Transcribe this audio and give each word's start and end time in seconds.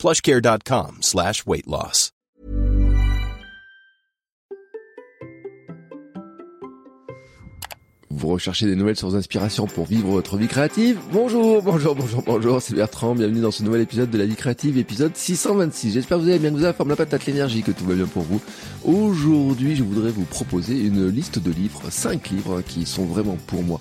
plushcare.com 0.00 1.02
slash 1.02 1.44
weight 1.46 1.66
loss. 1.66 2.10
Vous 8.08 8.28
recherchez 8.28 8.66
des 8.66 8.76
nouvelles 8.76 8.96
sources 8.96 9.12
d'inspiration 9.12 9.66
pour 9.66 9.86
vivre 9.86 10.10
votre 10.10 10.36
vie 10.36 10.48
créative 10.48 10.98
Bonjour, 11.12 11.62
bonjour, 11.62 11.94
bonjour, 11.94 12.22
bonjour, 12.22 12.60
c'est 12.60 12.74
Bertrand, 12.74 13.14
bienvenue 13.14 13.40
dans 13.40 13.50
ce 13.50 13.62
nouvel 13.62 13.82
épisode 13.82 14.10
de 14.10 14.18
la 14.18 14.24
vie 14.26 14.36
créative, 14.36 14.78
épisode 14.78 15.14
626. 15.14 15.92
J'espère 15.92 16.18
que 16.18 16.22
vous 16.22 16.28
allez 16.28 16.38
bien, 16.38 16.50
que 16.50 16.56
vous 16.56 16.64
avez 16.64 16.74
forme 16.74 16.90
la 16.90 16.96
patate, 16.96 17.26
l'énergie, 17.26 17.62
que 17.62 17.70
tout 17.70 17.84
va 17.84 17.94
bien 17.94 18.06
pour 18.06 18.22
vous. 18.22 18.40
Aujourd'hui, 18.84 19.76
je 19.76 19.82
voudrais 19.82 20.10
vous 20.10 20.24
proposer 20.24 20.78
une 20.80 21.08
liste 21.08 21.38
de 21.38 21.50
livres, 21.50 21.82
5 21.90 22.30
livres 22.30 22.62
qui 22.62 22.86
sont 22.86 23.04
vraiment 23.04 23.36
pour 23.46 23.62
moi 23.62 23.80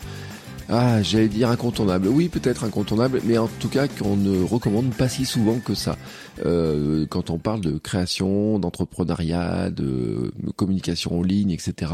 ah, 0.71 1.01
j'allais 1.01 1.27
dire 1.27 1.49
incontournable. 1.49 2.07
Oui, 2.07 2.29
peut-être 2.29 2.63
incontournable, 2.63 3.21
mais 3.25 3.39
en 3.39 3.47
tout 3.47 3.69
cas 3.69 3.87
qu'on 3.87 4.15
ne 4.15 4.43
recommande 4.43 4.93
pas 4.93 5.09
si 5.09 5.25
souvent 5.25 5.59
que 5.59 5.73
ça. 5.73 5.97
Euh, 6.45 7.05
quand 7.07 7.29
on 7.29 7.37
parle 7.37 7.61
de 7.61 7.77
création, 7.77 8.59
d'entrepreneuriat, 8.59 9.69
de 9.69 10.31
communication 10.55 11.19
en 11.19 11.21
ligne, 11.21 11.51
etc. 11.51 11.93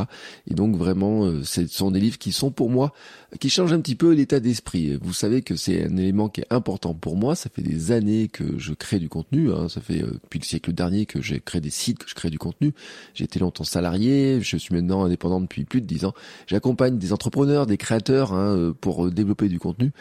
Et 0.49 0.53
donc 0.53 0.75
vraiment, 0.75 1.25
euh, 1.25 1.43
ce 1.43 1.65
sont 1.67 1.91
des 1.91 1.99
livres 1.99 2.17
qui 2.17 2.31
sont 2.31 2.51
pour 2.51 2.69
moi, 2.69 2.93
qui 3.39 3.49
changent 3.49 3.73
un 3.73 3.81
petit 3.81 3.95
peu 3.95 4.13
l'état 4.13 4.39
d'esprit. 4.39 4.97
Vous 5.01 5.13
savez 5.13 5.41
que 5.41 5.55
c'est 5.55 5.85
un 5.85 5.97
élément 5.97 6.29
qui 6.29 6.41
est 6.41 6.47
important 6.51 6.93
pour 6.93 7.17
moi. 7.17 7.35
Ça 7.35 7.49
fait 7.53 7.61
des 7.63 7.91
années 7.91 8.27
que 8.27 8.57
je 8.57 8.73
crée 8.73 8.99
du 8.99 9.09
contenu. 9.09 9.51
Hein. 9.51 9.69
Ça 9.69 9.81
fait 9.81 10.03
euh, 10.03 10.19
depuis 10.23 10.39
le 10.39 10.45
siècle 10.45 10.73
dernier 10.73 11.05
que 11.05 11.21
j'ai 11.21 11.39
créé 11.39 11.61
des 11.61 11.69
sites, 11.69 11.99
que 11.99 12.09
je 12.09 12.15
crée 12.15 12.29
du 12.29 12.39
contenu. 12.39 12.73
J'ai 13.13 13.25
été 13.25 13.39
longtemps 13.39 13.63
salarié. 13.63 14.39
Je 14.41 14.57
suis 14.57 14.73
maintenant 14.73 15.03
indépendant 15.03 15.41
depuis 15.41 15.65
plus 15.65 15.81
de 15.81 15.87
dix 15.87 16.05
ans. 16.05 16.13
J'accompagne 16.47 16.97
des 16.97 17.13
entrepreneurs, 17.13 17.65
des 17.65 17.77
créateurs. 17.77 18.33
Hein, 18.33 18.73
pour 18.79 19.05
euh, 19.05 19.11
développer 19.11 19.49
du 19.49 19.59
contenu. 19.59 19.91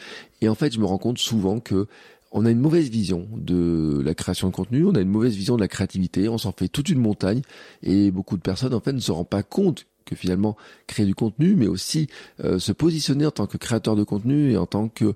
Et 0.41 0.49
en 0.49 0.55
fait, 0.55 0.73
je 0.73 0.81
me 0.81 0.85
rends 0.85 0.99
compte 0.99 1.19
souvent 1.19 1.61
que 1.61 1.87
on 2.35 2.45
a 2.45 2.51
une 2.51 2.59
mauvaise 2.59 2.91
vision 2.91 3.29
de 3.37 4.03
la 4.05 4.15
création 4.15 4.49
de 4.49 4.53
contenu, 4.53 4.85
on 4.85 4.95
a 4.97 5.01
une 5.01 5.09
mauvaise 5.09 5.37
vision 5.37 5.55
de 5.55 5.61
la 5.61 5.69
créativité, 5.69 6.29
on 6.29 6.37
s'en 6.37 6.53
fait 6.53 6.69
toute 6.69 6.89
une 6.89 6.99
montagne 6.99 7.43
et 7.83 8.11
beaucoup 8.11 8.37
de 8.37 8.43
personnes 8.43 8.75
en 8.75 8.81
fait 8.81 8.93
ne 8.93 8.99
se 8.99 9.13
rendent 9.13 9.29
pas 9.29 9.45
compte 9.45 9.87
que 10.05 10.17
finalement 10.17 10.57
créer 10.89 11.07
du 11.07 11.15
contenu, 11.15 11.55
mais 11.55 11.69
aussi 11.69 12.09
euh, 12.43 12.59
se 12.59 12.73
positionner 12.73 13.25
en 13.25 13.31
tant 13.31 13.47
que 13.47 13.57
créateur 13.57 13.95
de 13.95 14.03
contenu 14.03 14.51
et 14.51 14.57
en 14.57 14.67
tant 14.67 14.89
que 14.89 15.15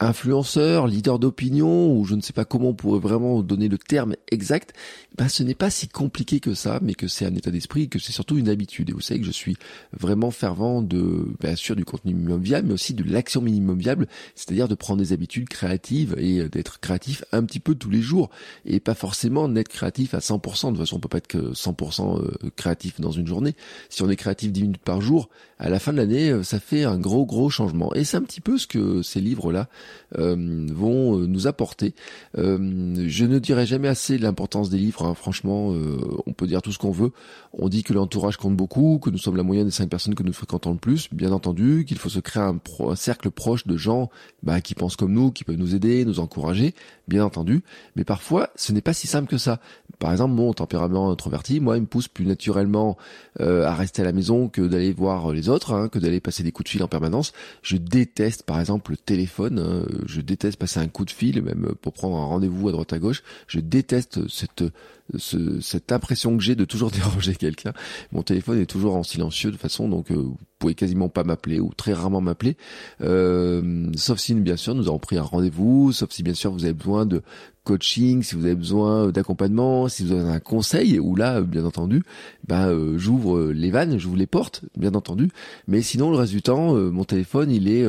influenceur, 0.00 0.86
leader 0.86 1.18
d'opinion, 1.18 1.94
ou 1.94 2.04
je 2.04 2.14
ne 2.14 2.22
sais 2.22 2.32
pas 2.32 2.46
comment 2.46 2.70
on 2.70 2.74
pourrait 2.74 3.00
vraiment 3.00 3.42
donner 3.42 3.68
le 3.68 3.76
terme 3.76 4.16
exact, 4.30 4.72
ben 5.18 5.28
ce 5.28 5.42
n'est 5.42 5.54
pas 5.54 5.68
si 5.68 5.88
compliqué 5.88 6.40
que 6.40 6.54
ça, 6.54 6.78
mais 6.82 6.94
que 6.94 7.06
c'est 7.06 7.26
un 7.26 7.34
état 7.34 7.50
d'esprit, 7.50 7.88
que 7.90 7.98
c'est 7.98 8.12
surtout 8.12 8.38
une 8.38 8.48
habitude. 8.48 8.88
Et 8.88 8.92
vous 8.92 9.00
savez 9.00 9.20
que 9.20 9.26
je 9.26 9.30
suis 9.30 9.56
vraiment 9.92 10.30
fervent 10.30 10.80
de, 10.80 11.26
bien 11.40 11.54
sûr, 11.54 11.76
du 11.76 11.84
contenu 11.84 12.14
minimum 12.14 12.40
viable, 12.40 12.68
mais 12.68 12.74
aussi 12.74 12.94
de 12.94 13.04
l'action 13.04 13.42
minimum 13.42 13.78
viable, 13.78 14.08
c'est-à-dire 14.34 14.68
de 14.68 14.74
prendre 14.74 15.00
des 15.00 15.12
habitudes 15.12 15.48
créatives 15.48 16.14
et 16.18 16.48
d'être 16.48 16.80
créatif 16.80 17.22
un 17.32 17.44
petit 17.44 17.60
peu 17.60 17.74
tous 17.74 17.90
les 17.90 18.00
jours, 18.00 18.30
et 18.64 18.80
pas 18.80 18.94
forcément 18.94 19.48
d'être 19.48 19.68
créatif 19.68 20.14
à 20.14 20.18
100%. 20.18 20.66
De 20.66 20.70
toute 20.70 20.78
façon, 20.78 20.96
on 20.96 21.00
peut 21.00 21.08
pas 21.08 21.18
être 21.18 21.26
que 21.26 21.52
100% 21.52 22.20
euh, 22.20 22.50
créatif 22.56 23.00
dans 23.00 23.10
une 23.10 23.26
journée. 23.26 23.54
Si 23.90 24.02
on 24.02 24.08
est 24.08 24.16
créatif 24.16 24.50
10 24.50 24.62
minutes 24.62 24.82
par 24.82 25.02
jour, 25.02 25.28
à 25.58 25.68
la 25.68 25.78
fin 25.78 25.92
de 25.92 25.98
l'année, 25.98 26.30
euh, 26.30 26.42
ça 26.42 26.58
fait 26.58 26.84
un 26.84 26.98
gros 26.98 27.26
gros 27.26 27.50
changement. 27.50 27.92
Et 27.94 28.04
c'est 28.04 28.16
un 28.16 28.22
petit 28.22 28.40
peu 28.40 28.56
ce 28.56 28.66
que 28.66 29.02
ces 29.02 29.20
livres-là 29.20 29.60
euh, 29.60 29.89
vont 30.12 31.18
euh, 31.18 31.26
nous 31.26 31.46
apporter. 31.46 31.94
Euh, 32.38 33.04
je 33.06 33.24
ne 33.24 33.38
dirai 33.38 33.66
jamais 33.66 33.88
assez 33.88 34.18
l'importance 34.18 34.70
des 34.70 34.78
livres. 34.78 35.04
Hein. 35.04 35.14
Franchement, 35.14 35.74
on 36.26 36.32
peut 36.32 36.46
dire 36.46 36.62
tout 36.62 36.72
ce 36.72 36.78
qu'on 36.78 36.90
veut. 36.90 37.12
On 37.52 37.68
dit 37.68 37.82
que 37.82 37.92
l'entourage 37.92 38.36
compte 38.36 38.56
beaucoup, 38.56 38.98
que 38.98 39.10
nous 39.10 39.18
sommes 39.18 39.36
la 39.36 39.42
moyenne 39.42 39.66
des 39.66 39.72
cinq 39.72 39.88
personnes 39.88 40.14
que 40.14 40.22
nous 40.22 40.32
fréquentons 40.32 40.72
le 40.72 40.78
plus. 40.78 41.08
Bien 41.12 41.32
entendu, 41.32 41.84
qu'il 41.86 41.98
faut 41.98 42.08
se 42.08 42.20
créer 42.20 42.42
un, 42.42 42.60
cercle 42.94 43.30
proche 43.30 43.66
de 43.66 43.76
gens 43.76 44.10
bah, 44.42 44.60
qui 44.60 44.74
pensent 44.74 44.96
comme 44.96 45.12
nous, 45.12 45.30
qui 45.30 45.44
peuvent 45.44 45.56
nous 45.56 45.74
aider, 45.74 46.04
nous 46.04 46.20
encourager. 46.20 46.74
Bien 47.08 47.24
entendu. 47.24 47.62
Mais 47.96 48.04
parfois, 48.04 48.50
ce 48.56 48.72
n'est 48.72 48.80
pas 48.80 48.92
si 48.92 49.06
simple 49.06 49.28
que 49.28 49.38
ça. 49.38 49.60
Par 50.00 50.10
exemple, 50.10 50.34
mon 50.34 50.52
tempérament 50.52 51.12
introverti, 51.12 51.60
moi, 51.60 51.76
il 51.76 51.82
me 51.82 51.86
pousse 51.86 52.08
plus 52.08 52.26
naturellement 52.26 52.96
à 53.38 53.74
rester 53.74 54.02
à 54.02 54.04
la 54.04 54.12
maison 54.12 54.48
que 54.48 54.62
d'aller 54.62 54.92
voir 54.92 55.32
les 55.32 55.48
autres, 55.48 55.72
hein, 55.72 55.88
que 55.88 55.98
d'aller 55.98 56.20
passer 56.20 56.42
des 56.42 56.50
coups 56.50 56.64
de 56.64 56.70
fil 56.70 56.82
en 56.82 56.88
permanence. 56.88 57.32
Je 57.62 57.76
déteste, 57.76 58.42
par 58.42 58.58
exemple, 58.58 58.90
le 58.90 58.96
téléphone. 58.96 59.58
Hein, 59.58 59.86
je 60.06 60.20
déteste 60.20 60.58
passer 60.58 60.80
un 60.80 60.88
coup 60.88 61.04
de 61.04 61.10
fil, 61.10 61.42
même 61.42 61.74
pour 61.80 61.92
prendre 61.92 62.16
un 62.16 62.24
rendez-vous 62.24 62.68
à 62.68 62.72
droite 62.72 62.92
à 62.92 62.98
gauche. 62.98 63.22
Je 63.46 63.60
déteste 63.60 64.28
cette 64.28 64.64
cette 65.18 65.92
impression 65.92 66.36
que 66.36 66.42
j'ai 66.42 66.54
de 66.54 66.64
toujours 66.64 66.90
déranger 66.90 67.34
quelqu'un. 67.34 67.72
Mon 68.12 68.22
téléphone 68.22 68.60
est 68.60 68.66
toujours 68.66 68.96
en 68.96 69.02
silencieux 69.02 69.50
de 69.50 69.56
façon, 69.56 69.88
donc 69.88 70.10
euh, 70.10 70.28
pouvez 70.60 70.74
quasiment 70.74 71.08
pas 71.08 71.24
m'appeler 71.24 71.58
ou 71.58 71.70
très 71.76 71.92
rarement 71.92 72.20
m'appeler. 72.20 72.56
Euh, 73.00 73.90
sauf 73.96 74.18
si 74.18 74.34
bien 74.34 74.56
sûr 74.56 74.74
nous 74.74 74.86
avons 74.86 75.00
pris 75.00 75.16
un 75.16 75.22
rendez-vous, 75.22 75.92
sauf 75.92 76.10
si 76.10 76.22
bien 76.22 76.34
sûr 76.34 76.52
vous 76.52 76.64
avez 76.64 76.74
besoin 76.74 77.06
de 77.06 77.22
coaching, 77.64 78.22
si 78.22 78.36
vous 78.36 78.44
avez 78.44 78.54
besoin 78.54 79.08
d'accompagnement, 79.08 79.88
si 79.88 80.04
vous 80.04 80.12
avez 80.12 80.30
un 80.30 80.40
conseil, 80.40 80.98
ou 80.98 81.16
là, 81.16 81.40
bien 81.40 81.64
entendu, 81.64 82.02
ben 82.46 82.68
euh, 82.68 82.98
j'ouvre 82.98 83.50
les 83.52 83.70
vannes, 83.70 83.98
j'ouvre 83.98 84.16
les 84.16 84.26
portes, 84.26 84.62
bien 84.76 84.94
entendu. 84.94 85.30
Mais 85.66 85.82
sinon, 85.82 86.10
le 86.10 86.16
reste 86.16 86.32
du 86.32 86.42
temps, 86.42 86.74
mon 86.74 87.04
téléphone, 87.04 87.50
il 87.50 87.68
est 87.68 87.86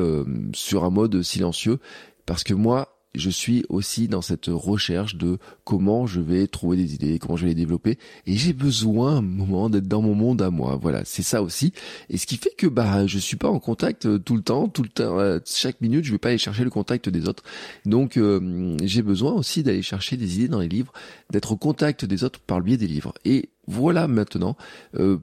sur 0.54 0.84
un 0.84 0.90
mode 0.90 1.22
silencieux 1.22 1.80
parce 2.26 2.44
que 2.44 2.54
moi, 2.54 3.01
je 3.16 3.30
suis 3.30 3.66
aussi 3.70 4.08
dans 4.08 4.22
cette 4.22 4.48
recherche 4.48 5.16
de 5.16 5.38
comment 5.64 6.06
je 6.06 6.22
vais 6.22 6.48
trouver 6.48 6.78
des 6.78 6.96
idées, 6.96 7.20
comment 7.20 7.36
je 7.36 7.44
vais 7.44 7.50
les 7.50 7.56
développer, 7.56 7.98
et 8.26 8.36
j'ai 8.36 8.54
besoin 8.54 9.18
un 9.18 9.22
moment 9.22 9.70
d'être 9.70 9.88
dans 9.88 10.02
mon 10.02 10.16
monde 10.16 10.42
à 10.42 10.50
moi. 10.50 10.78
Voilà, 10.82 11.04
c'est 11.06 11.24
ça 11.24 11.42
aussi. 11.42 11.74
Et 12.10 12.18
ce 12.18 12.26
qui 12.26 12.38
fait 12.38 12.54
que 12.58 12.68
bah 12.68 13.08
je 13.08 13.18
suis 13.18 13.38
pas 13.38 13.50
en 13.50 13.60
contact 13.60 14.06
euh, 14.06 14.18
tout 14.18 14.36
le 14.36 14.42
temps, 14.42 14.68
tout 14.68 14.84
le 14.84 14.90
temps, 14.90 15.20
euh, 15.20 15.40
chaque 15.46 15.82
minute, 15.82 16.06
je 16.06 16.12
vais 16.12 16.18
pas 16.18 16.30
aller 16.30 16.38
chercher 16.38 16.64
le 16.64 16.70
contact 16.70 17.10
des 17.10 17.28
autres. 17.28 17.44
Donc 17.86 18.18
euh, 18.18 18.78
j'ai 18.84 19.02
besoin 19.02 19.34
aussi 19.34 19.64
d'aller 19.64 19.82
chercher 19.82 20.18
des 20.18 20.36
idées 20.36 20.48
dans 20.48 20.60
les 20.60 20.70
livres, 20.70 20.94
d'être 21.32 21.52
au 21.52 21.58
contact 21.58 22.06
des 22.06 22.24
autres 22.24 22.40
par 22.40 22.60
le 22.60 22.66
biais 22.66 22.78
des 22.78 22.88
livres. 22.88 23.14
Et 23.26 23.50
voilà 23.68 24.08
maintenant 24.08 24.56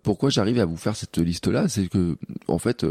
pourquoi 0.02 0.30
j'arrive 0.30 0.60
à 0.60 0.64
vous 0.64 0.76
faire 0.76 0.96
cette 0.96 1.18
liste 1.18 1.48
là, 1.48 1.68
c'est 1.68 1.88
que 1.88 2.16
en 2.46 2.58
fait 2.58 2.84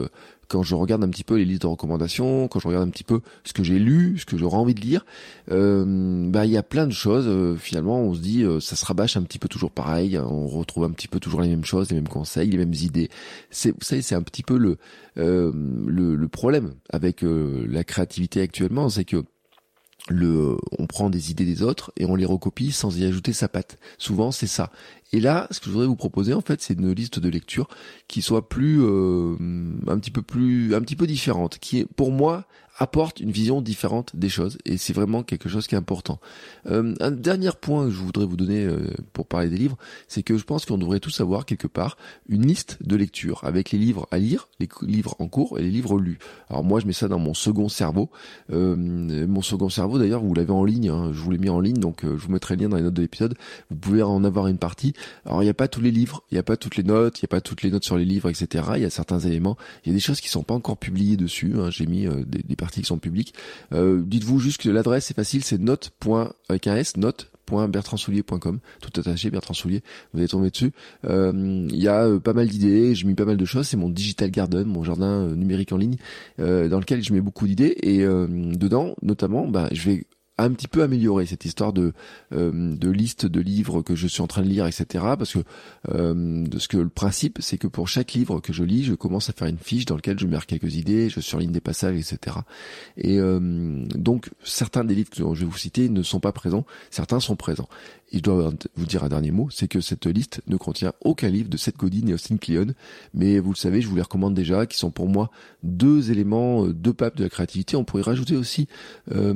quand 0.48 0.64
je 0.64 0.76
regarde 0.76 1.04
un 1.04 1.10
petit 1.10 1.24
peu 1.24 1.36
les 1.36 1.46
listes 1.46 1.64
de 1.64 1.68
recommandations, 1.68 2.48
quand 2.48 2.60
je 2.60 2.68
regarde 2.68 2.88
un 2.88 2.92
petit 2.92 3.04
peu 3.04 3.22
ce 3.44 3.54
que 3.54 3.64
j'ai 3.64 3.80
lu, 3.80 4.18
ce 4.18 4.26
que 4.26 4.38
j'aurais 4.38 4.58
envie 4.58 4.74
de 4.74 4.82
lire, 4.82 5.06
euh, 5.52 6.30
bah 6.30 6.46
il 6.46 6.52
y 6.52 6.58
a 6.58 6.64
plein 6.64 6.88
de 6.88 6.94
choses. 6.94 7.26
Euh, 7.28 7.56
finalement, 7.56 8.00
on 8.00 8.14
se 8.14 8.20
dit 8.20 8.44
euh, 8.44 8.60
ça 8.60 8.76
se 8.76 8.86
rabâche 8.86 9.18
un 9.18 9.24
petit 9.24 9.40
peu 9.40 9.48
toujours 9.48 9.72
pareil. 9.72 10.16
Hein, 10.16 10.26
on 10.30 10.48
retrouve 10.48 10.86
un 10.86 10.92
petit 10.92 11.08
peu 11.08 11.20
toujours 11.20 11.42
les 11.42 11.50
mêmes 11.50 11.66
choses, 11.66 11.90
les 11.90 11.96
mêmes 11.96 12.08
conseils, 12.08 12.50
les 12.50 12.58
mêmes 12.58 12.74
idées. 12.74 13.10
C'est, 13.50 13.72
vous 13.72 13.82
savez, 13.82 14.02
c'est 14.02 14.16
un 14.16 14.24
petit 14.24 14.44
peu 14.44 14.58
le 14.58 14.78
le, 15.16 16.16
le, 16.16 16.28
problème 16.28 16.76
avec 16.92 17.24
la 17.24 17.84
créativité 17.84 18.40
actuellement, 18.40 18.88
c'est 18.88 19.04
que 19.04 19.24
le, 20.10 20.58
on 20.78 20.88
prend 20.88 21.10
des 21.10 21.32
idées 21.32 21.46
des 21.46 21.64
autres 21.64 21.92
et 21.98 22.06
on 22.06 22.16
les 22.16 22.26
recopie 22.26 22.72
sans 22.72 22.98
y 22.98 23.06
ajouter 23.06 23.34
sa 23.34 23.48
patte. 23.48 23.78
Souvent, 23.98 24.32
c'est 24.32 24.48
ça. 24.48 24.72
Et 25.14 25.20
là, 25.20 25.48
ce 25.52 25.60
que 25.60 25.68
je 25.68 25.72
voudrais 25.72 25.88
vous 25.88 25.96
proposer, 25.96 26.34
en 26.34 26.42
fait, 26.42 26.62
c'est 26.62 26.74
une 26.74 26.92
liste 26.92 27.20
de 27.20 27.30
lecture 27.30 27.68
qui 28.08 28.22
soit 28.22 28.50
plus, 28.50 28.82
euh, 28.82 29.36
un 29.88 29.98
petit 30.00 30.12
peu 30.12 30.22
plus, 30.22 30.76
un 30.76 30.82
petit 30.82 30.96
peu 30.96 31.08
différente, 31.08 31.60
qui 31.60 31.86
pour 31.96 32.12
moi, 32.12 32.46
apporte 32.78 33.20
une 33.20 33.32
vision 33.32 33.62
différente 33.62 34.16
des 34.16 34.30
choses 34.30 34.58
et 34.66 34.78
c'est 34.78 34.94
vraiment 34.94 35.24
quelque 35.24 35.50
chose 35.50 35.68
qui 35.68 35.76
est 35.76 35.78
important. 35.78 36.20
Euh, 36.68 36.94
un 37.00 37.12
dernier 37.12 37.50
point 37.60 37.86
que 37.86 37.92
je 37.92 37.98
voudrais 37.98 38.26
vous 38.26 38.38
donner 38.38 38.64
euh, 38.66 38.94
pour 39.14 39.28
parler 39.28 39.50
des 39.50 39.58
livres, 39.58 39.78
c'est 40.08 40.24
que 40.24 40.38
je 40.38 40.44
pense 40.44 40.66
qu'on 40.66 40.78
devrait 40.78 41.00
tous 41.00 41.20
avoir 41.20 41.46
quelque 41.46 41.68
part 41.68 41.98
une 42.30 42.46
liste 42.46 42.78
de 42.82 42.96
lecture 42.96 43.44
avec 43.44 43.72
les 43.72 43.80
livres 43.80 44.08
à 44.12 44.20
lire, 44.20 44.48
les 44.60 44.70
livres 44.84 45.16
en 45.20 45.28
cours 45.28 45.58
et 45.58 45.64
les 45.64 45.72
livres 45.72 46.00
lus. 46.00 46.20
Alors 46.50 46.64
moi 46.64 46.80
je 46.80 46.86
mets 46.86 46.94
ça 46.94 47.08
dans 47.08 47.20
mon 47.20 47.34
second 47.34 47.70
cerveau. 47.70 48.10
Euh, 48.52 48.76
mon 48.76 49.42
second 49.42 49.70
cerveau 49.70 49.98
d'ailleurs 49.98 50.22
vous 50.22 50.34
l'avez 50.34 50.52
en 50.52 50.64
ligne, 50.64 50.90
hein, 50.90 51.12
je 51.12 51.20
vous 51.20 51.32
l'ai 51.32 51.40
mis 51.40 51.50
en 51.50 51.60
ligne 51.60 51.78
donc 51.78 52.02
je 52.04 52.08
vous 52.10 52.32
mettrai 52.32 52.56
le 52.56 52.64
lien 52.64 52.70
dans 52.70 52.78
les 52.78 52.84
notes 52.84 52.94
de 52.94 53.02
l'épisode. 53.02 53.36
Vous 53.72 53.78
pouvez 53.78 54.04
en 54.04 54.24
avoir 54.24 54.48
une 54.48 54.58
partie. 54.58 54.94
Alors 55.26 55.42
il 55.42 55.46
n'y 55.46 55.52
a 55.52 55.56
pas 55.56 55.68
tous 55.68 55.82
les 55.82 55.92
livres, 55.92 56.24
il 56.32 56.36
n'y 56.36 56.40
a 56.40 56.44
pas 56.44 56.58
toutes 56.58 56.76
les 56.76 56.84
notes, 56.84 57.20
il 57.20 57.24
n'y 57.24 57.28
a 57.28 57.34
pas 57.34 57.42
toutes 57.42 57.64
les 57.64 57.72
notes 57.72 57.84
sur 57.84 57.98
les 57.98 58.06
livres, 58.06 58.30
etc. 58.30 58.64
Il 58.76 58.82
y 58.82 58.86
a 58.86 58.90
certains 58.90 59.20
éléments, 59.20 59.58
il 59.84 59.90
y 59.90 59.92
a 59.92 59.96
des 59.96 60.00
choses 60.00 60.22
qui 60.22 60.30
sont 60.30 60.44
pas 60.44 60.54
encore 60.54 60.78
publiées 60.78 61.18
dessus. 61.18 61.54
Hein. 61.58 61.70
J'ai 61.70 61.86
mis 61.86 62.08
des, 62.26 62.44
des 62.44 62.56
parties 62.56 62.82
qui 62.82 62.88
sont 62.88 63.00
publiques. 63.00 63.34
Euh, 63.74 64.02
dites-vous 64.06 64.40
juste 64.40 64.62
que 64.62 64.70
l'adresse 64.70 65.12
est 65.12 65.14
facile, 65.14 65.44
c'est 65.44 65.60
note. 65.60 65.92
avec 66.50 66.68
un 66.68 66.76
S, 66.76 66.98
note 66.98 67.32
tout 68.82 69.00
attaché 69.00 69.32
Bertrand 69.32 69.54
Soulier 69.54 69.82
vous 70.12 70.20
allez 70.20 70.28
tomber 70.28 70.50
dessus 70.50 70.74
euh, 71.06 71.66
il 71.70 71.82
y 71.82 71.88
a 71.88 72.06
euh, 72.06 72.20
pas 72.20 72.34
mal 72.34 72.50
d'idées 72.50 72.94
j'ai 72.94 73.08
mis 73.08 73.16
pas 73.16 73.24
mal 73.24 73.38
de 73.38 73.46
choses 73.46 73.70
c'est 73.70 73.78
mon 73.78 73.90
digital 73.90 74.32
garden 74.32 74.66
mon 74.66 74.84
jardin 74.84 75.30
numérique 75.30 75.72
en 75.72 75.78
ligne 75.78 75.96
dans 76.38 76.80
lequel 76.80 77.02
je 77.02 77.14
mets 77.14 77.22
beaucoup 77.22 77.48
d'idées 77.48 77.74
et 77.84 78.00
dedans 78.00 78.96
notamment 79.02 79.48
bah, 79.48 79.70
je 79.72 79.90
vais 79.90 80.06
un 80.38 80.52
petit 80.52 80.68
peu 80.68 80.84
amélioré 80.84 81.26
cette 81.26 81.46
histoire 81.46 81.74
de 81.74 81.94
euh, 82.34 82.76
de 82.76 82.90
liste 82.90 83.26
de 83.26 83.40
livres 83.40 83.82
que 83.82 83.96
je 83.96 84.08
suis 84.08 84.22
en 84.22 84.28
train 84.28 84.42
de 84.42 84.48
lire, 84.48 84.68
etc. 84.68 84.86
Parce 85.18 85.34
que 85.34 85.40
euh, 85.90 86.46
ce 86.58 86.68
que 86.68 86.78
le 86.78 86.90
principe, 86.90 87.40
c'est 87.42 87.58
que 87.58 87.68
pour 87.68 87.88
chaque 87.88 88.14
livre 88.14 88.40
que 88.40 88.54
je 88.54 88.64
lis, 88.64 88.84
je 88.84 88.94
commence 88.94 89.30
à 89.30 89.34
faire 89.34 89.48
une 89.48 89.58
fiche 89.58 89.86
dans 89.86 89.96
laquelle 89.96 90.20
je 90.20 90.28
mets 90.28 90.38
quelques 90.46 90.76
idées, 90.76 91.10
je 91.10 91.20
surligne 91.20 91.52
des 91.52 91.62
passages, 91.62 91.96
etc. 91.96 92.38
Et 92.98 93.20
euh, 93.20 93.40
donc 93.96 94.30
certains 94.44 94.84
des 94.84 94.96
livres 94.96 95.10
que 95.10 95.18
je 95.18 95.24
vais 95.24 95.46
vous 95.46 95.58
citer 95.58 95.90
ne 95.90 96.04
sont 96.04 96.20
pas 96.20 96.32
présents, 96.32 96.66
certains 96.92 97.20
sont 97.20 97.36
présents. 97.36 97.70
Et 98.12 98.18
je 98.18 98.24
dois 98.24 98.52
vous 98.76 98.86
dire 98.86 99.04
un 99.04 99.10
dernier 99.10 99.32
mot, 99.32 99.50
c'est 99.52 99.68
que 99.68 99.82
cette 99.82 100.06
liste 100.06 100.42
ne 100.48 100.56
contient 100.56 100.94
aucun 101.02 101.30
livre 101.30 101.50
de 101.50 101.58
Seth 101.58 101.78
Godin 101.78 102.08
et 102.08 102.14
Austin 102.14 102.38
Kleon, 102.38 102.68
mais 103.14 103.40
vous 103.40 103.52
le 103.52 103.58
savez, 103.58 103.82
je 103.82 103.88
vous 103.88 103.96
les 103.96 104.02
recommande 104.02 104.34
déjà, 104.34 104.66
qui 104.66 104.78
sont 104.78 104.92
pour 104.92 105.08
moi 105.08 105.30
deux 105.64 106.10
éléments, 106.12 106.68
deux 106.68 106.94
papes 106.94 107.18
de 107.18 107.24
la 107.24 107.30
créativité. 107.30 107.76
On 107.76 107.84
pourrait 107.84 108.04
rajouter 108.04 108.38
aussi 108.38 108.68
euh, 109.12 109.34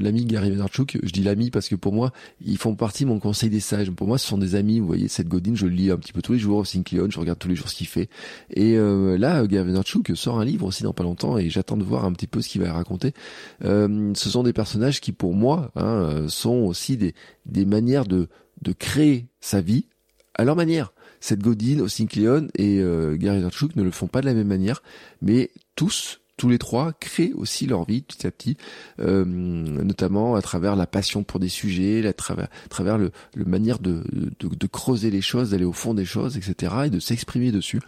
l'ami 0.00 0.24
Gary 0.26 0.50
Vaynerchuk. 0.50 0.98
Je 1.02 1.10
dis 1.10 1.22
l'ami 1.22 1.50
parce 1.50 1.68
que 1.68 1.74
pour 1.74 1.92
moi, 1.92 2.12
ils 2.40 2.58
font 2.58 2.76
partie 2.76 3.04
de 3.04 3.08
mon 3.08 3.18
conseil 3.18 3.50
des 3.50 3.60
sages. 3.60 3.90
Pour 3.90 4.06
moi, 4.06 4.18
ce 4.18 4.26
sont 4.26 4.38
des 4.38 4.54
amis. 4.54 4.78
Vous 4.78 4.86
voyez, 4.86 5.08
Seth 5.08 5.28
Godin, 5.28 5.54
je 5.54 5.66
le 5.66 5.72
lis 5.72 5.90
un 5.90 5.96
petit 5.96 6.12
peu 6.12 6.22
tous 6.22 6.34
les 6.34 6.38
jours. 6.38 6.58
Austin 6.58 6.82
Kleon, 6.82 7.08
je 7.10 7.18
regarde 7.18 7.38
tous 7.38 7.48
les 7.48 7.56
jours 7.56 7.68
ce 7.68 7.74
qu'il 7.74 7.88
fait. 7.88 8.08
Et 8.50 8.76
euh, 8.76 9.18
là, 9.18 9.44
Gary 9.46 9.66
Vaynerchuk 9.66 10.12
sort 10.14 10.38
un 10.38 10.44
livre 10.44 10.66
aussi 10.66 10.84
dans 10.84 10.92
pas 10.92 11.02
longtemps 11.02 11.36
et 11.36 11.50
j'attends 11.50 11.76
de 11.76 11.84
voir 11.84 12.04
un 12.04 12.12
petit 12.12 12.28
peu 12.28 12.40
ce 12.40 12.48
qu'il 12.48 12.62
va 12.62 12.72
raconter. 12.72 13.12
Euh, 13.64 14.12
ce 14.14 14.30
sont 14.30 14.44
des 14.44 14.52
personnages 14.52 15.00
qui, 15.00 15.12
pour 15.12 15.34
moi, 15.34 15.72
hein, 15.74 16.26
sont 16.28 16.58
aussi 16.58 16.96
des, 16.96 17.14
des 17.46 17.64
manières 17.64 18.03
de, 18.08 18.28
créer 18.78 19.26
sa 19.40 19.60
vie 19.60 19.86
à 20.34 20.44
leur 20.44 20.56
manière. 20.56 20.92
Seth 21.20 21.40
Godin, 21.40 21.80
Austin 21.80 22.06
Kleon 22.06 22.48
et 22.54 22.80
euh, 22.80 23.16
Gary 23.16 23.36
Vaynerchuk 23.36 23.76
ne 23.76 23.82
le 23.82 23.90
font 23.90 24.06
pas 24.06 24.20
de 24.20 24.26
la 24.26 24.34
même 24.34 24.48
manière, 24.48 24.82
mais 25.22 25.50
tous 25.76 26.20
tous 26.36 26.48
les 26.48 26.58
trois 26.58 26.92
créent 26.92 27.32
aussi 27.34 27.66
leur 27.66 27.84
vie 27.84 28.02
petit 28.02 28.26
à 28.26 28.30
petit, 28.30 28.56
euh, 28.98 29.24
notamment 29.24 30.34
à 30.34 30.42
travers 30.42 30.74
la 30.74 30.86
passion 30.86 31.22
pour 31.22 31.38
des 31.38 31.48
sujets, 31.48 32.06
à 32.06 32.12
travers, 32.12 32.48
à 32.70 32.98
le, 32.98 33.12
le 33.34 33.44
manière 33.44 33.78
de, 33.78 34.02
creuser 34.72 35.10
les 35.10 35.20
choses, 35.20 35.50
d'aller 35.50 35.64
au 35.64 35.72
fond 35.72 35.94
des 35.94 36.04
choses, 36.04 36.36
etc., 36.36 36.74
et 36.86 36.90
de 36.90 36.98
s'exprimer 36.98 37.52
dessus. 37.52 37.80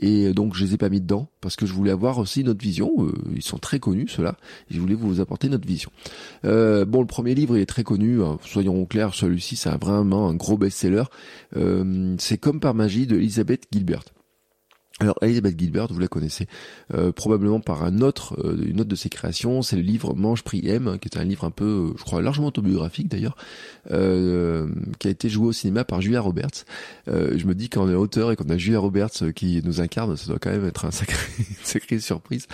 Et 0.00 0.32
donc 0.32 0.56
je 0.56 0.64
les 0.64 0.74
ai 0.74 0.76
pas 0.76 0.88
mis 0.88 1.00
dedans 1.00 1.28
parce 1.40 1.54
que 1.54 1.64
je 1.64 1.72
voulais 1.72 1.92
avoir 1.92 2.18
aussi 2.18 2.42
notre 2.42 2.60
vision. 2.60 2.92
Euh, 2.98 3.12
ils 3.36 3.42
sont 3.42 3.58
très 3.58 3.78
connus 3.78 4.08
ceux-là. 4.08 4.36
Je 4.68 4.80
voulais 4.80 4.96
vous 4.96 5.20
apporter 5.20 5.48
notre 5.48 5.66
vision. 5.66 5.92
Euh, 6.44 6.84
bon, 6.84 7.00
le 7.00 7.06
premier 7.06 7.36
livre 7.36 7.56
il 7.56 7.62
est 7.62 7.66
très 7.66 7.84
connu. 7.84 8.20
Hein, 8.20 8.38
soyons 8.44 8.84
clairs, 8.84 9.14
celui-ci 9.14 9.54
c'est 9.54 9.70
vraiment 9.70 10.28
un 10.28 10.34
gros 10.34 10.56
best-seller. 10.56 11.04
C'est 12.18 12.38
comme 12.38 12.58
par 12.58 12.74
magie 12.74 13.06
de 13.06 13.16
Elizabeth 13.16 13.66
Gilbert. 13.70 14.02
Alors 15.02 15.18
Elizabeth 15.20 15.58
Gilbert, 15.58 15.88
vous 15.90 15.98
la 15.98 16.06
connaissez 16.06 16.46
euh, 16.94 17.10
probablement 17.10 17.58
par 17.58 17.82
un 17.82 18.02
autre, 18.02 18.36
euh, 18.38 18.56
une 18.64 18.80
autre 18.80 18.88
de 18.88 18.94
ses 18.94 19.08
créations, 19.08 19.60
c'est 19.60 19.74
le 19.74 19.82
livre 19.82 20.14
Mange, 20.14 20.44
Prix, 20.44 20.62
M, 20.64 20.96
qui 21.00 21.08
est 21.08 21.18
un 21.18 21.24
livre 21.24 21.42
un 21.42 21.50
peu, 21.50 21.64
euh, 21.64 21.94
je 21.98 22.04
crois, 22.04 22.22
largement 22.22 22.46
autobiographique 22.46 23.08
d'ailleurs, 23.08 23.36
qui 23.88 25.08
a 25.08 25.10
été 25.10 25.28
joué 25.28 25.48
au 25.48 25.52
cinéma 25.52 25.82
par 25.82 26.00
Julia 26.00 26.20
Roberts. 26.20 26.64
je 27.08 27.44
me 27.44 27.54
dis 27.54 27.68
quand 27.68 27.82
on 27.82 27.90
est 27.90 27.96
auteur 27.96 28.30
et 28.30 28.36
qu'on 28.36 28.48
a 28.48 28.56
Julia 28.56 28.78
Roberts 28.78 29.34
qui 29.34 29.60
nous 29.64 29.80
incarne, 29.80 30.16
ça 30.16 30.28
doit 30.28 30.38
quand 30.38 30.50
même 30.50 30.66
être 30.66 30.84
un 30.84 30.90
sacré, 30.92 31.18
une 31.40 31.64
sacrée 31.64 31.98
surprise. 31.98 32.46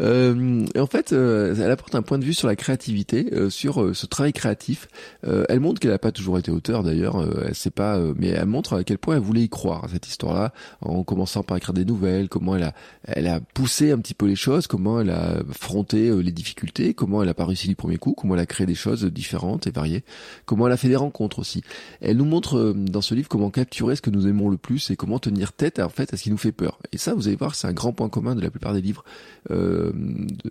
et 0.00 0.80
en 0.80 0.86
fait, 0.86 1.12
elle 1.12 1.70
apporte 1.70 1.94
un 1.94 2.02
point 2.02 2.18
de 2.18 2.24
vue 2.24 2.34
sur 2.34 2.48
la 2.48 2.56
créativité, 2.56 3.30
sur 3.48 3.94
ce 3.94 4.06
travail 4.06 4.32
créatif. 4.32 4.88
elle 5.22 5.60
montre 5.60 5.78
qu'elle 5.78 5.92
n'a 5.92 5.98
pas 5.98 6.10
toujours 6.10 6.36
été 6.36 6.50
auteur 6.50 6.82
d'ailleurs, 6.82 7.24
elle 7.46 7.54
sait 7.54 7.70
pas, 7.70 8.00
mais 8.16 8.28
elle 8.28 8.46
montre 8.46 8.74
à 8.78 8.82
quel 8.84 8.98
point 8.98 9.14
elle 9.14 9.22
voulait 9.22 9.42
y 9.42 9.48
croire 9.48 9.86
cette 9.92 10.08
histoire-là, 10.08 10.52
en 10.80 11.04
commençant 11.04 11.44
par 11.44 11.56
écrire 11.56 11.74
des 11.74 11.84
comment 12.28 12.56
elle 12.56 12.64
a, 12.64 12.74
elle 13.04 13.26
a 13.26 13.40
poussé 13.40 13.92
un 13.92 13.98
petit 13.98 14.14
peu 14.14 14.26
les 14.26 14.36
choses, 14.36 14.66
comment 14.66 15.00
elle 15.00 15.10
a 15.10 15.40
affronté 15.50 16.08
euh, 16.08 16.20
les 16.20 16.32
difficultés, 16.32 16.94
comment 16.94 17.22
elle 17.22 17.28
a 17.28 17.34
pas 17.34 17.44
réussi 17.44 17.68
du 17.68 17.76
premier 17.76 17.98
coup, 17.98 18.14
comment 18.16 18.34
elle 18.34 18.40
a 18.40 18.46
créé 18.46 18.66
des 18.66 18.74
choses 18.74 19.04
différentes 19.04 19.66
et 19.66 19.70
variées, 19.70 20.04
comment 20.46 20.66
elle 20.66 20.72
a 20.72 20.76
fait 20.76 20.88
des 20.88 20.96
rencontres 20.96 21.38
aussi. 21.38 21.62
Elle 22.00 22.16
nous 22.16 22.24
montre 22.24 22.58
euh, 22.58 22.72
dans 22.72 23.00
ce 23.00 23.14
livre 23.14 23.28
comment 23.28 23.50
capturer 23.50 23.96
ce 23.96 24.02
que 24.02 24.10
nous 24.10 24.26
aimons 24.26 24.48
le 24.48 24.56
plus 24.56 24.90
et 24.90 24.96
comment 24.96 25.18
tenir 25.18 25.52
tête 25.52 25.78
en 25.78 25.88
fait 25.88 26.12
à 26.12 26.16
ce 26.16 26.22
qui 26.22 26.30
nous 26.30 26.38
fait 26.38 26.52
peur. 26.52 26.78
Et 26.92 26.98
ça, 26.98 27.14
vous 27.14 27.28
allez 27.28 27.36
voir, 27.36 27.54
c'est 27.54 27.66
un 27.66 27.72
grand 27.72 27.92
point 27.92 28.08
commun 28.08 28.34
de 28.34 28.40
la 28.40 28.50
plupart 28.50 28.74
des 28.74 28.80
livres. 28.80 29.04
Euh, 29.50 29.92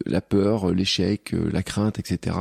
la 0.06 0.22
peur, 0.22 0.74
l'échec, 0.74 1.34
euh, 1.34 1.50
la 1.52 1.64
crainte, 1.64 2.00
etc. 2.00 2.38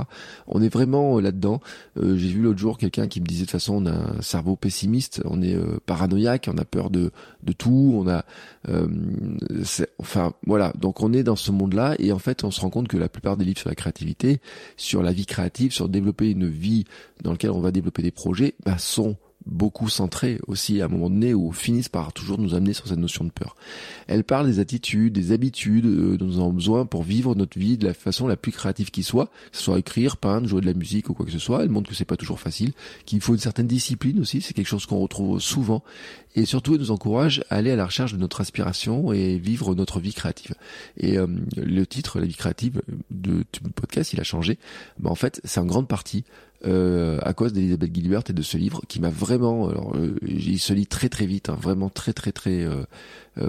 On 0.47 0.62
est 0.62 0.69
vraiment 0.69 1.20
là-dedans. 1.20 1.61
J'ai 1.97 2.29
vu 2.29 2.43
l'autre 2.43 2.58
jour 2.58 2.79
quelqu'un 2.79 3.06
qui 3.06 3.20
me 3.20 3.26
disait 3.26 3.44
de 3.44 3.50
façon 3.50 3.85
on 3.85 3.87
a 3.87 4.19
un 4.19 4.23
cerveau 4.23 4.56
pessimiste, 4.56 5.23
on 5.25 5.43
est 5.43 5.56
paranoïaque, 5.87 6.49
on 6.52 6.58
a 6.58 6.64
peur 6.64 6.91
de, 6.91 7.11
de 7.43 7.52
tout, 7.52 7.93
on 7.94 8.08
a 8.08 8.25
enfin 9.98 10.32
voilà, 10.46 10.72
donc 10.78 11.02
on 11.02 11.12
est 11.12 11.22
dans 11.22 11.37
ce 11.37 11.52
monde-là 11.52 11.94
et 11.98 12.12
en 12.12 12.19
fait 12.19 12.44
on 12.44 12.50
se 12.50 12.60
rend 12.60 12.70
compte 12.70 12.88
que 12.88 12.96
la 12.96 13.08
plupart 13.08 13.37
des 13.37 13.44
livres 13.44 13.58
sur 13.58 13.69
la 13.69 13.75
créativité, 13.75 14.40
sur 14.76 15.02
la 15.02 15.12
vie 15.12 15.26
créative, 15.26 15.72
sur 15.72 15.88
développer 15.88 16.31
une 16.31 16.48
vie 16.48 16.84
dans 17.22 17.32
laquelle 17.32 17.50
on 17.50 17.60
va 17.60 17.70
développer 17.70 18.02
des 18.02 18.10
projets, 18.10 18.54
bah, 18.64 18.78
sont 18.78 19.16
beaucoup 19.46 19.88
centrés 19.88 20.38
aussi 20.46 20.81
à 20.81 20.84
un 20.84 20.88
moment 20.88 21.10
donné 21.10 21.34
ou 21.34 21.52
finissent 21.52 21.88
par 21.88 22.12
toujours 22.12 22.38
nous 22.38 22.54
amener 22.54 22.72
sur 22.72 22.87
cette 22.87 22.98
notion 22.98 23.25
de 23.25 23.31
peur. 23.31 23.56
Elle 24.06 24.25
parle 24.25 24.46
des 24.46 24.58
attitudes, 24.58 25.12
des 25.12 25.32
habitudes 25.32 25.87
euh, 25.87 26.16
dont 26.16 26.26
nous 26.26 26.38
avons 26.38 26.52
besoin 26.52 26.87
pour 26.87 27.02
vivre 27.02 27.34
notre 27.34 27.58
vie 27.58 27.78
de 27.78 27.87
la 27.87 27.94
façon 27.94 28.26
la 28.26 28.37
plus 28.37 28.52
créative 28.52 28.90
qui 28.90 29.02
soit, 29.02 29.26
que 29.50 29.56
ce 29.56 29.62
soit 29.62 29.78
écrire, 29.78 30.16
peindre, 30.16 30.46
jouer 30.46 30.60
de 30.60 30.66
la 30.66 30.75
musique 30.75 31.08
ou 31.08 31.14
quoi 31.14 31.26
que 31.26 31.32
ce 31.32 31.38
soit. 31.38 31.62
Elle 31.62 31.70
montre 31.70 31.88
que 31.88 31.96
c'est 31.96 32.04
pas 32.04 32.16
toujours 32.16 32.40
facile, 32.40 32.72
qu'il 33.06 33.20
faut 33.20 33.32
une 33.32 33.40
certaine 33.40 33.66
discipline 33.66 34.20
aussi, 34.20 34.40
c'est 34.40 34.54
quelque 34.54 34.66
chose 34.66 34.87
qu'on 34.87 34.98
retrouve 34.98 35.40
souvent 35.40 35.82
et 36.37 36.44
surtout 36.44 36.75
elle 36.75 36.81
nous 36.81 36.90
encourage 36.90 37.42
à 37.50 37.56
aller 37.56 37.70
à 37.70 37.76
la 37.76 37.87
recherche 37.87 38.12
de 38.12 38.19
notre 38.19 38.40
aspiration 38.40 39.12
et 39.12 39.38
vivre 39.38 39.75
notre 39.75 40.00
vie 40.00 40.14
créative. 40.14 40.54
Et 40.96 41.19
euh, 41.19 41.26
le 41.56 41.84
titre, 41.87 42.20
la 42.20 42.26
vie 42.26 42.34
créative 42.34 42.82
de, 43.10 43.44
podcast, 43.75 44.12
il 44.12 44.20
a 44.20 44.25
changé. 44.25 44.58
Mais 45.00 45.10
en 45.10 45.14
fait, 45.14 45.40
c'est 45.44 45.60
en 45.60 45.66
grande 45.66 45.88
partie 45.88 46.25
euh, 46.67 47.19
à 47.23 47.33
cause 47.33 47.53
d'Elisabeth 47.53 47.95
Gilbert 47.95 48.23
et 48.29 48.33
de 48.33 48.43
ce 48.43 48.59
livre 48.59 48.83
qui 48.87 49.01
m'a 49.01 49.09
vraiment, 49.09 49.69
alors, 49.69 49.95
euh, 49.97 50.19
il 50.27 50.59
se 50.59 50.73
lit 50.75 50.87
très 50.87 51.09
très 51.09 51.27
vite, 51.27 51.49
hein, 51.49 51.57
vraiment 51.61 51.89
très 51.89 52.12
très 52.12 52.33
très 52.33 52.62
euh, 52.65 52.85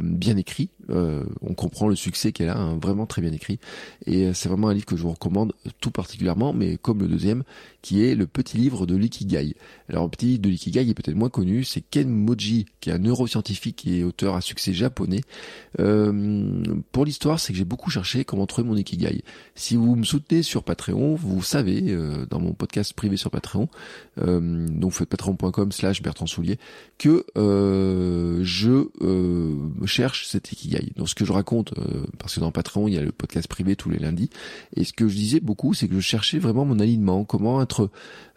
bien 0.01 0.37
écrit. 0.37 0.69
Euh, 0.91 1.23
on 1.41 1.53
comprend 1.53 1.87
le 1.87 1.95
succès 1.95 2.31
qu'elle 2.31 2.49
a, 2.49 2.57
hein, 2.57 2.77
vraiment 2.81 3.05
très 3.05 3.21
bien 3.21 3.31
écrit. 3.31 3.59
Et 4.05 4.25
euh, 4.25 4.33
c'est 4.33 4.49
vraiment 4.49 4.69
un 4.69 4.73
livre 4.73 4.85
que 4.85 4.95
je 4.95 5.03
vous 5.03 5.11
recommande 5.11 5.53
tout 5.79 5.91
particulièrement, 5.91 6.53
mais 6.53 6.77
comme 6.77 6.99
le 6.99 7.07
deuxième, 7.07 7.43
qui 7.81 8.03
est 8.03 8.15
le 8.15 8.27
petit 8.27 8.57
livre 8.57 8.85
de 8.85 8.95
l'Ikigai. 8.95 9.55
Alors 9.89 10.03
le 10.05 10.09
petit 10.09 10.25
livre 10.27 10.41
de 10.41 10.49
l'Ikigai 10.49 10.89
est 10.89 10.93
peut-être 10.93 11.15
moins 11.15 11.29
connu, 11.29 11.63
c'est 11.63 11.81
Ken 11.81 12.09
Moji, 12.09 12.65
qui 12.79 12.89
est 12.89 12.93
un 12.93 12.99
neuroscientifique 12.99 13.87
et 13.87 14.03
auteur 14.03 14.35
à 14.35 14.41
succès 14.41 14.73
japonais. 14.73 15.21
pour 15.77 17.05
l'histoire, 17.05 17.39
c'est 17.39 17.53
que 17.53 17.57
j'ai 17.57 17.65
beaucoup 17.65 17.89
cherché 17.89 18.25
comment 18.25 18.45
trouver 18.45 18.67
mon 18.67 18.75
Ikigai. 18.75 19.23
Si 19.55 19.75
vous 19.75 19.95
me 19.95 20.03
soutenez 20.03 20.43
sur 20.43 20.63
Patreon, 20.63 21.15
vous 21.15 21.41
savez, 21.41 21.95
dans 22.29 22.39
mon 22.39 22.53
podcast 22.53 22.93
privé 22.93 23.17
sur 23.17 23.31
Patreon, 23.31 23.67
donc 24.17 24.93
faites 24.93 25.09
patreon.com 25.09 25.71
slash 25.71 26.01
Bertrand 26.01 26.27
Soulier, 26.27 26.59
que 26.97 27.25
je 28.43 28.87
cherche 29.85 30.27
cet 30.27 30.51
ikigai. 30.51 30.91
Donc 30.95 31.09
ce 31.09 31.15
que 31.15 31.25
je 31.25 31.31
raconte, 31.31 31.73
euh, 31.77 32.03
parce 32.19 32.35
que 32.35 32.39
dans 32.39 32.51
Patreon 32.51 32.87
il 32.87 32.93
y 32.93 32.97
a 32.97 33.01
le 33.01 33.11
podcast 33.11 33.47
privé 33.47 33.75
tous 33.75 33.89
les 33.89 33.99
lundis, 33.99 34.29
et 34.75 34.83
ce 34.83 34.93
que 34.93 35.07
je 35.07 35.15
disais 35.15 35.39
beaucoup, 35.39 35.73
c'est 35.73 35.87
que 35.87 35.95
je 35.95 35.99
cherchais 35.99 36.39
vraiment 36.39 36.65
mon 36.65 36.79
alignement, 36.79 37.23
comment 37.23 37.61
être, 37.61 37.89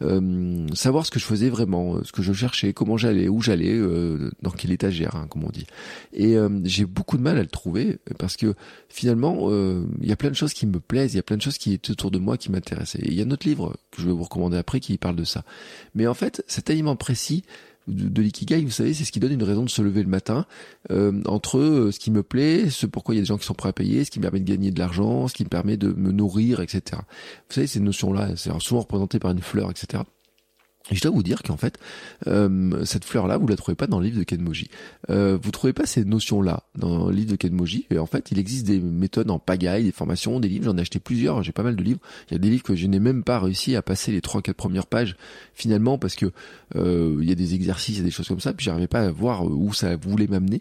euh, 0.02 0.66
savoir 0.74 1.06
ce 1.06 1.10
que 1.10 1.18
je 1.18 1.24
faisais 1.24 1.48
vraiment, 1.48 2.02
ce 2.04 2.12
que 2.12 2.22
je 2.22 2.32
cherchais, 2.32 2.72
comment 2.72 2.96
j'allais, 2.96 3.28
où 3.28 3.40
j'allais, 3.40 3.72
euh, 3.72 4.30
dans 4.42 4.50
quelle 4.50 4.72
étagère, 4.72 5.16
hein, 5.16 5.26
comme 5.28 5.44
on 5.44 5.50
dit. 5.50 5.66
Et 6.12 6.36
j'ai 6.64 6.84
beaucoup 6.84 7.16
de 7.16 7.22
mal 7.22 7.38
à 7.38 7.42
le 7.42 7.48
trouver 7.48 7.98
parce 8.18 8.36
que 8.36 8.54
finalement 8.88 9.50
il 10.00 10.08
y 10.08 10.12
a 10.12 10.16
plein 10.16 10.30
de 10.30 10.34
choses 10.34 10.52
qui 10.52 10.66
me 10.66 10.80
plaisent, 10.80 11.14
il 11.14 11.16
y 11.16 11.20
a 11.20 11.22
plein 11.22 11.36
de 11.36 11.42
choses 11.42 11.58
qui 11.58 11.72
étaient 11.72 11.90
autour 11.90 12.10
de 12.10 12.18
moi 12.18 12.36
qui 12.36 12.50
m'intéressaient. 12.50 13.02
Il 13.04 13.14
y 13.14 13.20
a 13.20 13.24
un 13.24 13.30
autre 13.30 13.46
livre 13.46 13.76
que 13.90 14.02
je 14.02 14.06
vais 14.06 14.12
vous 14.12 14.22
recommander 14.22 14.56
après 14.56 14.80
qui 14.80 14.98
parle 14.98 15.16
de 15.16 15.24
ça. 15.24 15.44
Mais 15.94 16.06
en 16.06 16.14
fait, 16.14 16.44
cet 16.46 16.70
aliment 16.70 16.96
précis, 16.96 17.44
de, 17.86 18.22
l'ikigai, 18.22 18.62
vous 18.64 18.70
savez, 18.70 18.94
c'est 18.94 19.04
ce 19.04 19.12
qui 19.12 19.20
donne 19.20 19.32
une 19.32 19.42
raison 19.42 19.62
de 19.62 19.70
se 19.70 19.82
lever 19.82 20.02
le 20.02 20.08
matin 20.08 20.46
euh, 20.90 21.22
entre 21.26 21.58
euh, 21.58 21.92
ce 21.92 21.98
qui 21.98 22.10
me 22.10 22.22
plaît, 22.22 22.70
ce 22.70 22.86
pourquoi 22.86 23.14
il 23.14 23.18
y 23.18 23.20
a 23.20 23.22
des 23.22 23.26
gens 23.26 23.38
qui 23.38 23.46
sont 23.46 23.54
prêts 23.54 23.68
à 23.68 23.72
payer, 23.72 24.04
ce 24.04 24.10
qui 24.10 24.18
me 24.18 24.22
permet 24.22 24.40
de 24.40 24.50
gagner 24.50 24.70
de 24.70 24.78
l'argent, 24.78 25.28
ce 25.28 25.34
qui 25.34 25.44
me 25.44 25.48
permet 25.48 25.76
de 25.76 25.92
me 25.92 26.12
nourrir, 26.12 26.60
etc. 26.60 27.02
Vous 27.48 27.54
savez, 27.54 27.66
ces 27.66 27.80
notions-là, 27.80 28.36
c'est 28.36 28.50
souvent 28.60 28.80
représenté 28.80 29.18
par 29.18 29.32
une 29.32 29.40
fleur, 29.40 29.70
etc. 29.70 30.02
Et 30.90 30.96
je 30.96 31.00
dois 31.00 31.12
vous 31.12 31.22
dire 31.22 31.42
qu'en 31.42 31.56
fait, 31.56 31.78
euh, 32.26 32.84
cette 32.84 33.06
fleur-là, 33.06 33.38
vous 33.38 33.46
la 33.46 33.56
trouvez 33.56 33.74
pas 33.74 33.86
dans 33.86 34.00
le 34.00 34.06
livre 34.06 34.18
de 34.18 34.22
Kenmoji. 34.22 34.68
Euh, 35.08 35.38
vous 35.40 35.50
trouvez 35.50 35.72
pas 35.72 35.86
ces 35.86 36.04
notions-là 36.04 36.64
dans 36.76 37.06
le 37.06 37.14
livre 37.14 37.30
de 37.30 37.36
Kenmoji. 37.36 37.86
Et 37.90 37.98
en 37.98 38.04
fait, 38.04 38.30
il 38.32 38.38
existe 38.38 38.66
des 38.66 38.80
méthodes 38.80 39.30
en 39.30 39.38
pagaille, 39.38 39.84
des 39.84 39.92
formations, 39.92 40.40
des 40.40 40.48
livres. 40.48 40.66
J'en 40.66 40.76
ai 40.76 40.82
acheté 40.82 40.98
plusieurs. 40.98 41.42
J'ai 41.42 41.52
pas 41.52 41.62
mal 41.62 41.74
de 41.74 41.82
livres. 41.82 42.00
Il 42.28 42.34
y 42.34 42.36
a 42.36 42.38
des 42.38 42.50
livres 42.50 42.64
que 42.64 42.76
je 42.76 42.86
n'ai 42.86 42.98
même 42.98 43.24
pas 43.24 43.40
réussi 43.40 43.76
à 43.76 43.82
passer 43.82 44.12
les 44.12 44.20
trois, 44.20 44.42
quatre 44.42 44.58
premières 44.58 44.86
pages 44.86 45.16
finalement 45.54 45.96
parce 45.96 46.16
que 46.16 46.26
euh, 46.76 47.16
il 47.22 47.28
y 47.30 47.32
a 47.32 47.34
des 47.34 47.54
exercices 47.54 48.00
et 48.00 48.02
des 48.02 48.10
choses 48.10 48.28
comme 48.28 48.40
ça. 48.40 48.52
Puis 48.52 48.66
j'arrivais 48.66 48.86
pas 48.86 49.00
à 49.00 49.10
voir 49.10 49.46
où 49.46 49.72
ça 49.72 49.96
voulait 49.96 50.26
m'amener. 50.26 50.60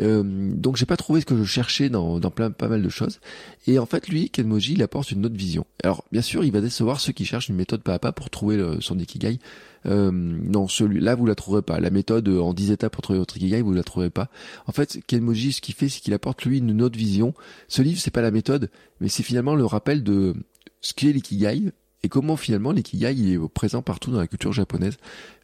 Euh, 0.00 0.22
donc 0.54 0.76
j'ai 0.76 0.86
pas 0.86 0.98
trouvé 0.98 1.22
ce 1.22 1.26
que 1.26 1.36
je 1.36 1.44
cherchais 1.44 1.88
dans, 1.88 2.20
dans 2.20 2.30
plein, 2.30 2.50
pas 2.50 2.68
mal 2.68 2.82
de 2.82 2.88
choses. 2.90 3.20
Et 3.66 3.78
en 3.78 3.86
fait, 3.86 4.08
lui, 4.08 4.28
Kenmoji, 4.28 4.74
il 4.74 4.82
apporte 4.82 5.12
une 5.12 5.24
autre 5.24 5.36
vision. 5.36 5.64
Alors, 5.82 6.04
bien 6.12 6.20
sûr, 6.20 6.44
il 6.44 6.52
va 6.52 6.60
décevoir 6.60 7.00
ceux 7.00 7.12
qui 7.12 7.24
cherchent 7.24 7.48
une 7.48 7.56
méthode 7.56 7.82
pas 7.82 7.94
à 7.94 7.98
pas 7.98 8.12
pour 8.12 8.28
trouver 8.28 8.62
son 8.80 8.98
ikigai. 8.98 9.38
Euh, 9.86 10.10
non, 10.12 10.68
celui-là, 10.68 11.14
vous 11.14 11.26
la 11.26 11.34
trouverez 11.34 11.62
pas. 11.62 11.80
La 11.80 11.90
méthode 11.90 12.28
euh, 12.28 12.40
en 12.40 12.54
10 12.54 12.70
étapes 12.70 12.92
pour 12.92 13.02
trouver 13.02 13.18
votre 13.18 13.36
ikigai, 13.36 13.62
vous 13.62 13.72
la 13.72 13.82
trouverez 13.82 14.10
pas. 14.10 14.28
En 14.66 14.72
fait, 14.72 15.00
Kenmoji, 15.06 15.52
ce 15.52 15.60
qu'il 15.60 15.74
fait, 15.74 15.88
c'est 15.88 16.00
qu'il 16.00 16.14
apporte 16.14 16.44
lui 16.44 16.58
une 16.58 16.82
autre 16.82 16.98
vision. 16.98 17.34
Ce 17.68 17.82
livre, 17.82 18.00
c'est 18.00 18.10
pas 18.10 18.22
la 18.22 18.30
méthode, 18.30 18.70
mais 19.00 19.08
c'est 19.08 19.22
finalement 19.22 19.54
le 19.54 19.64
rappel 19.64 20.02
de 20.02 20.34
ce 20.80 20.94
qu'est 20.94 21.12
l'ikigai 21.12 21.72
et 22.02 22.08
comment 22.08 22.36
finalement 22.36 22.72
l'ikigai 22.72 23.32
est 23.32 23.48
présent 23.48 23.82
partout 23.82 24.10
dans 24.10 24.18
la 24.18 24.26
culture 24.26 24.52
japonaise 24.52 24.96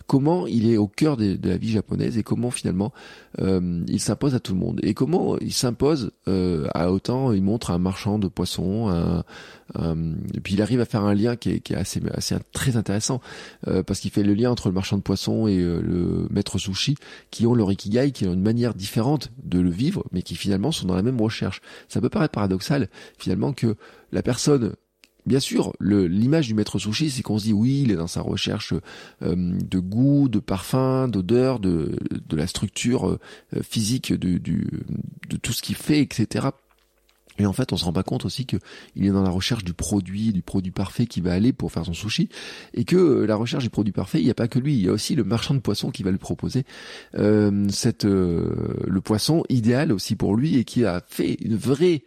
comment 0.09 0.47
il 0.47 0.69
est 0.69 0.79
au 0.79 0.89
cœur 0.89 1.17
de, 1.19 1.39
la 1.43 1.59
vie 1.59 1.71
japonaise 1.71 2.17
et 2.17 2.23
comment 2.23 2.51
finalement 2.51 2.93
euh, 3.41 3.85
il 3.87 4.01
s'impose 4.01 4.35
à 4.35 4.41
tout 4.41 4.55
le 4.55 4.59
monde. 4.59 4.81
Et 4.83 4.95
comment 4.95 5.39
il 5.39 5.53
s'impose 5.53 6.13
euh, 6.27 6.67
à 6.75 6.91
autant 6.91 7.31
il 7.33 7.43
montre 7.43 7.71
un 7.71 7.79
marchand 7.79 8.19
de 8.19 8.27
poissons 8.27 9.23
puis 10.43 10.55
il 10.55 10.63
arrive 10.63 10.81
à 10.81 10.87
faire 10.87 11.05
un 11.05 11.15
lien 11.15 11.37
qui 11.37 11.51
est, 11.51 11.75
assez, 11.75 12.01
assez 12.15 12.35
très 12.53 12.79
intéressant 12.79 13.21
euh, 13.69 13.83
parce 13.83 14.01
qu'il 14.01 14.11
fait 14.11 14.23
le 14.23 14.33
lien 14.33 14.51
entre 14.51 14.69
le 14.69 14.75
marchand 14.75 14.97
de 14.97 15.03
poissons 15.03 15.47
et 15.47 15.59
le 15.59 16.27
maître 16.31 16.57
sushi 16.59 16.97
qui 17.31 17.47
ont 17.47 17.55
leur 17.55 17.71
ikigai 17.71 18.11
qui 18.11 18.27
ont 18.27 18.33
une 18.33 18.43
manière 18.43 18.73
différente 18.73 19.31
de 19.45 19.61
le 19.61 19.71
vivre 19.71 20.05
mais 20.11 20.23
qui 20.23 20.37
finalement 20.37 20.73
sont 20.73 20.87
dans 20.87 20.97
la 20.97 21.03
même 21.03 21.21
recherche. 21.21 21.61
Ça 21.89 22.01
peut 22.01 22.09
paraître 22.09 22.33
paradoxal 22.33 22.89
finalement 23.19 23.53
que 23.53 23.77
la 24.11 24.23
personne 24.23 24.73
Bien 25.29 25.41
sûr, 25.41 25.75
l'image 25.79 26.47
du 26.47 26.55
maître 26.55 26.79
sushi, 26.79 27.11
c'est 27.11 27.23
qu'on 27.23 27.39
se 27.39 27.45
dit 27.45 27.53
oui, 27.53 27.83
il 27.83 27.91
est 27.91 27.97
dans 27.97 28.07
sa 28.07 28.23
recherche 28.23 28.73
euh, 29.21 29.35
de 29.37 29.79
goût, 29.79 30.31
de 30.31 30.39
parfum, 30.39 31.07
d'odeur, 31.07 31.61
de, 31.61 31.99
de 32.27 32.37
la 32.37 32.47
structure 32.47 33.11
euh, 33.11 33.19
physique 33.63 34.11
de, 34.11 34.39
du, 34.39 34.67
de 35.29 35.37
tout 35.37 35.53
ce 35.53 35.61
qu'il 35.61 35.77
fait, 35.77 36.01
etc. 36.01 36.49
Et 37.39 37.45
en 37.45 37.53
fait, 37.53 37.75
on 37.75 37.77
se 37.77 37.85
rend 37.85 37.93
pas 37.93 38.03
compte 38.03 38.25
aussi 38.25 38.47
que 38.47 38.57
il 38.97 39.05
est 39.05 39.11
dans 39.11 39.23
la 39.23 39.29
recherche 39.29 39.65
du 39.65 39.75
produit, 39.75 40.33
du 40.33 40.41
produit 40.41 40.73
parfait 40.73 41.05
qui 41.05 41.21
va 41.21 41.35
aller 41.35 41.53
pour 41.53 41.73
faire 41.73 41.85
son 41.85 41.93
sushi, 41.93 42.31
et 42.73 42.85
que 42.85 42.97
euh, 42.97 43.27
la 43.27 43.37
recherche 43.37 43.65
du 43.65 43.71
produit 43.71 43.93
parfait, 43.93 44.21
il 44.21 44.25
n'y 44.25 44.31
a 44.31 44.35
pas 44.35 44.49
que 44.49 44.59
lui, 44.59 44.77
il 44.77 44.81
y 44.81 44.89
a 44.89 44.93
aussi 44.93 45.15
le 45.15 45.25
marchand 45.25 45.53
de 45.53 45.61
poissons 45.61 45.91
qui 45.91 46.05
va 46.05 46.11
lui 46.11 46.17
proposer 46.17 46.65
euh, 47.19 47.67
cette 47.69 48.05
le 48.05 49.01
poisson 49.05 49.45
idéal 49.51 49.93
aussi 49.93 50.17
pour 50.17 50.35
lui 50.35 50.57
et 50.57 50.65
qui 50.65 50.87
a 50.87 51.03
fait 51.07 51.37
une 51.43 51.57
vraie 51.57 52.03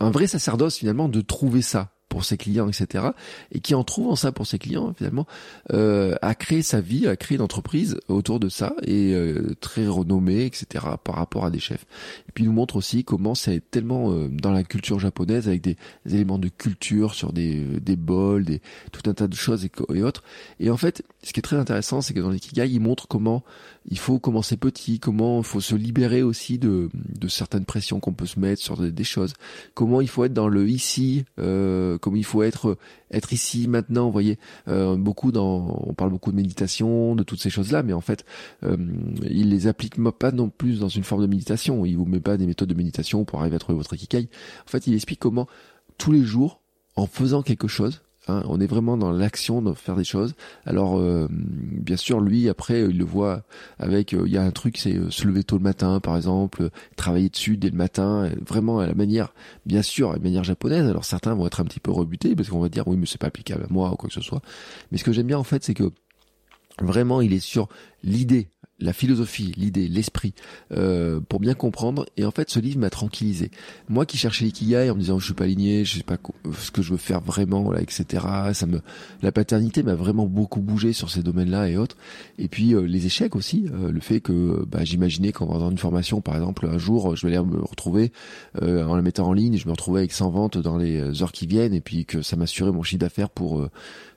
un 0.00 0.10
vrai 0.10 0.26
sacerdoce 0.26 0.76
finalement 0.76 1.08
de 1.08 1.20
trouver 1.20 1.62
ça 1.62 1.92
pour 2.10 2.24
ses 2.24 2.36
clients, 2.36 2.68
etc. 2.68 3.04
Et 3.52 3.60
qui 3.60 3.74
en 3.74 3.84
trouvant 3.84 4.16
ça 4.16 4.32
pour 4.32 4.46
ses 4.46 4.58
clients, 4.58 4.92
finalement, 4.94 5.26
euh, 5.72 6.16
a 6.20 6.34
créé 6.34 6.60
sa 6.60 6.80
vie, 6.80 7.06
a 7.06 7.16
créé 7.16 7.36
une 7.36 7.42
entreprise 7.42 7.98
autour 8.08 8.40
de 8.40 8.48
ça 8.50 8.74
et 8.82 9.14
euh, 9.14 9.54
très 9.60 9.86
renommée, 9.86 10.44
etc. 10.44 10.84
par 11.02 11.14
rapport 11.14 11.46
à 11.46 11.50
des 11.50 11.60
chefs. 11.60 11.86
Et 12.28 12.32
puis 12.32 12.44
il 12.44 12.48
nous 12.48 12.52
montre 12.52 12.76
aussi 12.76 13.04
comment 13.04 13.34
c'est 13.36 13.62
tellement 13.70 14.10
euh, 14.10 14.28
dans 14.28 14.50
la 14.50 14.64
culture 14.64 14.98
japonaise 14.98 15.46
avec 15.46 15.62
des, 15.62 15.76
éléments 16.04 16.38
de 16.38 16.48
culture 16.48 17.14
sur 17.14 17.32
des, 17.32 17.64
des 17.80 17.96
bols, 17.96 18.44
des 18.44 18.60
tout 18.90 19.08
un 19.08 19.14
tas 19.14 19.28
de 19.28 19.36
choses 19.36 19.64
et, 19.64 20.02
autres. 20.02 20.24
Et 20.58 20.68
en 20.68 20.76
fait, 20.76 21.04
ce 21.22 21.32
qui 21.32 21.38
est 21.38 21.44
très 21.44 21.56
intéressant, 21.56 22.00
c'est 22.00 22.12
que 22.12 22.20
dans 22.20 22.30
l'ikigai, 22.30 22.68
il 22.68 22.80
montre 22.80 23.06
comment 23.06 23.44
il 23.86 23.98
faut 23.98 24.18
commencer 24.18 24.56
petit, 24.56 24.98
comment 24.98 25.38
il 25.38 25.44
faut 25.44 25.60
se 25.60 25.74
libérer 25.74 26.22
aussi 26.22 26.58
de, 26.58 26.90
certaines 27.28 27.64
pressions 27.64 28.00
qu'on 28.00 28.12
peut 28.12 28.26
se 28.26 28.38
mettre 28.38 28.60
sur 28.60 28.76
des, 28.76 29.04
choses, 29.04 29.34
comment 29.74 30.00
il 30.00 30.08
faut 30.08 30.24
être 30.24 30.32
dans 30.32 30.48
le 30.48 30.68
ici, 30.68 31.24
euh, 31.38 31.98
comment 31.98 32.16
il 32.16 32.24
faut 32.24 32.42
être 32.42 32.76
être 33.10 33.32
ici 33.32 33.66
maintenant. 33.68 34.06
Vous 34.06 34.12
voyez, 34.12 34.38
euh, 34.68 34.96
beaucoup 34.96 35.32
dans, 35.32 35.82
on 35.86 35.94
parle 35.94 36.10
beaucoup 36.10 36.30
de 36.30 36.36
méditation, 36.36 37.14
de 37.14 37.22
toutes 37.22 37.40
ces 37.40 37.50
choses-là, 37.50 37.82
mais 37.82 37.92
en 37.92 38.00
fait, 38.00 38.24
euh, 38.64 38.76
il 39.28 39.50
les 39.50 39.66
applique 39.66 39.96
pas 40.18 40.32
non 40.32 40.48
plus 40.48 40.80
dans 40.80 40.88
une 40.88 41.04
forme 41.04 41.22
de 41.22 41.26
méditation. 41.26 41.84
Il 41.84 41.96
vous 41.96 42.04
met 42.04 42.20
pas 42.20 42.36
des 42.36 42.46
méthodes 42.46 42.68
de 42.68 42.74
méditation 42.74 43.24
pour 43.24 43.40
arriver 43.40 43.56
à 43.56 43.58
trouver 43.58 43.76
votre 43.76 43.94
ikigai. 43.94 44.28
En 44.66 44.70
fait, 44.70 44.86
il 44.86 44.94
explique 44.94 45.20
comment 45.20 45.48
tous 45.98 46.12
les 46.12 46.22
jours, 46.22 46.60
en 46.96 47.06
faisant 47.06 47.42
quelque 47.42 47.68
chose, 47.68 48.02
Hein, 48.30 48.44
on 48.46 48.60
est 48.60 48.66
vraiment 48.66 48.96
dans 48.96 49.10
l'action 49.10 49.60
de 49.60 49.72
faire 49.72 49.96
des 49.96 50.04
choses. 50.04 50.34
Alors, 50.64 50.98
euh, 50.98 51.26
bien 51.30 51.96
sûr, 51.96 52.20
lui, 52.20 52.48
après, 52.48 52.82
il 52.82 52.96
le 52.96 53.04
voit 53.04 53.42
avec, 53.78 54.14
euh, 54.14 54.22
il 54.26 54.32
y 54.32 54.36
a 54.36 54.42
un 54.42 54.50
truc, 54.50 54.78
c'est 54.78 54.94
euh, 54.94 55.10
se 55.10 55.26
lever 55.26 55.42
tôt 55.42 55.56
le 55.56 55.62
matin, 55.62 55.98
par 56.00 56.16
exemple, 56.16 56.70
travailler 56.96 57.28
dessus 57.28 57.56
dès 57.56 57.70
le 57.70 57.76
matin, 57.76 58.30
vraiment 58.46 58.78
à 58.78 58.86
la 58.86 58.94
manière, 58.94 59.34
bien 59.66 59.82
sûr, 59.82 60.10
à 60.10 60.12
la 60.14 60.20
manière 60.20 60.44
japonaise. 60.44 60.86
Alors, 60.88 61.04
certains 61.04 61.34
vont 61.34 61.46
être 61.46 61.60
un 61.60 61.64
petit 61.64 61.80
peu 61.80 61.90
rebutés 61.90 62.36
parce 62.36 62.48
qu'on 62.48 62.60
va 62.60 62.68
dire, 62.68 62.86
oui, 62.86 62.96
mais 62.96 63.06
c'est 63.06 63.18
pas 63.18 63.28
applicable 63.28 63.64
à 63.64 63.72
moi 63.72 63.92
ou 63.92 63.96
quoi 63.96 64.08
que 64.08 64.14
ce 64.14 64.20
soit. 64.20 64.42
Mais 64.92 64.98
ce 64.98 65.04
que 65.04 65.12
j'aime 65.12 65.26
bien, 65.26 65.38
en 65.38 65.44
fait, 65.44 65.64
c'est 65.64 65.74
que 65.74 65.90
vraiment, 66.80 67.20
il 67.20 67.32
est 67.32 67.40
sur 67.40 67.68
l'idée 68.04 68.48
la 68.80 68.92
philosophie, 68.92 69.52
l'idée, 69.56 69.88
l'esprit, 69.88 70.34
euh, 70.72 71.20
pour 71.20 71.40
bien 71.40 71.54
comprendre. 71.54 72.06
Et 72.16 72.24
en 72.24 72.30
fait, 72.30 72.50
ce 72.50 72.58
livre 72.58 72.78
m'a 72.78 72.90
tranquillisé. 72.90 73.50
Moi 73.88 74.06
qui 74.06 74.16
cherchais 74.16 74.44
l'ikigai 74.44 74.90
en 74.90 74.94
me 74.94 75.00
disant 75.00 75.18
je 75.18 75.26
suis 75.26 75.34
pas 75.34 75.44
aligné, 75.44 75.84
je 75.84 75.98
sais 75.98 76.02
pas 76.02 76.16
ce 76.58 76.70
que 76.70 76.82
je 76.82 76.92
veux 76.92 76.98
faire 76.98 77.20
vraiment, 77.20 77.70
là, 77.70 77.80
etc. 77.80 78.24
Ça 78.52 78.66
me, 78.66 78.80
la 79.22 79.32
paternité 79.32 79.82
m'a 79.82 79.94
vraiment 79.94 80.26
beaucoup 80.26 80.60
bougé 80.60 80.92
sur 80.92 81.10
ces 81.10 81.22
domaines-là 81.22 81.68
et 81.68 81.76
autres. 81.76 81.96
Et 82.38 82.48
puis 82.48 82.74
euh, 82.74 82.82
les 82.82 83.06
échecs 83.06 83.36
aussi, 83.36 83.66
euh, 83.72 83.90
le 83.90 84.00
fait 84.00 84.20
que 84.20 84.64
bah, 84.66 84.84
j'imaginais 84.84 85.32
qu'en 85.32 85.52
faisant 85.52 85.70
une 85.70 85.78
formation, 85.78 86.20
par 86.20 86.34
exemple, 86.34 86.66
un 86.66 86.78
jour, 86.78 87.16
je 87.16 87.26
vais 87.26 87.36
aller 87.36 87.46
me 87.46 87.62
retrouver 87.62 88.12
en 88.60 88.94
la 88.94 89.02
mettant 89.02 89.28
en 89.28 89.32
ligne, 89.32 89.56
je 89.56 89.66
me 89.66 89.72
retrouvais 89.72 90.00
avec 90.00 90.12
100 90.12 90.30
ventes 90.30 90.58
dans 90.58 90.76
les 90.76 91.22
heures 91.22 91.32
qui 91.32 91.46
viennent, 91.46 91.74
et 91.74 91.80
puis 91.80 92.04
que 92.04 92.22
ça 92.22 92.36
m'assurait 92.36 92.72
mon 92.72 92.82
chiffre 92.82 93.00
d'affaires 93.00 93.30
pour 93.30 93.68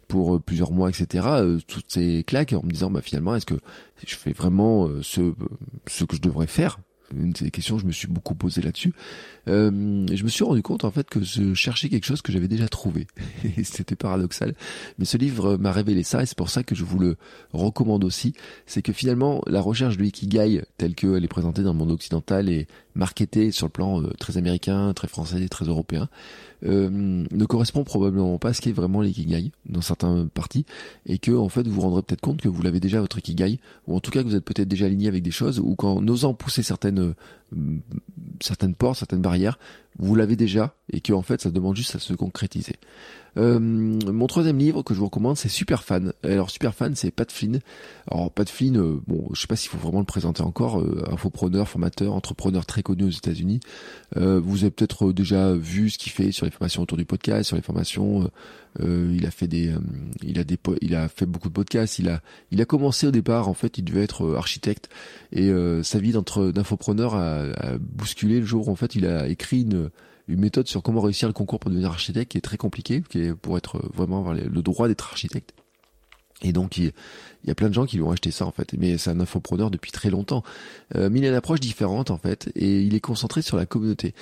pour 0.08 0.36
euh, 0.36 0.40
plusieurs 0.40 0.72
mois, 0.72 0.90
etc. 0.90 1.26
Euh, 1.28 1.60
toutes 1.68 1.86
ces 1.90 2.24
claques 2.24 2.54
en 2.54 2.64
me 2.64 2.72
disant, 2.72 2.92
bah 2.92 3.02
finalement, 3.02 3.36
est-ce 3.36 3.46
que 3.46 3.60
je 4.06 4.16
fais 4.16 4.34
vraiment 4.34 4.88
euh, 4.88 5.02
ce 5.02 5.34
ce 5.88 6.04
que 6.04 6.16
je 6.16 6.22
devrais 6.22 6.48
faire? 6.48 6.80
Une 7.16 7.32
des 7.32 7.52
questions 7.52 7.78
je 7.78 7.86
me 7.86 7.92
suis 7.92 8.08
beaucoup 8.08 8.34
posé 8.34 8.62
là-dessus. 8.62 8.94
Euh, 9.48 9.70
je 10.12 10.24
me 10.24 10.30
suis 10.30 10.44
rendu 10.44 10.64
compte 10.64 10.84
en 10.84 10.90
fait 10.90 11.08
que 11.08 11.22
je 11.22 11.54
cherchais 11.54 11.90
quelque 11.90 12.06
chose 12.06 12.22
que 12.22 12.32
j'avais 12.32 12.48
déjà 12.48 12.68
trouvé. 12.68 13.08
C'était 13.64 13.96
paradoxal, 13.96 14.56
mais 14.98 15.06
ce 15.06 15.18
livre 15.18 15.58
m'a 15.58 15.72
révélé 15.72 16.02
ça 16.04 16.24
et 16.24 16.26
c'est 16.26 16.38
pour 16.38 16.50
ça 16.50 16.64
que 16.64 16.74
je 16.74 16.84
vous 16.84 16.98
le 16.98 17.18
recommande 17.52 18.04
aussi. 18.04 18.34
C'est 18.66 18.82
que 18.82 18.94
finalement 18.94 19.42
la 19.46 19.62
recherche 19.62 19.98
de 19.98 20.04
l'ikigai 20.04 20.64
telle 20.78 20.96
qu'elle 20.96 21.24
est 21.24 21.28
présentée 21.28 21.62
dans 21.62 21.74
le 21.74 21.78
monde 21.78 21.92
occidental 21.92 22.50
et 22.50 22.68
marketée 22.96 23.52
sur 23.52 23.68
le 23.68 23.72
plan 23.72 24.02
très 24.18 24.38
américain, 24.38 24.94
très 24.94 25.08
français, 25.08 25.48
très 25.50 25.66
européen, 25.66 26.04
euh, 26.04 26.53
ne 26.64 27.46
correspond 27.46 27.84
probablement 27.84 28.38
pas 28.38 28.50
à 28.50 28.54
ce 28.54 28.62
qui 28.62 28.70
est 28.70 28.74
vraiment 28.74 29.02
l'ikigai 29.02 29.52
dans 29.66 29.82
certains 29.82 30.28
parties 30.34 30.66
et 31.06 31.18
que 31.18 31.32
en 31.32 31.50
fait 31.50 31.68
vous 31.68 31.74
vous 31.74 31.82
rendrez 31.82 32.02
peut-être 32.02 32.22
compte 32.22 32.42
que 32.42 32.48
vous 32.48 32.62
l'avez 32.62 32.80
déjà 32.80 33.02
votre 33.02 33.18
ikigai 33.18 33.60
ou 33.88 33.96
en 33.96 34.00
tout 34.00 34.12
cas 34.12 34.24
que 34.24 34.28
vous 34.28 34.36
êtes 34.36 34.46
peut-être 34.46 34.68
déjà 34.68 34.86
aligné 34.86 35.08
avec 35.08 35.24
des 35.24 35.32
choses 35.32 35.60
ou 35.60 35.76
qu'en 35.76 36.08
osant 36.08 36.34
pousser 36.34 36.64
certaines 36.64 37.00
euh, 37.00 37.14
certaines 38.42 38.76
portes, 38.76 39.00
certaines 39.00 39.22
barrières, 39.22 39.60
vous 40.00 40.16
l'avez 40.16 40.36
déjà 40.36 40.76
et 40.92 41.02
que 41.02 41.14
en 41.14 41.22
fait 41.22 41.42
ça 41.42 41.52
demande 41.52 41.76
juste 41.76 41.96
à 41.96 42.00
se 42.00 42.14
concrétiser. 42.14 42.76
Euh, 43.36 43.60
mon 43.60 44.28
troisième 44.28 44.60
livre 44.60 44.84
que 44.84 44.94
je 44.94 45.00
vous 45.00 45.06
recommande, 45.06 45.38
c'est 45.38 45.50
Super 45.50 45.84
Fan. 45.84 46.14
Alors 46.24 46.50
Super 46.50 46.74
Fan, 46.74 46.96
c'est 46.96 47.12
Pat 47.12 47.32
Flynn. 47.32 47.60
Alors 48.10 48.32
Pat 48.32 48.48
Flynn, 48.48 48.78
euh, 48.78 49.02
bon, 49.08 49.28
je 49.34 49.42
sais 49.42 49.48
pas 49.48 49.56
s'il 49.56 49.70
faut 49.70 49.78
vraiment 49.78 50.00
le 50.00 50.06
présenter 50.06 50.44
encore. 50.44 50.80
Euh, 50.80 51.04
infopreneur, 51.12 51.68
formateur, 51.68 52.14
entrepreneur 52.14 52.66
très 52.66 52.84
connu 52.84 53.06
aux 53.06 53.10
États-Unis. 53.10 53.60
Euh, 54.18 54.40
vous 54.40 54.64
avez 54.64 54.72
peut-être 54.72 55.12
déjà 55.12 55.54
vu 55.54 55.90
ce 55.90 55.98
qu'il 55.98 56.12
fait 56.12 56.32
sur 56.32 56.46
les 56.46 56.52
formations 56.52 56.84
autour 56.84 56.98
du 56.98 57.06
podcast, 57.06 57.48
sur 57.48 57.56
les 57.56 57.62
formations. 57.64 58.30
Il 58.80 59.26
a 59.26 59.32
fait 59.32 59.48
des, 59.48 59.74
il 60.24 60.40
a 60.40 60.44
des, 60.44 60.58
il 60.82 60.96
a 60.96 61.08
fait 61.08 61.26
beaucoup 61.26 61.50
de 61.50 61.54
podcasts. 61.54 62.00
Il 62.00 62.10
a, 62.10 62.22
il 62.52 62.62
a 62.62 62.66
commencé 62.66 63.08
au 63.08 63.12
départ. 63.12 63.48
En 63.48 63.54
fait, 63.54 63.78
il 63.78 63.84
devait 63.84 64.04
être 64.04 64.36
architecte 64.36 64.90
et 65.32 65.52
sa 65.84 66.00
vie 66.00 66.14
d'infopreneur 66.14 67.16
a, 67.16 67.44
a 67.44 67.78
bousculé 67.78 68.40
le 68.40 68.46
jour 68.46 68.68
où 68.68 68.72
en 68.72 68.76
fait 68.76 68.96
il 68.96 69.06
a 69.06 69.28
écrit 69.28 69.62
une 69.62 69.90
une 70.28 70.40
méthode 70.40 70.68
sur 70.68 70.82
comment 70.82 71.02
réussir 71.02 71.28
le 71.28 71.34
concours 71.34 71.60
pour 71.60 71.70
devenir 71.70 71.90
architecte 71.90 72.32
qui 72.32 72.38
est 72.38 72.42
très 72.42 72.58
compliqué, 72.58 73.04
qui 73.10 73.20
est 73.20 73.36
pour 73.36 73.58
être 73.58 73.80
vraiment 73.94 74.20
avoir 74.20 74.34
le 74.34 74.62
droit 74.62 74.88
d'être 74.88 75.10
architecte. 75.12 75.54
Et 76.42 76.52
donc 76.52 76.78
il, 76.78 76.94
y 77.48 77.52
a 77.52 77.56
plein 77.56 77.70
de 77.70 77.74
gens 77.74 77.86
qui 77.86 77.98
lui 77.98 78.04
ont 78.04 78.12
acheté 78.12 78.32
ça 78.32 78.46
en 78.46 78.52
fait, 78.52 78.74
mais 78.78 78.98
c'est 78.98 79.10
un 79.10 79.20
infopreneur 79.20 79.72
depuis 79.72 79.92
très 79.92 80.10
longtemps. 80.10 80.44
Euh, 80.96 81.10
mais 81.12 81.20
il 81.20 81.26
a 81.26 81.30
une 81.30 81.36
approche 81.36 81.60
différente 81.60 82.12
en 82.12 82.18
fait, 82.18 82.52
et 82.56 82.82
il 82.82 82.96
est 82.96 83.00
concentré 83.00 83.42
sur 83.42 83.58
la 83.58 83.66
communauté. 83.66 84.14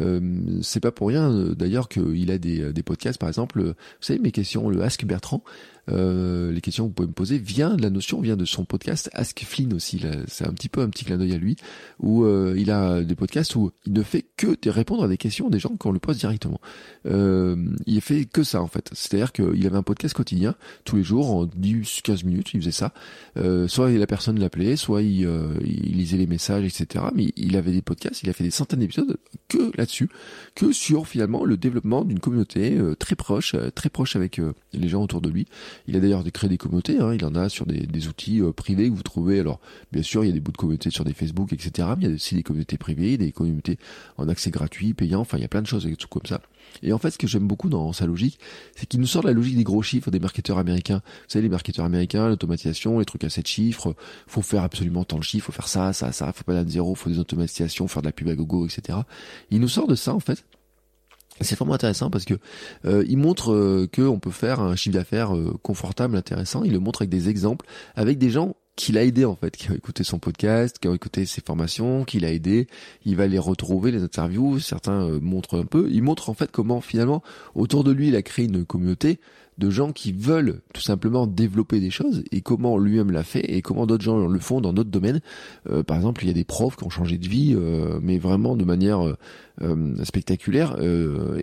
Euh, 0.00 0.20
c'est 0.62 0.80
pas 0.80 0.92
pour 0.92 1.08
rien 1.08 1.30
euh, 1.30 1.54
d'ailleurs 1.54 1.88
qu'il 1.88 2.30
a 2.30 2.38
des, 2.38 2.72
des 2.72 2.82
podcasts, 2.82 3.18
par 3.18 3.28
exemple, 3.28 3.62
vous 3.62 3.74
savez 4.00 4.18
mes 4.18 4.32
questions, 4.32 4.68
le 4.68 4.82
Ask 4.82 5.04
Bertrand, 5.04 5.42
euh, 5.90 6.52
les 6.52 6.60
questions 6.60 6.84
que 6.84 6.88
vous 6.88 6.94
pouvez 6.94 7.08
me 7.08 7.12
poser 7.12 7.38
vient 7.38 7.76
la 7.76 7.90
notion 7.90 8.20
vient 8.20 8.36
de 8.36 8.44
son 8.44 8.64
podcast 8.64 9.10
Ask 9.12 9.44
Flynn 9.44 9.72
aussi. 9.72 10.00
C'est 10.28 10.46
un 10.46 10.52
petit 10.52 10.68
peu 10.68 10.82
un 10.82 10.88
petit 10.88 11.04
clin 11.04 11.16
d'œil 11.16 11.32
à 11.32 11.38
lui 11.38 11.56
où 11.98 12.24
euh, 12.24 12.54
il 12.56 12.70
a 12.70 13.02
des 13.02 13.14
podcasts 13.14 13.56
où 13.56 13.72
il 13.86 13.92
ne 13.92 14.02
fait 14.02 14.24
que 14.36 14.56
de 14.60 14.70
répondre 14.70 15.04
à 15.04 15.08
des 15.08 15.16
questions 15.16 15.48
des 15.48 15.58
gens 15.58 15.76
qu'on 15.76 15.92
lui 15.92 16.00
pose 16.00 16.18
directement. 16.18 16.60
Euh, 17.06 17.56
il 17.86 18.00
fait 18.00 18.24
que 18.24 18.42
ça 18.42 18.62
en 18.62 18.68
fait. 18.68 18.90
C'est-à-dire 18.92 19.32
qu'il 19.32 19.66
avait 19.66 19.76
un 19.76 19.82
podcast 19.82 20.14
quotidien 20.14 20.54
tous 20.84 20.96
les 20.96 21.02
jours 21.02 21.34
en 21.34 21.46
10-15 21.46 22.24
minutes. 22.24 22.50
Il 22.54 22.60
ça. 22.72 22.92
Euh, 23.36 23.68
soit 23.68 23.90
la 23.90 24.06
personne 24.06 24.38
l'appelait, 24.38 24.76
soit 24.76 25.02
il, 25.02 25.28
il, 25.64 25.96
lisait 25.96 26.16
les 26.16 26.26
messages, 26.26 26.64
etc. 26.64 27.04
Mais 27.14 27.32
il 27.36 27.56
avait 27.56 27.72
des 27.72 27.82
podcasts. 27.82 28.22
Il 28.22 28.30
a 28.30 28.32
fait 28.32 28.44
des 28.44 28.50
centaines 28.50 28.80
d'épisodes 28.80 29.16
que 29.48 29.76
là-dessus, 29.76 30.08
que 30.54 30.72
sur 30.72 31.06
finalement 31.06 31.44
le 31.44 31.56
développement 31.56 32.04
d'une 32.04 32.20
communauté 32.20 32.78
très 32.98 33.16
proche, 33.16 33.56
très 33.74 33.90
proche 33.90 34.16
avec 34.16 34.40
les 34.72 34.88
gens 34.88 35.02
autour 35.02 35.20
de 35.20 35.28
lui. 35.28 35.46
Il 35.86 35.96
a 35.96 36.00
d'ailleurs 36.00 36.24
créé 36.32 36.48
des 36.48 36.58
communautés, 36.58 36.98
hein, 37.00 37.14
il 37.14 37.24
en 37.24 37.34
a 37.34 37.48
sur 37.48 37.66
des, 37.66 37.86
des 37.86 38.08
outils 38.08 38.40
euh, 38.40 38.52
privés 38.52 38.88
que 38.88 38.94
vous 38.94 39.02
trouvez. 39.02 39.40
Alors, 39.40 39.60
bien 39.92 40.02
sûr, 40.02 40.24
il 40.24 40.28
y 40.28 40.30
a 40.30 40.34
des 40.34 40.40
bouts 40.40 40.52
de 40.52 40.56
communautés 40.56 40.90
sur 40.90 41.04
des 41.04 41.12
Facebook, 41.12 41.52
etc. 41.52 41.88
Mais 41.96 42.04
il 42.04 42.08
y 42.08 42.12
a 42.12 42.14
aussi 42.14 42.34
des 42.34 42.42
communautés 42.42 42.78
privées, 42.78 43.16
des 43.16 43.32
communautés 43.32 43.78
en 44.16 44.28
accès 44.28 44.50
gratuit, 44.50 44.94
payant. 44.94 45.20
Enfin, 45.20 45.38
il 45.38 45.42
y 45.42 45.44
a 45.44 45.48
plein 45.48 45.62
de 45.62 45.66
choses 45.66 45.88
comme 46.08 46.26
ça. 46.26 46.40
Et 46.82 46.92
en 46.92 46.98
fait, 46.98 47.10
ce 47.10 47.18
que 47.18 47.26
j'aime 47.26 47.46
beaucoup 47.46 47.68
dans 47.68 47.92
sa 47.92 48.06
logique, 48.06 48.38
c'est 48.74 48.86
qu'il 48.86 49.00
nous 49.00 49.06
sort 49.06 49.22
de 49.22 49.28
la 49.28 49.34
logique 49.34 49.56
des 49.56 49.64
gros 49.64 49.82
chiffres 49.82 50.10
des 50.10 50.20
marketeurs 50.20 50.58
américains. 50.58 51.02
Vous 51.04 51.28
savez, 51.28 51.42
les 51.42 51.48
marketeurs 51.48 51.84
américains, 51.84 52.28
l'automatisation, 52.28 52.98
les 52.98 53.04
trucs 53.04 53.24
à 53.24 53.30
7 53.30 53.46
chiffres, 53.46 53.94
faut 54.26 54.42
faire 54.42 54.62
absolument 54.62 55.04
tant 55.04 55.18
de 55.18 55.24
chiffres, 55.24 55.46
faut 55.46 55.52
faire 55.52 55.68
ça, 55.68 55.92
ça, 55.92 56.12
ça, 56.12 56.32
faut 56.32 56.44
pas 56.44 56.64
de 56.64 56.70
zéro, 56.70 56.94
faut 56.94 57.10
des 57.10 57.18
automatisations, 57.18 57.88
faire 57.88 58.02
de 58.02 58.08
la 58.08 58.12
pub 58.12 58.28
à 58.28 58.34
gogo, 58.34 58.66
etc. 58.66 58.98
Il 59.50 59.60
nous 59.60 59.68
sort 59.68 59.86
de 59.86 59.94
ça, 59.94 60.14
en 60.14 60.20
fait, 60.20 60.44
C'est 61.40 61.56
vraiment 61.56 61.74
intéressant 61.74 62.10
parce 62.10 62.24
que 62.24 62.34
euh, 62.84 63.04
il 63.08 63.16
montre 63.16 63.52
euh, 63.52 63.88
que 63.90 64.02
on 64.02 64.18
peut 64.18 64.30
faire 64.30 64.60
un 64.60 64.76
chiffre 64.76 64.94
d'affaires 64.94 65.34
euh, 65.34 65.58
confortable, 65.62 66.16
intéressant. 66.16 66.64
Il 66.64 66.72
le 66.72 66.80
montre 66.80 67.02
avec 67.02 67.10
des 67.10 67.28
exemples, 67.28 67.66
avec 67.94 68.18
des 68.18 68.30
gens 68.30 68.56
qu'il 68.80 68.98
a 68.98 69.04
aidé 69.04 69.24
en 69.24 69.36
fait, 69.36 69.56
qui 69.56 69.70
ont 69.70 69.74
écouté 69.74 70.04
son 70.04 70.18
podcast, 70.18 70.78
qui 70.78 70.88
ont 70.88 70.94
écouté 70.94 71.26
ses 71.26 71.42
formations, 71.42 72.04
qu'il 72.04 72.24
a 72.24 72.32
aidé. 72.32 72.66
Il 73.04 73.16
va 73.16 73.26
les 73.26 73.38
retrouver 73.38 73.90
les 73.90 74.02
interviews. 74.02 74.58
Certains 74.58 75.02
euh, 75.02 75.20
montrent 75.20 75.58
un 75.58 75.66
peu. 75.66 75.88
Il 75.90 76.02
montre 76.02 76.30
en 76.30 76.34
fait 76.34 76.50
comment 76.50 76.80
finalement 76.80 77.22
autour 77.54 77.84
de 77.84 77.92
lui 77.92 78.08
il 78.08 78.16
a 78.16 78.22
créé 78.22 78.46
une 78.46 78.64
communauté 78.64 79.20
de 79.58 79.68
gens 79.68 79.92
qui 79.92 80.12
veulent 80.12 80.62
tout 80.72 80.80
simplement 80.80 81.26
développer 81.26 81.80
des 81.80 81.90
choses 81.90 82.24
et 82.32 82.40
comment 82.40 82.78
lui-même 82.78 83.10
l'a 83.10 83.22
fait 83.22 83.40
et 83.54 83.60
comment 83.60 83.84
d'autres 83.84 84.02
gens 84.02 84.26
le 84.26 84.38
font 84.38 84.62
dans 84.62 84.72
d'autres 84.72 84.90
domaines. 84.90 85.20
Euh, 85.68 85.82
par 85.82 85.98
exemple, 85.98 86.24
il 86.24 86.28
y 86.28 86.30
a 86.30 86.34
des 86.34 86.44
profs 86.44 86.76
qui 86.76 86.84
ont 86.84 86.90
changé 86.90 87.18
de 87.18 87.28
vie, 87.28 87.54
euh, 87.54 88.00
mais 88.02 88.16
vraiment 88.16 88.56
de 88.56 88.64
manière 88.64 89.14
spectaculaire 90.04 90.76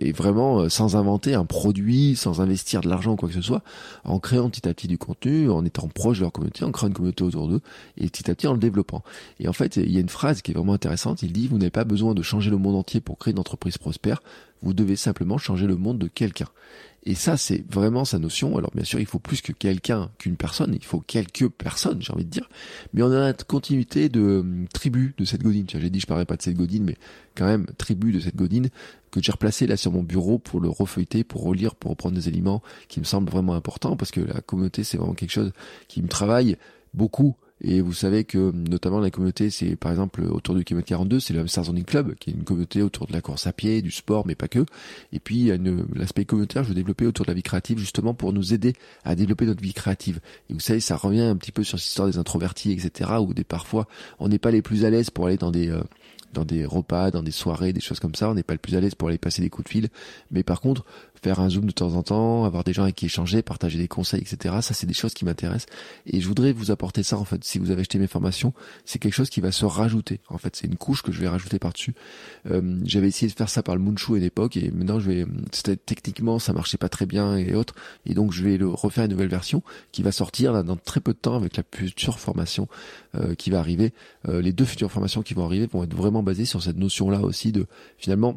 et 0.00 0.12
vraiment 0.12 0.68
sans 0.68 0.96
inventer 0.96 1.34
un 1.34 1.44
produit, 1.44 2.16
sans 2.16 2.40
investir 2.40 2.80
de 2.80 2.88
l'argent 2.88 3.12
ou 3.12 3.16
quoi 3.16 3.28
que 3.28 3.34
ce 3.34 3.42
soit, 3.42 3.62
en 4.04 4.18
créant 4.18 4.50
petit 4.50 4.68
à 4.68 4.74
petit 4.74 4.88
du 4.88 4.98
contenu, 4.98 5.50
en 5.50 5.64
étant 5.64 5.88
proche 5.88 6.18
de 6.18 6.22
leur 6.22 6.32
communauté, 6.32 6.64
en 6.64 6.72
créant 6.72 6.88
une 6.88 6.94
communauté 6.94 7.24
autour 7.24 7.48
d'eux 7.48 7.60
et 7.96 8.08
petit 8.08 8.30
à 8.30 8.34
petit 8.34 8.46
en 8.46 8.52
le 8.52 8.58
développant. 8.58 9.02
Et 9.38 9.48
en 9.48 9.52
fait, 9.52 9.76
il 9.76 9.90
y 9.90 9.96
a 9.98 10.00
une 10.00 10.08
phrase 10.08 10.42
qui 10.42 10.50
est 10.50 10.54
vraiment 10.54 10.74
intéressante. 10.74 11.22
Il 11.22 11.32
dit 11.32 11.48
vous 11.48 11.58
n'avez 11.58 11.70
pas 11.70 11.84
besoin 11.84 12.14
de 12.14 12.22
changer 12.22 12.50
le 12.50 12.58
monde 12.58 12.76
entier 12.76 13.00
pour 13.00 13.18
créer 13.18 13.32
une 13.32 13.38
entreprise 13.38 13.78
prospère. 13.78 14.20
Vous 14.62 14.72
devez 14.72 14.96
simplement 14.96 15.38
changer 15.38 15.68
le 15.68 15.76
monde 15.76 15.98
de 15.98 16.08
quelqu'un. 16.08 16.48
Et 17.04 17.14
ça, 17.14 17.36
c'est 17.36 17.64
vraiment 17.72 18.04
sa 18.04 18.18
notion. 18.18 18.58
Alors 18.58 18.72
bien 18.74 18.84
sûr, 18.84 18.98
il 18.98 19.06
faut 19.06 19.20
plus 19.20 19.40
que 19.40 19.52
quelqu'un, 19.52 20.10
qu'une 20.18 20.36
personne, 20.36 20.74
il 20.74 20.84
faut 20.84 21.00
quelques 21.00 21.48
personnes, 21.48 22.02
j'ai 22.02 22.12
envie 22.12 22.24
de 22.24 22.30
dire. 22.30 22.48
Mais 22.92 23.02
on 23.02 23.10
a 23.12 23.20
la 23.20 23.32
continuité 23.32 24.08
de 24.08 24.44
tribu 24.74 25.14
de 25.16 25.24
cette 25.24 25.42
godine. 25.42 25.66
J'ai 25.70 25.90
dit, 25.90 26.00
je 26.00 26.06
parlais 26.06 26.24
pas 26.24 26.36
de 26.36 26.42
cette 26.42 26.56
godine, 26.56 26.84
mais 26.84 26.96
quand 27.38 27.46
même 27.46 27.66
tribu 27.78 28.12
de 28.12 28.20
cette 28.20 28.36
godine 28.36 28.68
que 29.10 29.22
j'ai 29.22 29.32
replacé 29.32 29.66
là 29.66 29.76
sur 29.76 29.92
mon 29.92 30.02
bureau 30.02 30.38
pour 30.38 30.60
le 30.60 30.68
refeuilleter, 30.68 31.24
pour 31.24 31.42
relire, 31.42 31.74
pour 31.74 31.90
reprendre 31.90 32.14
des 32.16 32.28
éléments 32.28 32.62
qui 32.88 33.00
me 33.00 33.04
semblent 33.04 33.30
vraiment 33.30 33.54
importants 33.54 33.96
parce 33.96 34.10
que 34.10 34.20
la 34.20 34.40
communauté, 34.40 34.84
c'est 34.84 34.98
vraiment 34.98 35.14
quelque 35.14 35.30
chose 35.30 35.52
qui 35.86 36.02
me 36.02 36.08
travaille 36.08 36.56
beaucoup 36.94 37.36
et 37.60 37.80
vous 37.80 37.92
savez 37.92 38.24
que 38.24 38.52
notamment 38.52 39.00
la 39.00 39.10
communauté, 39.10 39.50
c'est 39.50 39.74
par 39.74 39.90
exemple 39.90 40.22
autour 40.22 40.54
du 40.54 40.64
kilomètre 40.64 40.88
42, 40.88 41.18
c'est 41.18 41.34
le 41.34 41.40
Hamster 41.40 41.64
Running 41.64 41.84
Club, 41.84 42.14
qui 42.14 42.30
est 42.30 42.32
une 42.32 42.44
communauté 42.44 42.82
autour 42.82 43.06
de 43.06 43.12
la 43.12 43.20
course 43.20 43.46
à 43.46 43.52
pied, 43.52 43.82
du 43.82 43.90
sport, 43.90 44.26
mais 44.26 44.36
pas 44.36 44.46
que. 44.46 44.64
Et 45.12 45.18
puis 45.18 45.50
l'aspect 45.94 46.24
communautaire, 46.24 46.62
je 46.62 46.68
veux 46.68 46.74
développer 46.74 47.06
autour 47.06 47.24
de 47.26 47.30
la 47.30 47.34
vie 47.34 47.42
créative, 47.42 47.78
justement 47.78 48.14
pour 48.14 48.32
nous 48.32 48.54
aider 48.54 48.74
à 49.04 49.16
développer 49.16 49.44
notre 49.46 49.62
vie 49.62 49.74
créative. 49.74 50.20
Et 50.50 50.52
vous 50.52 50.60
savez, 50.60 50.80
ça 50.80 50.96
revient 50.96 51.22
un 51.22 51.36
petit 51.36 51.52
peu 51.52 51.64
sur 51.64 51.78
cette 51.78 51.88
histoire 51.88 52.08
des 52.08 52.18
introvertis, 52.18 52.72
etc., 52.72 53.10
où 53.20 53.34
des 53.34 53.44
parfois 53.44 53.88
on 54.20 54.28
n'est 54.28 54.38
pas 54.38 54.52
les 54.52 54.62
plus 54.62 54.84
à 54.84 54.90
l'aise 54.90 55.10
pour 55.10 55.26
aller 55.26 55.36
dans 55.36 55.50
des 55.50 55.68
euh, 55.68 55.82
dans 56.32 56.44
des 56.44 56.64
repas, 56.64 57.10
dans 57.10 57.22
des 57.22 57.30
soirées, 57.30 57.72
des 57.72 57.80
choses 57.80 58.00
comme 58.00 58.14
ça. 58.14 58.28
On 58.30 58.34
n'est 58.34 58.42
pas 58.42 58.54
le 58.54 58.58
plus 58.58 58.76
à 58.76 58.80
l'aise 58.80 58.94
pour 58.94 59.08
aller 59.08 59.18
passer 59.18 59.42
des 59.42 59.50
coups 59.50 59.64
de 59.64 59.70
fil. 59.70 59.88
Mais 60.30 60.42
par 60.42 60.60
contre, 60.60 60.84
faire 61.22 61.40
un 61.40 61.50
zoom 61.50 61.66
de 61.66 61.72
temps 61.72 61.94
en 61.94 62.02
temps, 62.02 62.44
avoir 62.44 62.64
des 62.64 62.72
gens 62.72 62.82
avec 62.82 62.96
qui 62.96 63.06
échanger, 63.06 63.42
partager 63.42 63.78
des 63.78 63.88
conseils, 63.88 64.20
etc. 64.20 64.56
Ça, 64.60 64.74
c'est 64.74 64.86
des 64.86 64.94
choses 64.94 65.14
qui 65.14 65.24
m'intéressent. 65.24 65.66
Et 66.06 66.20
je 66.20 66.28
voudrais 66.28 66.52
vous 66.52 66.70
apporter 66.70 67.02
ça, 67.02 67.18
en 67.18 67.24
fait. 67.24 67.44
Si 67.44 67.58
vous 67.58 67.70
avez 67.70 67.80
acheté 67.80 67.98
mes 67.98 68.06
formations, 68.06 68.52
c'est 68.84 68.98
quelque 68.98 69.14
chose 69.14 69.30
qui 69.30 69.40
va 69.40 69.52
se 69.52 69.64
rajouter. 69.64 70.20
En 70.28 70.38
fait, 70.38 70.56
c'est 70.56 70.66
une 70.66 70.76
couche 70.76 71.02
que 71.02 71.12
je 71.12 71.20
vais 71.20 71.28
rajouter 71.28 71.58
par-dessus. 71.58 71.94
Euh, 72.50 72.80
J'avais 72.84 73.08
essayé 73.08 73.30
de 73.30 73.36
faire 73.36 73.50
ça 73.50 73.62
par 73.62 73.76
le 73.76 73.82
Moonshoe 73.82 74.16
à 74.16 74.18
l'époque, 74.18 74.56
et 74.56 74.70
maintenant, 74.70 75.00
je 75.00 75.10
vais, 75.10 75.26
techniquement, 75.86 76.38
ça 76.38 76.52
marchait 76.52 76.78
pas 76.78 76.88
très 76.88 77.06
bien 77.06 77.36
et 77.36 77.54
autres. 77.54 77.74
Et 78.06 78.14
donc, 78.14 78.32
je 78.32 78.42
vais 78.42 78.56
le 78.56 78.68
refaire 78.68 79.04
une 79.04 79.10
nouvelle 79.10 79.28
version 79.28 79.62
qui 79.92 80.02
va 80.02 80.12
sortir 80.12 80.64
dans 80.64 80.76
très 80.76 81.00
peu 81.00 81.12
de 81.12 81.18
temps 81.18 81.36
avec 81.36 81.56
la 81.56 81.62
future 81.74 82.18
formation 82.18 82.68
euh, 83.14 83.34
qui 83.34 83.50
va 83.50 83.58
arriver. 83.58 83.92
Euh, 84.28 84.40
les 84.40 84.52
deux 84.52 84.64
futures 84.64 84.90
formations 84.90 85.22
qui 85.22 85.34
vont 85.34 85.44
arriver 85.44 85.66
vont 85.66 85.82
être 85.82 85.94
vraiment 85.94 86.22
basées 86.22 86.44
sur 86.44 86.62
cette 86.62 86.76
notion-là 86.76 87.20
aussi 87.20 87.52
de, 87.52 87.66
finalement, 87.96 88.34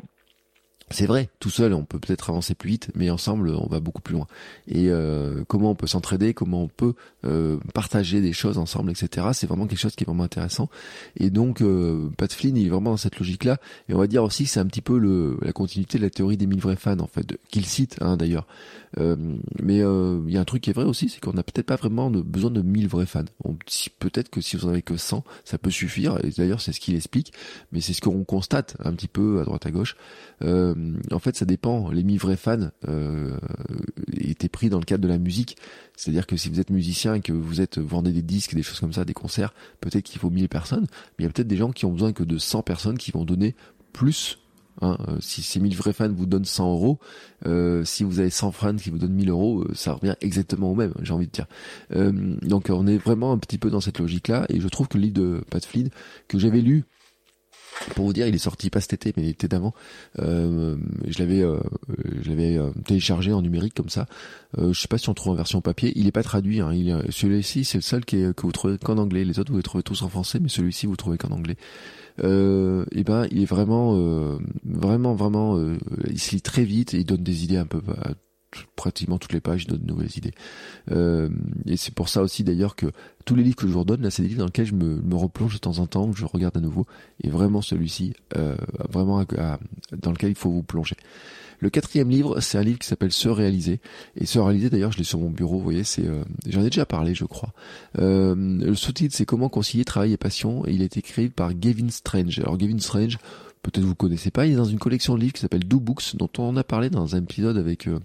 c'est 0.91 1.05
vrai, 1.05 1.29
tout 1.39 1.49
seul 1.49 1.73
on 1.73 1.83
peut 1.83 1.99
peut-être 1.99 2.29
avancer 2.29 2.55
plus 2.55 2.69
vite, 2.69 2.91
mais 2.95 3.09
ensemble 3.09 3.49
on 3.49 3.67
va 3.67 3.79
beaucoup 3.79 4.01
plus 4.01 4.15
loin. 4.15 4.27
Et 4.67 4.89
euh, 4.89 5.43
comment 5.47 5.71
on 5.71 5.75
peut 5.75 5.87
s'entraider, 5.87 6.33
comment 6.33 6.63
on 6.63 6.67
peut 6.67 6.93
euh, 7.25 7.57
partager 7.73 8.21
des 8.21 8.33
choses 8.33 8.57
ensemble, 8.57 8.91
etc. 8.91 9.27
C'est 9.33 9.47
vraiment 9.47 9.67
quelque 9.67 9.79
chose 9.79 9.95
qui 9.95 10.03
est 10.03 10.07
vraiment 10.07 10.23
intéressant. 10.23 10.69
Et 11.17 11.29
donc 11.29 11.61
euh, 11.61 12.09
Pat 12.17 12.31
Flynn 12.31 12.57
est 12.57 12.69
vraiment 12.69 12.91
dans 12.91 12.97
cette 12.97 13.19
logique-là. 13.19 13.57
Et 13.89 13.93
on 13.93 13.97
va 13.97 14.07
dire 14.07 14.23
aussi 14.23 14.45
que 14.45 14.49
c'est 14.49 14.59
un 14.59 14.65
petit 14.65 14.81
peu 14.81 14.99
la 15.41 15.53
continuité 15.53 15.97
de 15.97 16.03
la 16.03 16.09
théorie 16.09 16.37
des 16.37 16.47
mille 16.47 16.61
vrais 16.61 16.75
fans 16.75 16.99
en 16.99 17.07
fait, 17.07 17.37
qu'il 17.49 17.65
cite 17.65 17.97
hein, 18.01 18.17
d'ailleurs. 18.17 18.47
Euh, 18.99 19.15
mais 19.61 19.77
il 19.77 20.33
y 20.33 20.37
a 20.37 20.41
un 20.41 20.45
truc 20.45 20.63
qui 20.63 20.69
est 20.69 20.73
vrai 20.73 20.85
aussi, 20.85 21.09
c'est 21.09 21.19
qu'on 21.19 21.33
n'a 21.33 21.43
peut-être 21.43 21.65
pas 21.65 21.75
vraiment 21.75 22.09
besoin 22.09 22.51
de 22.51 22.61
mille 22.61 22.87
vrais 22.87 23.05
fans. 23.05 23.25
Peut-être 23.99 24.29
que 24.29 24.41
si 24.41 24.57
vous 24.57 24.65
en 24.65 24.69
avez 24.69 24.81
que 24.81 24.97
100, 24.97 25.23
ça 25.45 25.57
peut 25.57 25.71
suffire. 25.71 26.17
Et 26.23 26.29
d'ailleurs 26.29 26.61
c'est 26.61 26.73
ce 26.73 26.79
qu'il 26.79 26.95
explique, 26.95 27.33
mais 27.71 27.81
c'est 27.81 27.93
ce 27.93 28.01
qu'on 28.01 28.23
constate 28.23 28.75
un 28.83 28.93
petit 28.93 29.07
peu 29.07 29.39
à 29.39 29.43
droite 29.43 29.65
à 29.65 29.71
gauche. 29.71 29.95
Euh, 30.43 30.75
en 31.11 31.19
fait, 31.19 31.35
ça 31.35 31.45
dépend. 31.45 31.89
Les 31.91 32.03
mi 32.03 32.17
vrais 32.17 32.37
fans 32.37 32.69
euh, 32.87 33.37
étaient 34.13 34.49
pris 34.49 34.69
dans 34.69 34.79
le 34.79 34.85
cadre 34.85 35.03
de 35.03 35.07
la 35.07 35.17
musique. 35.17 35.57
C'est-à-dire 35.95 36.25
que 36.25 36.37
si 36.37 36.49
vous 36.49 36.59
êtes 36.59 36.69
musicien 36.69 37.15
et 37.15 37.21
que 37.21 37.33
vous 37.33 37.61
êtes 37.61 37.77
vendez 37.77 38.11
des 38.11 38.21
disques, 38.21 38.55
des 38.55 38.63
choses 38.63 38.79
comme 38.79 38.93
ça, 38.93 39.05
des 39.05 39.13
concerts, 39.13 39.53
peut-être 39.81 40.03
qu'il 40.03 40.19
faut 40.19 40.29
1000 40.29 40.49
personnes. 40.49 40.87
Mais 40.89 41.23
il 41.23 41.23
y 41.23 41.27
a 41.27 41.31
peut-être 41.31 41.47
des 41.47 41.57
gens 41.57 41.71
qui 41.71 41.85
ont 41.85 41.91
besoin 41.91 42.13
que 42.13 42.23
de 42.23 42.37
100 42.37 42.63
personnes 42.63 42.97
qui 42.97 43.11
vont 43.11 43.25
donner 43.25 43.55
plus 43.93 44.39
Hein, 44.81 44.97
euh, 45.07 45.17
si 45.19 45.43
ces 45.43 45.59
1000 45.59 45.75
vrais 45.75 45.93
fans 45.93 46.11
vous 46.11 46.25
donnent 46.25 46.45
100 46.45 46.71
euros, 46.71 46.99
euh, 47.45 47.83
si 47.83 48.03
vous 48.03 48.19
avez 48.19 48.29
100 48.29 48.51
fans 48.51 48.75
qui 48.75 48.89
vous 48.89 48.97
donnent 48.97 49.13
1000 49.13 49.29
euros, 49.29 49.61
euh, 49.61 49.73
ça 49.73 49.93
revient 49.93 50.15
exactement 50.21 50.71
au 50.71 50.75
même, 50.75 50.93
j'ai 51.01 51.13
envie 51.13 51.27
de 51.27 51.31
dire. 51.31 51.47
donc 52.41 52.69
on 52.69 52.87
est 52.87 52.97
vraiment 52.97 53.31
un 53.31 53.37
petit 53.37 53.57
peu 53.57 53.69
dans 53.69 53.81
cette 53.81 53.99
logique-là, 53.99 54.45
et 54.49 54.59
je 54.59 54.67
trouve 54.67 54.87
que 54.87 54.97
le 54.97 55.03
livre 55.03 55.15
de 55.15 55.43
Pat 55.49 55.63
Flynn, 55.63 55.89
que 56.27 56.39
j'avais 56.39 56.61
lu 56.61 56.85
pour 57.95 58.05
vous 58.05 58.13
dire, 58.13 58.27
il 58.27 58.35
est 58.35 58.39
sorti 58.39 58.69
pas 58.69 58.81
cet 58.81 58.93
été, 58.93 59.13
mais 59.17 59.23
l'été 59.23 59.47
d'avant. 59.47 59.73
Euh, 60.19 60.77
je 61.07 61.19
l'avais, 61.19 61.41
euh, 61.41 61.59
je 62.21 62.29
l'avais 62.29 62.57
euh, 62.57 62.71
téléchargé 62.85 63.33
en 63.33 63.41
numérique 63.41 63.73
comme 63.73 63.89
ça. 63.89 64.05
Euh, 64.57 64.73
je 64.73 64.79
sais 64.79 64.87
pas 64.87 64.97
si 64.97 65.09
on 65.09 65.13
trouve 65.13 65.33
en 65.33 65.35
version 65.35 65.61
papier. 65.61 65.91
Il 65.95 66.07
est 66.07 66.11
pas 66.11 66.23
traduit. 66.23 66.61
Hein. 66.61 66.71
Celui-ci, 67.09 67.63
c'est 67.63 67.77
le 67.77 67.83
seul 67.83 68.05
qui 68.05 68.17
est, 68.17 68.35
que 68.35 68.43
vous 68.43 68.51
trouvez 68.51 68.77
qu'en 68.77 68.97
anglais. 68.97 69.23
Les 69.23 69.39
autres, 69.39 69.51
vous 69.51 69.57
les 69.57 69.63
trouvez 69.63 69.83
tous 69.83 70.01
en 70.03 70.09
français, 70.09 70.39
mais 70.39 70.49
celui-ci, 70.49 70.85
vous 70.85 70.95
trouvez 70.95 71.17
qu'en 71.17 71.31
anglais. 71.31 71.57
Euh, 72.23 72.85
et 72.91 73.03
ben, 73.03 73.27
il 73.31 73.41
est 73.41 73.45
vraiment, 73.45 73.95
euh, 73.95 74.37
vraiment, 74.65 75.15
vraiment. 75.15 75.59
il 76.09 76.19
se 76.19 76.35
lit 76.35 76.41
très 76.41 76.63
vite 76.63 76.93
et 76.93 76.99
il 76.99 77.05
donne 77.05 77.23
des 77.23 77.43
idées 77.43 77.57
un 77.57 77.65
peu 77.65 77.81
pratiquement 78.75 79.17
toutes 79.17 79.33
les 79.33 79.41
pages 79.41 79.67
de 79.67 79.77
nouvelles 79.77 80.17
idées. 80.17 80.33
Euh, 80.91 81.29
et 81.65 81.77
c'est 81.77 81.93
pour 81.93 82.09
ça 82.09 82.21
aussi 82.21 82.43
d'ailleurs 82.43 82.75
que 82.75 82.87
tous 83.25 83.35
les 83.35 83.43
livres 83.43 83.55
que 83.55 83.67
je 83.67 83.71
vous 83.71 83.79
redonne, 83.79 84.01
là, 84.01 84.11
c'est 84.11 84.23
des 84.23 84.29
livres 84.29 84.39
dans 84.39 84.45
lesquels 84.45 84.65
je 84.65 84.75
me, 84.75 85.15
replonge 85.15 85.53
de 85.53 85.59
temps 85.59 85.79
en 85.79 85.87
temps, 85.87 86.11
je 86.13 86.25
regarde 86.25 86.57
à 86.57 86.61
nouveau. 86.61 86.85
Et 87.23 87.29
vraiment 87.29 87.61
celui-ci, 87.61 88.13
euh, 88.35 88.55
vraiment 88.89 89.23
dans 89.97 90.11
lequel 90.11 90.31
il 90.31 90.35
faut 90.35 90.51
vous 90.51 90.63
plonger. 90.63 90.95
Le 91.61 91.69
quatrième 91.69 92.09
livre, 92.09 92.41
c'est 92.41 92.57
un 92.57 92.63
livre 92.63 92.79
qui 92.79 92.87
s'appelle 92.87 93.11
Se 93.11 93.29
réaliser. 93.29 93.79
Et 94.19 94.25
Se 94.25 94.39
réaliser, 94.39 94.69
d'ailleurs, 94.69 94.91
je 94.91 94.97
l'ai 94.97 95.03
sur 95.03 95.19
mon 95.19 95.29
bureau, 95.29 95.57
vous 95.57 95.63
voyez, 95.63 95.83
c'est, 95.83 96.05
euh, 96.05 96.23
j'en 96.49 96.61
ai 96.61 96.69
déjà 96.69 96.87
parlé, 96.87 97.13
je 97.13 97.25
crois. 97.25 97.53
Euh, 97.99 98.35
le 98.35 98.75
sous-titre, 98.75 99.15
c'est 99.15 99.25
Comment 99.25 99.47
concilier 99.47 99.85
travail 99.85 100.13
et 100.13 100.17
passion. 100.17 100.65
Et 100.65 100.71
il 100.73 100.81
été 100.81 100.99
écrit 100.99 101.29
par 101.29 101.53
Gavin 101.53 101.89
Strange. 101.89 102.39
Alors, 102.39 102.57
Gavin 102.57 102.79
Strange, 102.79 103.19
peut-être 103.61 103.85
vous 103.85 103.95
connaissez 103.95 104.31
pas, 104.31 104.47
il 104.47 104.53
est 104.53 104.57
dans 104.57 104.65
une 104.65 104.79
collection 104.79 105.15
de 105.15 105.21
livres 105.21 105.33
qui 105.33 105.41
s'appelle 105.41 105.63
Do 105.63 105.79
Books, 105.79 106.15
dont 106.15 106.29
on 106.39 106.57
a 106.57 106.63
parlé 106.63 106.89
dans 106.89 107.15
un 107.15 107.19
épisode 107.19 107.57
avec 107.57 107.87
euh, 107.87 107.99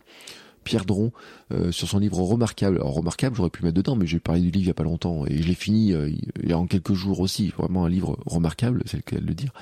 Pierre 0.66 0.84
Dron 0.84 1.12
euh, 1.52 1.72
sur 1.72 1.88
son 1.88 1.98
livre 1.98 2.18
Remarquable. 2.18 2.76
Alors 2.76 2.94
Remarquable, 2.94 3.36
j'aurais 3.36 3.50
pu 3.50 3.64
mettre 3.64 3.76
dedans, 3.76 3.96
mais 3.96 4.06
j'ai 4.06 4.18
parlé 4.18 4.42
du 4.42 4.50
livre 4.50 4.64
il 4.64 4.68
y 4.68 4.70
a 4.70 4.74
pas 4.74 4.82
longtemps 4.82 5.24
et 5.26 5.40
je 5.40 5.48
l'ai 5.48 5.54
fini 5.54 5.94
euh, 5.94 6.10
il 6.42 6.48
y 6.48 6.52
a 6.52 6.58
en 6.58 6.66
quelques 6.66 6.92
jours 6.92 7.20
aussi. 7.20 7.54
Vraiment 7.56 7.86
un 7.86 7.88
livre 7.88 8.18
remarquable, 8.26 8.82
c'est 8.84 8.98
le 8.98 9.02
cas 9.02 9.18
de 9.18 9.26
le 9.26 9.34
dire. 9.34 9.52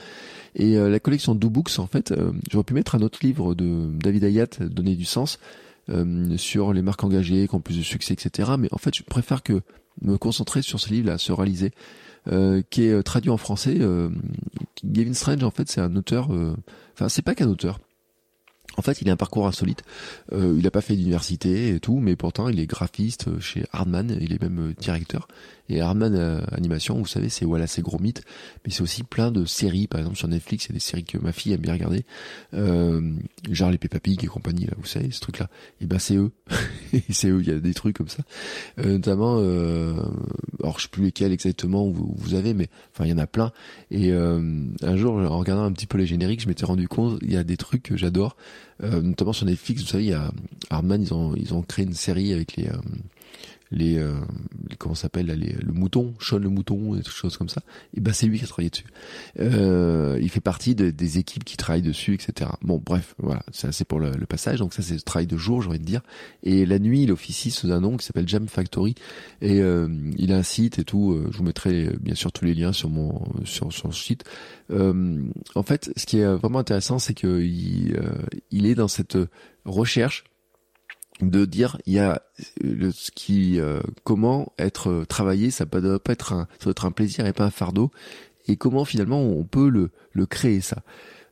Et 0.56 0.76
la 0.76 1.00
collection 1.00 1.34
Do 1.34 1.50
Books, 1.50 1.80
en 1.80 1.88
fait, 1.88 2.14
j'aurais 2.48 2.62
pu 2.62 2.74
mettre 2.74 2.94
un 2.94 3.00
autre 3.00 3.18
livre 3.22 3.56
de 3.56 3.88
David 3.98 4.22
Ayat, 4.22 4.46
Donner 4.60 4.94
du 4.94 5.04
sens, 5.04 5.40
sur 6.36 6.72
les 6.72 6.80
marques 6.80 7.02
engagées 7.02 7.48
qui 7.48 7.54
ont 7.56 7.60
plus 7.60 7.76
de 7.76 7.82
succès, 7.82 8.14
etc. 8.14 8.52
Mais 8.56 8.68
en 8.70 8.78
fait, 8.78 8.94
je 8.94 9.02
préfère 9.02 9.42
que 9.42 9.62
me 10.02 10.16
concentrer 10.16 10.62
sur 10.62 10.78
ce 10.78 10.90
livre-là, 10.90 11.18
se 11.18 11.32
réaliser 11.32 11.72
euh, 12.32 12.62
qui 12.70 12.84
est 12.84 12.92
euh, 12.92 13.02
traduit 13.02 13.30
en 13.30 13.36
français. 13.36 13.76
Euh, 13.80 14.08
Gavin 14.82 15.12
Strange, 15.12 15.44
en 15.44 15.50
fait, 15.50 15.68
c'est 15.68 15.80
un 15.80 15.94
auteur. 15.96 16.30
Enfin, 16.94 17.08
c'est 17.08 17.22
pas 17.22 17.34
qu'un 17.34 17.48
auteur. 17.48 17.80
En 18.76 18.82
fait, 18.82 19.00
il 19.02 19.08
a 19.08 19.12
un 19.12 19.16
parcours 19.16 19.46
insolite. 19.46 19.82
Euh, 20.32 20.54
il 20.56 20.64
n'a 20.64 20.70
pas 20.70 20.80
fait 20.80 20.96
d'université 20.96 21.74
et 21.74 21.80
tout, 21.80 21.98
mais 21.98 22.16
pourtant, 22.16 22.48
il 22.48 22.58
est 22.58 22.66
graphiste 22.66 23.40
chez 23.40 23.64
Hardman. 23.72 24.16
Il 24.20 24.32
est 24.32 24.42
même 24.42 24.74
directeur. 24.78 25.28
Et 25.68 25.81
Hardman 25.81 26.14
euh, 26.14 26.40
Animation, 26.53 26.98
vous 26.98 27.07
savez, 27.07 27.29
c'est 27.29 27.44
voilà, 27.44 27.66
c'est 27.66 27.83
gros 27.83 27.98
mythe, 27.98 28.22
mais 28.64 28.72
c'est 28.72 28.83
aussi 28.83 29.03
plein 29.03 29.31
de 29.31 29.44
séries. 29.44 29.87
Par 29.87 30.00
exemple, 30.00 30.16
sur 30.16 30.29
Netflix, 30.29 30.66
il 30.66 30.68
y 30.70 30.72
a 30.72 30.74
des 30.74 30.81
séries 30.81 31.05
que 31.05 31.18
ma 31.18 31.33
fille 31.33 31.53
aime 31.53 31.61
bien 31.61 31.72
regarder, 31.72 32.05
euh, 32.53 33.12
genre 33.50 33.70
les 33.70 33.79
Peppa 33.79 34.00
Pig 34.00 34.22
et 34.22 34.27
compagnie. 34.27 34.66
Là, 34.66 34.74
vous 34.77 34.87
savez, 34.87 35.11
ce 35.11 35.20
truc-là. 35.20 35.48
Et 35.81 35.87
ben, 35.87 35.98
c'est 35.98 36.16
eux. 36.16 36.33
c'est 37.11 37.29
eux. 37.29 37.40
Il 37.40 37.48
y 37.48 37.53
a 37.53 37.59
des 37.59 37.74
trucs 37.74 37.96
comme 37.96 38.09
ça, 38.09 38.22
euh, 38.79 38.92
notamment. 38.92 39.38
Euh, 39.38 39.94
alors, 40.62 40.79
je 40.79 40.85
sais 40.85 40.88
plus 40.88 41.05
lesquels 41.05 41.33
exactement 41.33 41.88
vous, 41.88 42.35
avez, 42.35 42.55
mais 42.55 42.68
enfin, 42.92 43.05
il 43.05 43.11
y 43.11 43.12
en 43.12 43.18
a 43.18 43.27
plein. 43.27 43.53
Et 43.90 44.12
euh, 44.12 44.66
un 44.83 44.96
jour, 44.96 45.14
en 45.14 45.38
regardant 45.38 45.64
un 45.64 45.72
petit 45.72 45.87
peu 45.87 45.98
les 45.98 46.07
génériques, 46.07 46.40
je 46.40 46.48
m'étais 46.48 46.66
rendu 46.66 46.88
compte, 46.88 47.18
il 47.22 47.33
y 47.33 47.37
a 47.37 47.44
des 47.44 47.57
trucs 47.57 47.83
que 47.83 47.96
j'adore, 47.96 48.37
notamment 48.83 49.33
sur 49.33 49.46
Netflix. 49.46 49.83
Vous 49.83 49.88
savez, 49.88 50.05
il 50.05 50.11
y 50.11 50.14
a 50.14 50.31
Hardman, 50.70 51.03
ils 51.03 51.14
ont 51.14 51.35
ils 51.37 51.55
ont 51.55 51.62
créé 51.62 51.85
une 51.85 51.94
série 51.94 52.33
avec 52.33 52.57
les 52.57 52.68
les, 53.74 53.98
euh, 53.98 54.14
les 54.70 54.76
comment 54.76 54.94
s'appelle 54.94 55.26
le 55.26 55.72
mouton, 55.72 56.14
Sean 56.20 56.38
le 56.38 56.48
mouton, 56.48 56.94
et 56.94 56.98
des 56.98 57.10
choses 57.10 57.37
comme 57.37 57.48
ça. 57.48 57.60
Et 57.94 58.00
ben 58.00 58.14
c'est 58.14 58.26
lui 58.26 58.38
qui 58.38 58.44
a 58.44 58.46
travaillé 58.46 58.70
dessus. 58.70 58.87
Euh, 59.40 60.18
il 60.22 60.30
fait 60.30 60.40
partie 60.40 60.74
de, 60.74 60.90
des 60.90 61.18
équipes 61.18 61.44
qui 61.44 61.56
travaillent 61.56 61.82
dessus, 61.82 62.14
etc. 62.14 62.50
Bon, 62.62 62.80
bref, 62.84 63.14
voilà, 63.18 63.42
c'est 63.52 63.66
assez 63.66 63.84
pour 63.84 64.00
le, 64.00 64.12
le, 64.12 64.26
passage. 64.26 64.60
Donc 64.60 64.72
ça 64.72 64.82
c'est 64.82 64.94
le 64.94 65.00
travail 65.00 65.26
de 65.26 65.37
jour, 65.37 65.60
j'ai 65.60 65.68
envie 65.68 65.78
de 65.78 65.84
dire. 65.84 66.02
Et 66.42 66.64
la 66.66 66.78
nuit, 66.78 67.02
il 67.02 67.12
officie 67.12 67.50
sous 67.50 67.72
un 67.72 67.80
nom 67.80 67.96
qui 67.96 68.06
s'appelle 68.06 68.28
Jam 68.28 68.48
Factory. 68.48 68.94
Et 69.40 69.60
euh, 69.60 69.88
il 70.16 70.32
a 70.32 70.37
un 70.37 70.42
site 70.42 70.78
et 70.78 70.84
tout. 70.84 71.12
Euh, 71.12 71.28
je 71.30 71.38
vous 71.38 71.44
mettrai 71.44 71.90
bien 72.00 72.14
sûr 72.14 72.32
tous 72.32 72.44
les 72.44 72.54
liens 72.54 72.72
sur 72.72 72.88
mon 72.88 73.24
sur 73.44 73.72
son 73.72 73.90
site. 73.90 74.24
Euh, 74.70 75.22
en 75.54 75.62
fait, 75.62 75.90
ce 75.96 76.06
qui 76.06 76.18
est 76.18 76.34
vraiment 76.34 76.60
intéressant, 76.60 76.98
c'est 76.98 77.14
que 77.14 77.42
il, 77.42 77.98
il 78.50 78.66
est 78.66 78.74
dans 78.74 78.88
cette 78.88 79.18
recherche 79.64 80.24
de 81.20 81.44
dire 81.44 81.79
il 81.87 81.94
y 81.94 81.98
a 82.00 82.22
le, 82.61 82.90
ce 82.90 83.11
qui 83.11 83.61
euh, 83.61 83.81
comment 84.03 84.53
être 84.59 85.05
travaillé 85.09 85.50
ça 85.50 85.64
ne 85.72 85.81
doit 85.81 86.00
pas 86.00 86.12
être 86.12 86.33
un 86.33 86.48
ça 86.59 86.64
doit 86.64 86.70
être 86.72 86.87
un 86.87 86.90
plaisir 86.90 87.27
et 87.27 87.33
pas 87.33 87.44
un 87.44 87.50
fardeau 87.50 87.92
et 88.48 88.57
comment 88.57 88.85
finalement 88.85 89.22
on 89.22 89.44
peut 89.44 89.68
le 89.68 89.90
le 90.12 90.27
créer 90.27 90.61
ça 90.61 90.83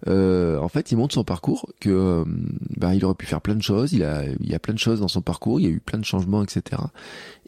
euh, 0.08 0.58
en 0.58 0.68
fait, 0.68 0.90
il 0.90 0.96
montre 0.96 1.14
son 1.14 1.24
parcours 1.24 1.70
que 1.80 1.90
euh, 1.90 2.24
bah, 2.76 2.94
il 2.94 3.04
aurait 3.04 3.14
pu 3.14 3.26
faire 3.26 3.40
plein 3.40 3.54
de 3.54 3.62
choses. 3.62 3.92
Il 3.92 4.02
a, 4.02 4.24
il 4.24 4.50
y 4.50 4.54
a 4.54 4.58
plein 4.58 4.74
de 4.74 4.78
choses 4.78 5.00
dans 5.00 5.08
son 5.08 5.22
parcours. 5.22 5.60
Il 5.60 5.64
y 5.64 5.66
a 5.66 5.70
eu 5.70 5.80
plein 5.80 5.98
de 5.98 6.04
changements, 6.04 6.42
etc. 6.42 6.82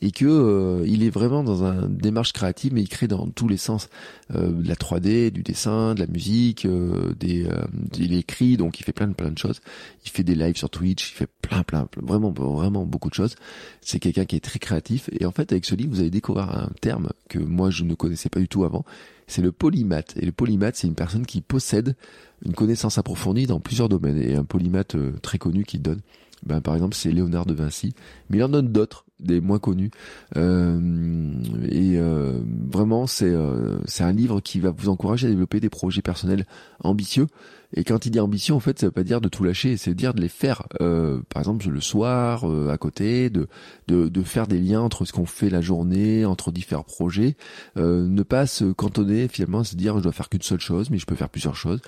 Et 0.01 0.11
que 0.11 0.27
euh, 0.27 0.85
il 0.87 1.03
est 1.03 1.11
vraiment 1.11 1.45
dans 1.45 1.65
une 1.65 1.97
démarche 1.97 2.33
créative, 2.33 2.75
mais 2.75 2.83
il 2.83 2.89
crée 2.89 3.07
dans 3.07 3.29
tous 3.29 3.49
les 3.49 3.57
sens 3.57 3.89
euh, 4.35 4.51
de 4.51 4.69
la 4.69 4.75
3D, 4.75 5.31
du 5.31 5.43
dessin, 5.43 5.95
de 5.95 6.01
la 6.01 6.07
musique, 6.07 6.67
des, 6.67 7.49
il 7.99 8.15
écrit, 8.15 8.57
donc 8.57 8.81
il 8.81 8.83
fait 8.83 8.93
plein 8.93 9.07
de 9.07 9.15
plein 9.15 9.31
de 9.31 9.39
choses. 9.39 9.61
Il 10.05 10.11
fait 10.11 10.25
des 10.25 10.35
lives 10.35 10.57
sur 10.57 10.69
Twitch. 10.69 11.13
Il 11.13 11.15
fait 11.15 11.29
plein, 11.43 11.63
plein, 11.63 11.87
plein 11.87 12.03
vraiment, 12.05 12.33
vraiment 12.33 12.85
beaucoup 12.85 13.09
de 13.09 13.15
choses. 13.15 13.37
C'est 13.81 14.01
quelqu'un 14.01 14.25
qui 14.25 14.37
est 14.37 14.45
très 14.45 14.59
créatif. 14.59 15.09
Et 15.19 15.27
en 15.27 15.31
fait, 15.31 15.53
avec 15.53 15.65
ce 15.65 15.75
livre, 15.75 15.95
vous 15.95 16.01
allez 16.01 16.11
découvrir 16.11 16.51
un 16.51 16.71
terme 16.81 17.11
que 17.29 17.39
moi 17.39 17.71
je 17.71 17.85
ne 17.85 17.95
connaissais 17.95 18.29
pas 18.29 18.41
du 18.41 18.49
tout 18.49 18.65
avant. 18.65 18.85
C'est 19.27 19.43
le 19.43 19.53
polymath. 19.53 20.15
Et 20.17 20.27
le 20.27 20.33
polymath, 20.33 20.77
c'est 20.77 20.87
une 20.87 20.95
personne 20.95 21.27
qui 21.27 21.41
possède 21.41 21.97
une 22.45 22.53
connaissance 22.53 22.99
approfondie 22.99 23.47
dans 23.47 23.61
plusieurs 23.61 23.89
domaines 23.89 24.21
et 24.21 24.35
un 24.35 24.45
polymath 24.45 24.95
euh, 24.95 25.13
très 25.23 25.39
connu 25.39 25.65
qui 25.65 25.79
donne. 25.79 26.01
Ben, 26.47 26.61
par 26.61 26.75
exemple, 26.75 26.95
c'est 26.95 27.11
Léonard 27.11 27.47
de 27.47 27.55
Vinci, 27.55 27.95
mais 28.29 28.39
il 28.39 28.45
en 28.45 28.49
donne 28.49 28.69
d'autres, 28.69 29.05
des 29.21 29.41
moins 29.41 29.59
connus. 29.59 29.91
Euh, 30.37 31.33
et 31.69 31.99
euh, 31.99 32.41
vraiment, 32.71 33.07
c'est 33.07 33.35
c'est 33.87 34.05
un 34.05 34.13
livre 34.13 34.41
qui 34.41 34.61
va 34.61 34.71
vous 34.71 34.89
encourager 34.89 35.27
à 35.27 35.31
développer 35.31 35.61
des 35.61 35.71
projets 35.71 36.03
personnels 36.03 36.47
ambitieux 36.83 37.27
et 37.77 37.85
quand 37.85 38.07
il 38.07 38.11
dit 38.11 38.21
ambition, 38.21 38.57
en 38.57 38.61
fait, 38.61 38.79
ça 38.79 38.87
veut 38.87 38.93
pas 38.93 39.03
dire 39.03 39.21
de 39.21 39.29
tout 39.29 39.43
lâcher, 39.43 39.77
c'est 39.77 39.95
dire 39.95 40.15
de 40.15 40.21
les 40.21 40.29
faire. 40.29 40.67
Euh, 40.81 41.21
par 41.29 41.41
exemple, 41.41 41.69
le 41.69 41.81
soir, 41.81 42.49
euh, 42.49 42.71
à 42.71 42.79
côté, 42.79 43.31
de, 43.31 43.49
de, 43.89 44.09
de 44.09 44.23
faire 44.23 44.47
des 44.47 44.59
liens 44.59 44.81
entre 44.81 45.05
ce 45.05 45.13
qu'on 45.13 45.27
fait 45.27 45.51
la 45.51 45.61
journée, 45.61 46.25
entre 46.25 46.53
différents 46.53 46.85
projets. 46.85 47.37
Euh, 47.77 48.07
ne 48.07 48.23
pas 48.23 48.47
se 48.47 48.65
cantonner 48.65 49.27
finalement 49.29 49.65
se 49.65 49.75
dire 49.75 49.99
je 49.99 50.03
dois 50.03 50.13
faire 50.13 50.29
qu'une 50.29 50.43
seule 50.43 50.61
chose, 50.61 50.91
mais 50.91 50.99
je 50.99 51.07
peux 51.07 51.17
faire 51.17 51.29
plusieurs 51.29 51.57
choses. 51.57 51.81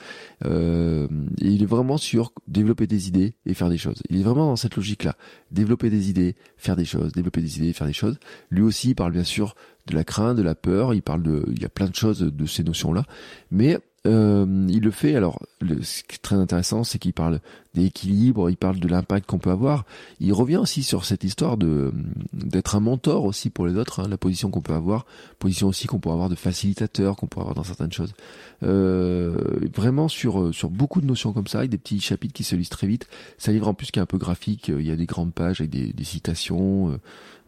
et 0.44 1.08
il 1.40 1.62
est 1.62 1.66
vraiment 1.66 1.98
sur 1.98 2.32
développer 2.48 2.86
des 2.86 3.08
idées 3.08 3.34
et 3.46 3.54
faire 3.54 3.68
des 3.68 3.78
choses. 3.78 4.02
Il 4.10 4.20
est 4.20 4.24
vraiment 4.24 4.46
dans 4.46 4.56
cette 4.56 4.76
logique-là. 4.76 5.16
Développer 5.52 5.90
des 5.90 6.10
idées, 6.10 6.34
faire 6.56 6.76
des 6.76 6.84
choses, 6.84 7.12
développer 7.12 7.40
des 7.40 7.58
idées, 7.58 7.72
faire 7.72 7.86
des 7.86 7.92
choses. 7.92 8.18
Lui 8.50 8.62
aussi, 8.62 8.90
il 8.90 8.94
parle 8.94 9.12
bien 9.12 9.24
sûr 9.24 9.54
de 9.86 9.94
la 9.94 10.04
crainte, 10.04 10.36
de 10.36 10.42
la 10.42 10.54
peur. 10.54 10.94
Il 10.94 11.02
parle 11.02 11.22
de, 11.22 11.44
il 11.52 11.62
y 11.62 11.64
a 11.64 11.68
plein 11.68 11.86
de 11.86 11.94
choses 11.94 12.20
de 12.20 12.46
ces 12.46 12.64
notions-là, 12.64 13.04
mais 13.50 13.78
euh, 14.06 14.66
il 14.68 14.80
le 14.80 14.90
fait. 14.90 15.14
Alors, 15.14 15.38
le, 15.60 15.82
ce 15.82 16.02
qui 16.02 16.14
est 16.14 16.22
très 16.22 16.36
intéressant, 16.36 16.84
c'est 16.84 16.98
qu'il 16.98 17.12
parle 17.12 17.40
d'équilibre, 17.74 18.48
il 18.48 18.56
parle 18.56 18.78
de 18.78 18.88
l'impact 18.88 19.26
qu'on 19.26 19.38
peut 19.38 19.50
avoir. 19.50 19.84
Il 20.20 20.32
revient 20.32 20.56
aussi 20.56 20.82
sur 20.82 21.04
cette 21.04 21.24
histoire 21.24 21.56
de 21.56 21.92
d'être 22.32 22.76
un 22.76 22.80
mentor 22.80 23.24
aussi 23.24 23.50
pour 23.50 23.66
les 23.66 23.74
autres, 23.74 24.00
hein, 24.00 24.08
la 24.08 24.16
position 24.16 24.50
qu'on 24.50 24.62
peut 24.62 24.72
avoir, 24.72 25.04
position 25.38 25.68
aussi 25.68 25.86
qu'on 25.86 25.98
peut 25.98 26.10
avoir 26.10 26.28
de 26.28 26.34
facilitateur, 26.34 27.16
qu'on 27.16 27.26
peut 27.26 27.40
avoir 27.40 27.54
dans 27.54 27.64
certaines 27.64 27.92
choses. 27.92 28.14
Euh, 28.62 29.36
vraiment 29.74 30.08
sur 30.08 30.54
sur 30.54 30.70
beaucoup 30.70 31.00
de 31.00 31.06
notions 31.06 31.32
comme 31.32 31.46
ça, 31.46 31.58
avec 31.58 31.70
des 31.70 31.78
petits 31.78 32.00
chapitres 32.00 32.34
qui 32.34 32.44
se 32.44 32.56
lisent 32.56 32.70
très 32.70 32.86
vite. 32.86 33.08
Ça 33.36 33.52
livre 33.52 33.68
en 33.68 33.74
plus 33.74 33.90
qui 33.90 33.98
est 33.98 34.02
un 34.02 34.06
peu 34.06 34.18
graphique. 34.18 34.68
Il 34.68 34.86
y 34.86 34.90
a 34.90 34.96
des 34.96 35.06
grandes 35.06 35.34
pages 35.34 35.60
avec 35.60 35.70
des, 35.70 35.92
des 35.92 36.04
citations. 36.04 36.98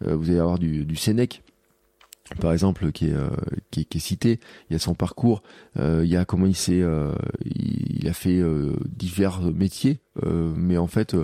Euh, 0.06 0.14
vous 0.14 0.30
allez 0.30 0.38
avoir 0.38 0.58
du, 0.58 0.84
du 0.84 0.96
Sénèque 0.96 1.42
par 2.40 2.52
exemple 2.52 2.92
qui 2.92 3.08
est, 3.08 3.14
euh, 3.14 3.28
qui, 3.70 3.80
est, 3.80 3.84
qui 3.84 3.98
est 3.98 4.00
cité 4.00 4.40
il 4.68 4.74
y 4.74 4.76
a 4.76 4.78
son 4.78 4.94
parcours 4.94 5.42
euh, 5.78 6.02
il 6.04 6.10
y 6.10 6.16
a 6.16 6.24
comment 6.24 6.46
il 6.46 6.56
s'est 6.56 6.80
euh, 6.82 7.14
il, 7.44 8.06
a 8.08 8.12
fait 8.12 8.42
divers 8.86 9.40
métiers 9.42 10.00
mais 10.24 10.78
en 10.78 10.86
fait 10.86 11.14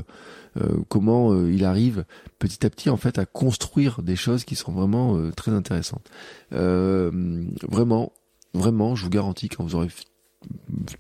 comment 0.89 1.35
il 1.47 1.65
arrive 1.65 2.05
petit 2.39 2.67
à 2.67 2.71
petit 2.71 2.91
en 2.91 2.99
fait 2.99 3.19
à 3.19 3.25
construire 3.25 4.03
des 4.03 4.17
choses 4.17 4.45
qui 4.45 4.55
sont 4.55 4.73
vraiment 4.73 5.31
très 5.31 5.53
intéressantes. 5.53 6.11
Vraiment 6.51 8.13
vraiment 8.53 8.95
je 8.95 9.05
vous 9.05 9.11
garantis 9.11 9.49
quand 9.49 9.65
vous 9.65 9.77
aurez 9.77 9.89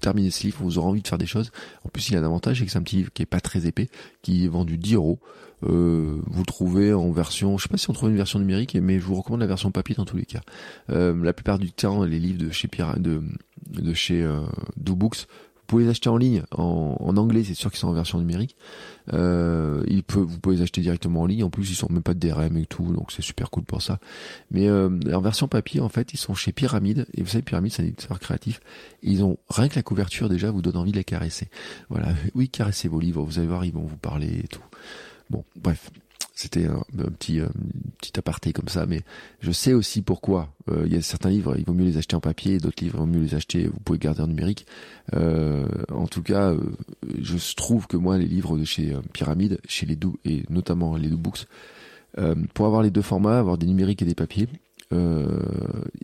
terminé 0.00 0.30
ce 0.30 0.44
livre 0.44 0.58
vous 0.60 0.78
aurez 0.78 0.88
envie 0.88 1.02
de 1.02 1.08
faire 1.08 1.18
des 1.18 1.26
choses 1.26 1.50
en 1.84 1.88
plus 1.88 2.08
il 2.08 2.16
a 2.16 2.20
un 2.20 2.24
avantage 2.24 2.58
c'est 2.58 2.64
que 2.64 2.70
c'est 2.70 2.78
un 2.78 2.82
petit 2.82 2.96
livre 2.96 3.12
qui 3.12 3.22
est 3.22 3.26
pas 3.26 3.40
très 3.40 3.66
épais 3.66 3.88
qui 4.22 4.44
est 4.44 4.48
vendu 4.48 4.78
10 4.78 4.94
euros 4.94 5.18
euh, 5.62 6.20
vous 6.26 6.44
trouvez 6.44 6.92
en 6.92 7.10
version, 7.10 7.56
je 7.58 7.64
sais 7.64 7.68
pas 7.68 7.76
si 7.76 7.88
on 7.88 7.92
trouve 7.92 8.10
une 8.10 8.16
version 8.16 8.38
numérique, 8.38 8.76
mais 8.80 8.98
je 8.98 9.04
vous 9.04 9.14
recommande 9.14 9.40
la 9.40 9.46
version 9.46 9.70
papier 9.70 9.94
dans 9.94 10.04
tous 10.04 10.16
les 10.16 10.26
cas. 10.26 10.40
Euh, 10.90 11.14
la 11.22 11.32
plupart 11.32 11.58
du 11.58 11.72
temps, 11.72 12.04
les 12.04 12.18
livres 12.18 12.38
de 12.38 12.50
chez 12.50 12.68
Pira, 12.68 12.96
de, 12.96 13.22
de 13.70 13.94
chez 13.94 14.22
euh, 14.22 14.42
DoBooks, 14.76 15.26
vous 15.64 15.68
pouvez 15.68 15.84
les 15.84 15.90
acheter 15.90 16.10
en 16.10 16.18
ligne, 16.18 16.42
en, 16.50 16.94
en 17.00 17.16
anglais, 17.16 17.42
c'est 17.42 17.54
sûr 17.54 17.70
qu'ils 17.70 17.78
sont 17.78 17.88
en 17.88 17.94
version 17.94 18.18
numérique. 18.18 18.54
Euh, 19.14 19.82
il 19.86 20.02
peut, 20.02 20.20
vous 20.20 20.38
pouvez 20.38 20.56
les 20.56 20.62
acheter 20.62 20.82
directement 20.82 21.22
en 21.22 21.26
ligne. 21.26 21.42
En 21.42 21.48
plus, 21.48 21.70
ils 21.70 21.74
sont 21.74 21.88
même 21.90 22.02
pas 22.02 22.12
de 22.12 22.18
DRM 22.18 22.54
et 22.58 22.66
tout, 22.66 22.92
donc 22.92 23.12
c'est 23.12 23.22
super 23.22 23.48
cool 23.48 23.64
pour 23.64 23.80
ça. 23.80 23.98
Mais 24.50 24.68
euh, 24.68 24.90
en 25.10 25.22
version 25.22 25.48
papier, 25.48 25.80
en 25.80 25.88
fait, 25.88 26.12
ils 26.12 26.18
sont 26.18 26.34
chez 26.34 26.52
Pyramide. 26.52 27.06
Et 27.14 27.22
vous 27.22 27.28
savez, 27.28 27.40
Pyramide, 27.40 27.72
c'est 27.72 27.82
un 27.82 27.86
éditeur 27.86 28.20
créatif. 28.20 28.60
ils 29.02 29.24
ont 29.24 29.38
rien 29.48 29.70
que 29.70 29.76
la 29.76 29.82
couverture 29.82 30.28
déjà 30.28 30.50
vous 30.50 30.60
donne 30.60 30.76
envie 30.76 30.92
de 30.92 30.98
les 30.98 31.04
caresser. 31.04 31.48
Voilà, 31.88 32.08
oui, 32.34 32.50
caressez 32.50 32.88
vos 32.88 33.00
livres. 33.00 33.22
Vous 33.22 33.38
allez 33.38 33.48
voir, 33.48 33.64
ils 33.64 33.72
vont 33.72 33.86
vous 33.86 33.96
parler 33.96 34.40
et 34.44 34.48
tout. 34.48 34.62
Bon, 35.30 35.44
bref, 35.56 35.90
c'était 36.34 36.66
un, 36.66 36.82
petit 37.10 37.40
euh, 37.40 37.46
petit 38.00 38.18
aparté 38.18 38.52
comme 38.52 38.68
ça, 38.68 38.86
mais 38.86 39.02
je 39.40 39.52
sais 39.52 39.72
aussi 39.72 40.02
pourquoi. 40.02 40.52
Euh, 40.68 40.82
il 40.86 40.92
y 40.92 40.96
a 40.96 41.02
certains 41.02 41.30
livres, 41.30 41.54
il 41.56 41.64
vaut 41.64 41.74
mieux 41.74 41.84
les 41.84 41.96
acheter 41.96 42.16
en 42.16 42.20
papier, 42.20 42.58
d'autres 42.58 42.82
livres, 42.82 42.96
il 42.96 43.00
vaut 43.00 43.06
mieux 43.06 43.20
les 43.20 43.34
acheter, 43.36 43.66
vous 43.66 43.78
pouvez 43.84 43.98
garder 43.98 44.22
en 44.22 44.26
numérique. 44.26 44.66
Euh, 45.14 45.66
en 45.92 46.08
tout 46.08 46.22
cas, 46.22 46.54
je 47.20 47.54
trouve 47.54 47.86
que 47.86 47.96
moi, 47.96 48.18
les 48.18 48.26
livres 48.26 48.58
de 48.58 48.64
chez 48.64 48.96
Pyramide, 49.12 49.60
chez 49.68 49.86
les 49.86 49.94
deux 49.94 50.12
et 50.24 50.42
notamment 50.50 50.96
les 50.96 51.08
deux 51.08 51.16
books, 51.16 51.46
pour 52.54 52.66
avoir 52.66 52.82
les 52.82 52.90
deux 52.90 53.02
formats, 53.02 53.38
avoir 53.38 53.58
des 53.58 53.66
numériques 53.66 54.02
et 54.02 54.04
des 54.04 54.14
papiers, 54.14 54.48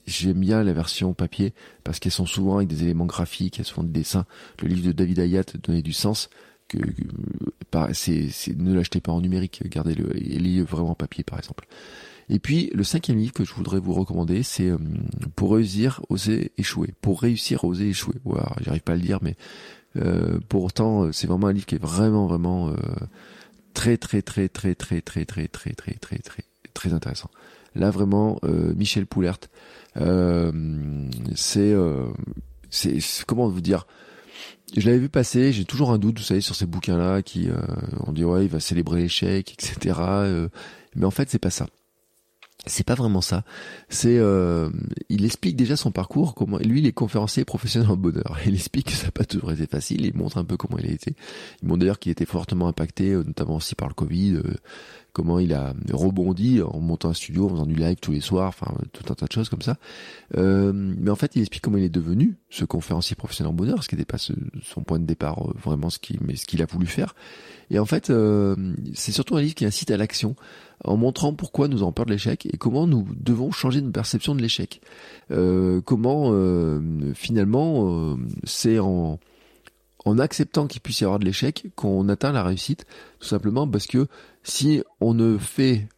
j'aime 0.06 0.40
bien 0.40 0.64
la 0.64 0.72
version 0.72 1.14
papier 1.14 1.54
parce 1.84 2.00
qu'elles 2.00 2.10
sont 2.12 2.26
souvent 2.26 2.56
avec 2.56 2.68
des 2.68 2.82
éléments 2.82 3.06
graphiques, 3.06 3.60
elles 3.60 3.64
sont 3.64 3.84
des 3.84 4.00
dessins. 4.00 4.26
Le 4.60 4.68
livre 4.68 4.86
de 4.86 4.92
David 4.92 5.20
Hayat 5.20 5.44
donnait 5.62 5.82
du 5.82 5.92
sens 5.92 6.28
que, 6.70 7.92
c'est, 7.92 8.56
ne 8.56 8.74
l'achetez 8.74 9.00
pas 9.00 9.12
en 9.12 9.20
numérique, 9.20 9.62
gardez-le 9.66 10.16
et 10.16 10.38
lisez 10.38 10.62
vraiment 10.62 10.90
en 10.90 10.94
papier 10.94 11.24
par 11.24 11.38
exemple. 11.38 11.66
Et 12.28 12.38
puis 12.38 12.70
le 12.74 12.84
cinquième 12.84 13.18
livre 13.18 13.32
que 13.32 13.44
je 13.44 13.52
voudrais 13.52 13.80
vous 13.80 13.92
recommander, 13.92 14.42
c'est 14.44 14.68
euh, 14.68 14.78
pour 15.34 15.54
réussir, 15.54 16.00
oser 16.08 16.52
échouer. 16.58 16.94
Pour 17.00 17.20
réussir, 17.20 17.64
oser 17.64 17.88
échouer. 17.88 18.14
Voilà, 18.24 18.52
j'arrive 18.60 18.82
pas 18.82 18.92
à 18.92 18.96
le 18.96 19.02
dire, 19.02 19.18
mais 19.20 19.36
euh, 19.96 20.38
pourtant 20.48 21.04
euh, 21.04 21.12
c'est 21.12 21.26
vraiment 21.26 21.48
un 21.48 21.52
livre 21.52 21.66
qui 21.66 21.74
est 21.74 21.82
vraiment 21.82 22.26
vraiment 22.26 22.68
euh, 22.68 22.74
très 23.74 23.96
très 23.96 24.22
très 24.22 24.48
très 24.48 24.76
très 24.76 25.00
très 25.00 25.24
très 25.24 25.48
très 25.48 25.74
très 25.74 25.94
très 25.94 26.18
très 26.18 26.44
très 26.74 26.92
intéressant. 26.92 27.30
Là 27.74 27.90
vraiment, 27.90 28.40
Michel 28.76 29.06
Poulert, 29.06 29.38
c'est 31.34 31.74
c'est 32.70 33.24
comment 33.26 33.48
vous 33.48 33.60
dire 33.60 33.86
je 34.76 34.86
l'avais 34.86 34.98
vu 34.98 35.08
passer, 35.08 35.52
j'ai 35.52 35.64
toujours 35.64 35.90
un 35.90 35.98
doute, 35.98 36.18
vous 36.18 36.24
savez, 36.24 36.40
sur 36.40 36.54
ces 36.54 36.66
bouquins-là 36.66 37.22
qui, 37.22 37.48
euh, 37.48 37.56
on 38.06 38.12
dit 38.12 38.24
ouais, 38.24 38.44
il 38.44 38.50
va 38.50 38.60
célébrer 38.60 39.02
l'échec, 39.02 39.52
etc. 39.52 39.96
Euh, 40.00 40.48
mais 40.94 41.06
en 41.06 41.10
fait, 41.10 41.30
c'est 41.30 41.38
pas 41.38 41.50
ça. 41.50 41.66
C'est 42.66 42.84
pas 42.84 42.94
vraiment 42.94 43.22
ça. 43.22 43.42
C'est, 43.88 44.18
euh, 44.18 44.68
il 45.08 45.24
explique 45.24 45.56
déjà 45.56 45.76
son 45.76 45.92
parcours, 45.92 46.34
comment 46.34 46.58
lui, 46.58 46.80
il 46.80 46.86
est 46.86 46.92
conférencier 46.92 47.44
professionnel 47.46 47.90
en 47.90 47.96
bonheur. 47.96 48.38
Il 48.46 48.54
explique 48.54 48.88
que 48.88 48.92
ça 48.92 49.06
n'a 49.06 49.12
pas 49.12 49.24
toujours 49.24 49.52
été 49.52 49.66
facile. 49.66 50.04
Il 50.04 50.14
montre 50.14 50.36
un 50.36 50.44
peu 50.44 50.58
comment 50.58 50.76
il 50.78 50.86
a 50.86 50.92
été. 50.92 51.14
Il 51.62 51.68
montre 51.68 51.80
d'ailleurs 51.80 51.98
qu'il 51.98 52.12
était 52.12 52.26
fortement 52.26 52.68
impacté, 52.68 53.12
notamment 53.12 53.56
aussi 53.56 53.74
par 53.74 53.88
le 53.88 53.94
Covid 53.94 54.42
comment 55.12 55.38
il 55.38 55.54
a 55.54 55.74
rebondi 55.92 56.62
en 56.62 56.80
montant 56.80 57.10
un 57.10 57.14
studio, 57.14 57.46
en 57.46 57.50
faisant 57.50 57.66
du 57.66 57.74
live 57.74 57.96
tous 58.00 58.12
les 58.12 58.20
soirs, 58.20 58.48
enfin 58.48 58.72
tout 58.92 59.04
un 59.10 59.14
tas 59.14 59.26
de 59.26 59.32
choses 59.32 59.48
comme 59.48 59.62
ça. 59.62 59.76
Euh, 60.36 60.72
mais 60.74 61.10
en 61.10 61.16
fait, 61.16 61.36
il 61.36 61.40
explique 61.40 61.62
comment 61.62 61.78
il 61.78 61.84
est 61.84 61.88
devenu 61.88 62.36
ce 62.48 62.64
conférencier 62.64 63.16
professionnel 63.16 63.50
en 63.50 63.54
bonheur, 63.54 63.82
ce 63.82 63.88
qui 63.88 63.96
n'était 63.96 64.06
pas 64.06 64.18
son 64.18 64.82
point 64.82 64.98
de 64.98 65.04
départ, 65.04 65.48
euh, 65.48 65.54
vraiment 65.62 65.90
ce 65.90 65.98
mais 66.20 66.36
ce 66.36 66.46
qu'il 66.46 66.62
a 66.62 66.66
voulu 66.66 66.86
faire. 66.86 67.14
Et 67.70 67.78
en 67.78 67.86
fait, 67.86 68.10
euh, 68.10 68.56
c'est 68.94 69.12
surtout 69.12 69.36
un 69.36 69.40
livre 69.42 69.54
qui 69.54 69.64
incite 69.64 69.90
à 69.90 69.96
l'action, 69.96 70.36
en 70.84 70.96
montrant 70.96 71.34
pourquoi 71.34 71.68
nous 71.68 71.82
avons 71.82 71.92
peur 71.92 72.06
de 72.06 72.12
l'échec 72.12 72.46
et 72.46 72.56
comment 72.56 72.86
nous 72.86 73.06
devons 73.14 73.50
changer 73.52 73.80
notre 73.80 73.92
perception 73.92 74.34
de 74.34 74.40
l'échec. 74.40 74.80
comment 75.84 76.32
finalement 77.14 78.16
c'est 78.44 78.78
en 78.78 79.20
en 80.04 80.18
acceptant 80.18 80.66
qu'il 80.66 80.80
puisse 80.80 81.00
y 81.00 81.04
avoir 81.04 81.18
de 81.18 81.24
l'échec 81.24 81.66
qu'on 81.76 82.08
atteint 82.08 82.32
la 82.32 82.42
réussite, 82.42 82.86
tout 83.18 83.28
simplement 83.28 83.68
parce 83.68 83.86
que 83.86 84.06
si 84.42 84.82
on 85.00 85.14
ne 85.14 85.38
fait 85.38 85.88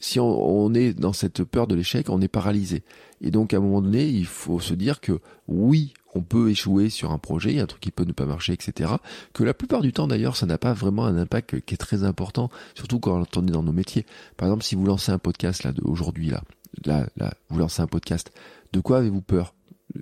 si 0.00 0.18
on, 0.18 0.72
est 0.72 0.94
dans 0.94 1.12
cette 1.12 1.44
peur 1.44 1.66
de 1.66 1.74
l'échec, 1.74 2.08
on 2.08 2.22
est 2.22 2.28
paralysé. 2.28 2.82
Et 3.20 3.30
donc 3.30 3.52
à 3.52 3.58
un 3.58 3.60
moment 3.60 3.82
donné, 3.82 4.08
il 4.08 4.24
faut 4.24 4.58
se 4.58 4.72
dire 4.72 5.00
que 5.00 5.20
oui, 5.46 5.92
on 6.14 6.22
peut 6.22 6.50
échouer 6.50 6.88
sur 6.88 7.12
un 7.12 7.18
projet, 7.18 7.50
il 7.50 7.56
y 7.56 7.60
a 7.60 7.64
un 7.64 7.66
truc 7.66 7.82
qui 7.82 7.90
peut 7.90 8.04
ne 8.04 8.12
pas 8.12 8.24
marcher, 8.24 8.54
etc. 8.54 8.94
Que 9.34 9.44
la 9.44 9.52
plupart 9.52 9.82
du 9.82 9.92
temps 9.92 10.08
d'ailleurs, 10.08 10.36
ça 10.36 10.46
n'a 10.46 10.56
pas 10.56 10.72
vraiment 10.72 11.04
un 11.04 11.18
impact 11.18 11.60
qui 11.60 11.74
est 11.74 11.76
très 11.76 12.02
important, 12.02 12.48
surtout 12.74 12.98
quand 12.98 13.36
on 13.36 13.46
est 13.46 13.50
dans 13.50 13.62
nos 13.62 13.72
métiers. 13.72 14.06
Par 14.38 14.48
exemple, 14.48 14.64
si 14.64 14.74
vous 14.74 14.86
lancez 14.86 15.12
un 15.12 15.18
podcast 15.18 15.64
là 15.64 15.72
aujourd'hui 15.82 16.30
là, 16.30 16.42
là, 16.86 17.06
là, 17.18 17.34
vous 17.50 17.58
lancez 17.58 17.82
un 17.82 17.86
podcast, 17.86 18.32
de 18.72 18.80
quoi 18.80 18.98
avez-vous 18.98 19.22
peur? 19.22 19.54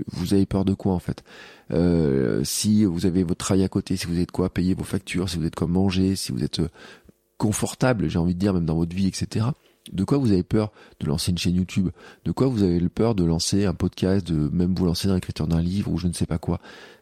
Vous 0.09 0.35
avez 0.35 0.47
peur 0.47 0.65
de 0.65 0.75
quoi 0.75 0.93
en 0.93 0.99
fait? 0.99 1.25
Euh, 1.73 2.45
Si 2.45 2.85
vous 2.85 3.07
avez 3.07 3.25
votre 3.25 3.45
travail 3.45 3.65
à 3.65 3.69
côté, 3.69 3.97
si 3.97 4.07
vous 4.07 4.15
de 4.15 4.31
quoi 4.31 4.51
payer 4.51 4.75
vos 4.75 4.85
factures, 4.85 5.29
si 5.29 5.39
vous 5.39 5.47
êtes 5.47 5.57
quoi 5.57 5.67
manger, 5.67 6.15
si 6.15 6.31
vous 6.31 6.45
êtes 6.45 6.61
euh, 6.61 6.69
confortable, 7.39 8.09
j'ai 8.09 8.19
envie 8.19 8.35
de 8.35 8.39
dire, 8.39 8.53
même 8.53 8.67
dans 8.67 8.77
votre 8.77 8.95
vie, 8.95 9.07
etc. 9.07 9.47
De 9.93 10.05
quoi 10.05 10.19
vous 10.19 10.33
avez 10.33 10.43
peur 10.43 10.71
de 11.01 11.07
lancer 11.07 11.31
une 11.31 11.39
chaîne 11.39 11.55
YouTube? 11.55 11.89
De 12.25 12.33
quoi 12.33 12.49
vous 12.49 12.63
avez 12.63 12.87
peur 12.89 13.15
de 13.15 13.25
lancer 13.25 13.65
un 13.65 13.75
podcast, 13.75 14.27
de 14.27 14.51
même 14.53 14.75
vous 14.75 14.85
lancer 14.85 15.09
dans 15.09 15.15
l'écriture 15.15 15.47
d'un 15.47 15.63
livre 15.63 15.91
ou 15.91 15.97
je 15.97 16.09
ne 16.09 16.13
sais 16.13 16.27
pas 16.27 16.39
quoi? 16.39 16.61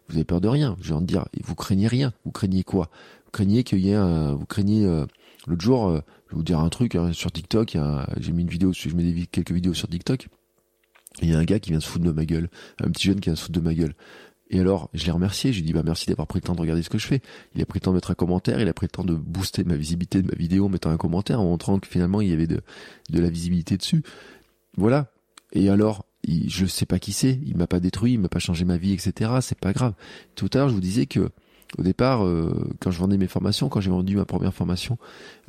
Vous 0.08 0.14
avez 0.14 0.24
peur 0.24 0.40
de 0.40 0.48
rien. 0.48 0.76
J'ai 0.80 0.92
envie 0.92 1.06
de 1.06 1.10
dire, 1.10 1.24
vous 1.42 1.56
craignez 1.56 1.88
rien. 1.88 2.12
Vous 2.24 2.30
craignez 2.30 2.62
quoi? 2.62 2.90
Vous 3.24 3.32
craignez 3.32 3.64
qu'il 3.64 3.80
y 3.80 3.90
ait 3.90 3.94
un, 3.94 4.34
vous 4.34 4.46
craignez 4.46 4.84
euh, 4.84 5.04
l'autre 5.48 5.62
jour, 5.62 5.90
je 5.90 5.96
vais 5.96 6.36
vous 6.36 6.44
dire 6.44 6.60
un 6.60 6.68
truc 6.68 6.94
hein, 6.94 7.12
sur 7.12 7.32
TikTok. 7.32 7.76
J'ai 8.20 8.32
mis 8.32 8.42
une 8.42 8.48
vidéo, 8.48 8.72
je 8.72 8.94
mets 8.94 9.26
quelques 9.26 9.52
vidéos 9.52 9.74
sur 9.74 9.88
TikTok 9.88 10.28
il 11.22 11.30
y 11.30 11.34
a 11.34 11.38
un 11.38 11.44
gars 11.44 11.58
qui 11.58 11.70
vient 11.70 11.80
se 11.80 11.88
foutre 11.88 12.04
de 12.04 12.12
ma 12.12 12.24
gueule, 12.24 12.48
un 12.82 12.90
petit 12.90 13.06
jeune 13.06 13.20
qui 13.20 13.30
vient 13.30 13.36
se 13.36 13.42
foutre 13.42 13.58
de 13.58 13.64
ma 13.64 13.74
gueule. 13.74 13.94
Et 14.50 14.60
alors, 14.60 14.90
je 14.94 15.04
l'ai 15.04 15.10
remercié, 15.10 15.52
je 15.52 15.58
lui 15.58 15.64
ai 15.64 15.66
dit 15.66 15.72
bah 15.72 15.82
merci 15.84 16.06
d'avoir 16.06 16.26
pris 16.28 16.38
le 16.38 16.46
temps 16.46 16.54
de 16.54 16.60
regarder 16.60 16.82
ce 16.82 16.90
que 16.90 16.98
je 16.98 17.06
fais. 17.06 17.20
Il 17.54 17.62
a 17.62 17.66
pris 17.66 17.80
le 17.80 17.84
temps 17.84 17.90
de 17.90 17.96
mettre 17.96 18.12
un 18.12 18.14
commentaire, 18.14 18.60
il 18.60 18.68
a 18.68 18.72
pris 18.72 18.86
le 18.86 18.90
temps 18.90 19.04
de 19.04 19.14
booster 19.14 19.64
ma 19.64 19.74
visibilité 19.74 20.22
de 20.22 20.28
ma 20.28 20.36
vidéo 20.36 20.66
en 20.66 20.68
mettant 20.68 20.90
un 20.90 20.96
commentaire, 20.96 21.40
en 21.40 21.44
montrant 21.44 21.78
que 21.78 21.88
finalement 21.88 22.20
il 22.20 22.30
y 22.30 22.32
avait 22.32 22.46
de, 22.46 22.60
de 23.10 23.20
la 23.20 23.28
visibilité 23.28 23.76
dessus. 23.76 24.02
Voilà. 24.76 25.10
Et 25.52 25.68
alors, 25.68 26.04
il, 26.22 26.48
je 26.48 26.66
sais 26.66 26.86
pas 26.86 26.98
qui 26.98 27.12
c'est, 27.12 27.40
il 27.44 27.56
m'a 27.56 27.66
pas 27.66 27.80
détruit, 27.80 28.12
il 28.12 28.20
m'a 28.20 28.28
pas 28.28 28.38
changé 28.38 28.64
ma 28.64 28.76
vie, 28.76 28.92
etc. 28.92 29.30
C'est 29.40 29.58
pas 29.58 29.72
grave. 29.72 29.94
Tout 30.36 30.50
à 30.54 30.58
l'heure, 30.58 30.68
je 30.68 30.74
vous 30.74 30.80
disais 30.80 31.06
que 31.06 31.30
au 31.78 31.82
départ, 31.82 32.24
euh, 32.24 32.68
quand 32.80 32.90
je 32.90 32.98
vendais 32.98 33.16
mes 33.16 33.26
formations, 33.26 33.68
quand 33.68 33.80
j'ai 33.80 33.90
vendu 33.90 34.16
ma 34.16 34.24
première 34.24 34.54
formation, 34.54 34.98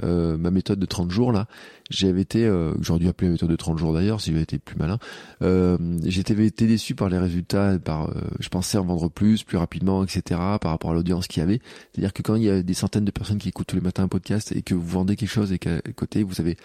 euh, 0.03 0.37
ma 0.37 0.51
méthode 0.51 0.79
de 0.79 0.85
30 0.85 1.11
jours 1.11 1.31
là, 1.31 1.47
j'avais 1.89 2.21
été, 2.21 2.45
euh, 2.45 2.73
j'aurais 2.81 2.99
dû 2.99 3.07
appeler 3.07 3.27
la 3.27 3.33
méthode 3.33 3.49
de 3.49 3.55
30 3.55 3.77
jours 3.77 3.93
d'ailleurs 3.93 4.19
si 4.19 4.31
j'avais 4.31 4.43
été 4.43 4.57
plus 4.57 4.75
malin. 4.77 4.99
Euh, 5.41 5.77
j'étais 6.03 6.33
été 6.45 6.67
déçu 6.67 6.95
par 6.95 7.09
les 7.09 7.17
résultats, 7.17 7.77
par, 7.79 8.11
je 8.39 8.49
pensais 8.49 8.77
en 8.77 8.85
vendre 8.85 9.09
plus, 9.09 9.43
plus 9.43 9.57
rapidement, 9.57 10.03
etc. 10.03 10.21
Par 10.59 10.71
rapport 10.71 10.91
à 10.91 10.93
l'audience 10.93 11.27
qu'il 11.27 11.41
y 11.41 11.43
avait. 11.43 11.61
C'est-à-dire 11.93 12.13
que 12.13 12.21
quand 12.21 12.35
il 12.35 12.43
y 12.43 12.49
a 12.49 12.61
des 12.63 12.73
centaines 12.73 13.05
de 13.05 13.11
personnes 13.11 13.37
qui 13.37 13.49
écoutent 13.49 13.67
tous 13.67 13.75
les 13.75 13.81
matins 13.81 14.03
un 14.03 14.07
podcast 14.07 14.51
et 14.51 14.61
que 14.61 14.73
vous 14.73 14.85
vendez 14.85 15.15
quelque 15.15 15.29
chose 15.29 15.51
et 15.51 15.59
qu'à 15.59 15.81
côté 15.95 16.23
vous 16.23 16.41
avez 16.41 16.57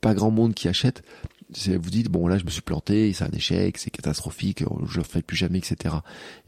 pas 0.00 0.14
grand 0.14 0.30
monde 0.30 0.54
qui 0.54 0.68
achète, 0.68 1.02
vous 1.66 1.90
dites 1.90 2.08
bon 2.08 2.26
là 2.28 2.38
je 2.38 2.44
me 2.44 2.50
suis 2.50 2.62
planté, 2.62 3.12
c'est 3.12 3.24
un 3.24 3.30
échec, 3.30 3.78
c'est 3.78 3.90
catastrophique, 3.90 4.64
je 4.86 4.98
le 4.98 5.04
ferai 5.04 5.22
plus 5.22 5.36
jamais, 5.36 5.58
etc. 5.58 5.96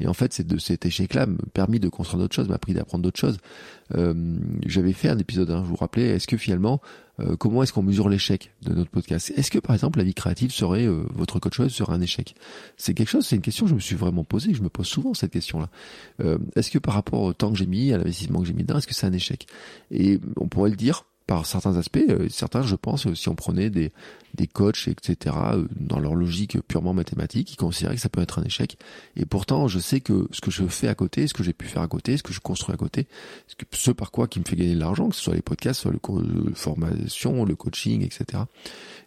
Et 0.00 0.06
en 0.06 0.14
fait, 0.14 0.32
c'est 0.32 0.46
de 0.46 0.58
cet 0.58 0.86
échec-là 0.86 1.26
m'a 1.26 1.38
permis 1.52 1.80
de 1.80 1.88
construire 1.88 2.20
d'autres 2.20 2.34
choses, 2.34 2.48
m'a 2.48 2.54
appris 2.54 2.74
d'apprendre 2.74 3.02
d'autres 3.02 3.20
choses. 3.20 3.38
Euh, 3.94 4.14
J'avais 4.66 4.92
fait 4.92 5.08
un 5.08 5.18
épisode, 5.18 5.50
hein, 5.50 5.62
je 5.64 5.68
vous 5.68 5.76
rappelais, 5.76 6.08
est-ce 6.08 6.26
que 6.26 6.36
finalement, 6.36 6.80
euh, 7.20 7.36
comment 7.36 7.62
est-ce 7.62 7.72
qu'on 7.72 7.82
mesure 7.82 8.08
l'échec 8.08 8.52
de 8.62 8.72
notre 8.72 8.90
podcast? 8.90 9.32
Est-ce 9.36 9.50
que 9.50 9.58
par 9.58 9.74
exemple 9.74 9.98
la 9.98 10.04
vie 10.04 10.14
créative 10.14 10.52
serait 10.52 10.86
euh, 10.86 11.04
votre 11.10 11.38
coach 11.38 11.58
web 11.58 11.68
serait 11.68 11.92
un 11.92 12.00
échec? 12.00 12.34
C'est 12.76 12.94
quelque 12.94 13.10
chose, 13.10 13.26
c'est 13.26 13.36
une 13.36 13.42
question 13.42 13.66
que 13.66 13.70
je 13.70 13.74
me 13.74 13.80
suis 13.80 13.96
vraiment 13.96 14.24
posée, 14.24 14.54
je 14.54 14.62
me 14.62 14.68
pose 14.68 14.86
souvent 14.86 15.14
cette 15.14 15.32
question-là. 15.32 15.68
Euh, 16.20 16.38
est-ce 16.56 16.70
que 16.70 16.78
par 16.78 16.94
rapport 16.94 17.20
au 17.20 17.32
temps 17.32 17.52
que 17.52 17.58
j'ai 17.58 17.66
mis, 17.66 17.92
à 17.92 17.98
l'investissement 17.98 18.40
que 18.40 18.46
j'ai 18.46 18.54
mis 18.54 18.62
dedans, 18.62 18.78
est-ce 18.78 18.86
que 18.86 18.94
c'est 18.94 19.06
un 19.06 19.12
échec? 19.12 19.46
Et 19.90 20.20
on 20.36 20.48
pourrait 20.48 20.70
le 20.70 20.76
dire 20.76 21.04
par 21.26 21.46
certains 21.46 21.76
aspects. 21.76 22.04
Euh, 22.08 22.28
certains, 22.28 22.62
je 22.62 22.74
pense, 22.74 23.12
si 23.14 23.28
on 23.28 23.34
prenait 23.34 23.70
des, 23.70 23.92
des 24.34 24.46
coachs, 24.46 24.88
etc., 24.88 25.36
euh, 25.54 25.66
dans 25.76 25.98
leur 25.98 26.14
logique 26.14 26.60
purement 26.66 26.94
mathématique, 26.94 27.52
ils 27.52 27.56
considéraient 27.56 27.94
que 27.94 28.00
ça 28.00 28.08
peut 28.08 28.20
être 28.20 28.38
un 28.38 28.44
échec. 28.44 28.76
Et 29.16 29.26
pourtant, 29.26 29.68
je 29.68 29.78
sais 29.78 30.00
que 30.00 30.28
ce 30.32 30.40
que 30.40 30.50
je 30.50 30.66
fais 30.66 30.88
à 30.88 30.94
côté, 30.94 31.26
ce 31.26 31.34
que 31.34 31.42
j'ai 31.42 31.52
pu 31.52 31.66
faire 31.66 31.82
à 31.82 31.88
côté, 31.88 32.16
ce 32.16 32.22
que 32.22 32.32
je 32.32 32.40
construis 32.40 32.74
à 32.74 32.78
côté, 32.78 33.06
ce, 33.72 33.90
par 33.90 34.10
quoi 34.10 34.26
qui 34.28 34.40
me 34.40 34.44
fait 34.44 34.56
gagner 34.56 34.74
de 34.74 34.80
l'argent, 34.80 35.08
que 35.08 35.14
ce 35.14 35.22
soit 35.22 35.34
les 35.34 35.42
podcasts, 35.42 35.80
soit 35.80 35.92
le, 35.92 36.54
formation, 36.54 37.44
le 37.44 37.56
coaching, 37.56 38.02
etc., 38.02 38.44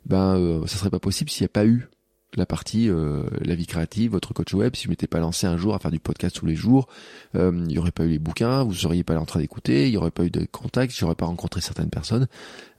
ben, 0.05 0.35
euh, 0.37 0.67
ça 0.67 0.77
serait 0.77 0.91
pas 0.91 0.99
possible 0.99 1.29
s'il 1.29 1.43
n'y 1.43 1.47
a 1.47 1.49
pas 1.49 1.65
eu 1.65 1.87
la 2.35 2.45
partie 2.45 2.89
euh, 2.89 3.23
la 3.41 3.55
vie 3.55 3.65
créative, 3.65 4.11
votre 4.11 4.33
coach 4.33 4.53
web, 4.53 4.75
si 4.75 4.85
je 4.85 4.89
m'étais 4.89 5.07
pas 5.07 5.19
lancé 5.19 5.47
un 5.47 5.57
jour 5.57 5.75
à 5.75 5.79
faire 5.79 5.91
du 5.91 5.99
podcast 5.99 6.35
tous 6.35 6.45
les 6.45 6.55
jours, 6.55 6.87
euh, 7.35 7.51
il 7.53 7.67
n'y 7.67 7.77
aurait 7.77 7.91
pas 7.91 8.03
eu 8.03 8.09
les 8.09 8.19
bouquins, 8.19 8.63
vous 8.63 8.73
seriez 8.73 9.03
pas 9.03 9.17
en 9.17 9.25
train 9.25 9.39
d'écouter, 9.39 9.87
il 9.87 9.91
n'y 9.91 9.97
aurait 9.97 10.11
pas 10.11 10.23
eu 10.23 10.31
de 10.31 10.45
contact, 10.51 10.93
j'aurais 10.95 11.15
pas 11.15 11.25
rencontré 11.25 11.61
certaines 11.61 11.89
personnes, 11.89 12.27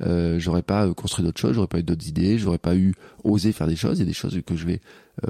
euh, 0.02 0.38
j'aurais 0.38 0.62
pas 0.62 0.92
construit 0.94 1.24
d'autres 1.24 1.40
choses, 1.40 1.54
j'aurais 1.54 1.66
pas 1.66 1.78
eu 1.78 1.82
d'autres 1.82 2.06
idées, 2.06 2.38
j'aurais 2.38 2.58
pas 2.58 2.76
eu 2.76 2.94
osé 3.24 3.52
faire 3.52 3.66
des 3.66 3.76
choses, 3.76 3.98
il 3.98 4.00
y 4.00 4.04
a 4.04 4.06
des 4.06 4.12
choses 4.12 4.40
que 4.44 4.56
je 4.56 4.66
vais 4.66 4.80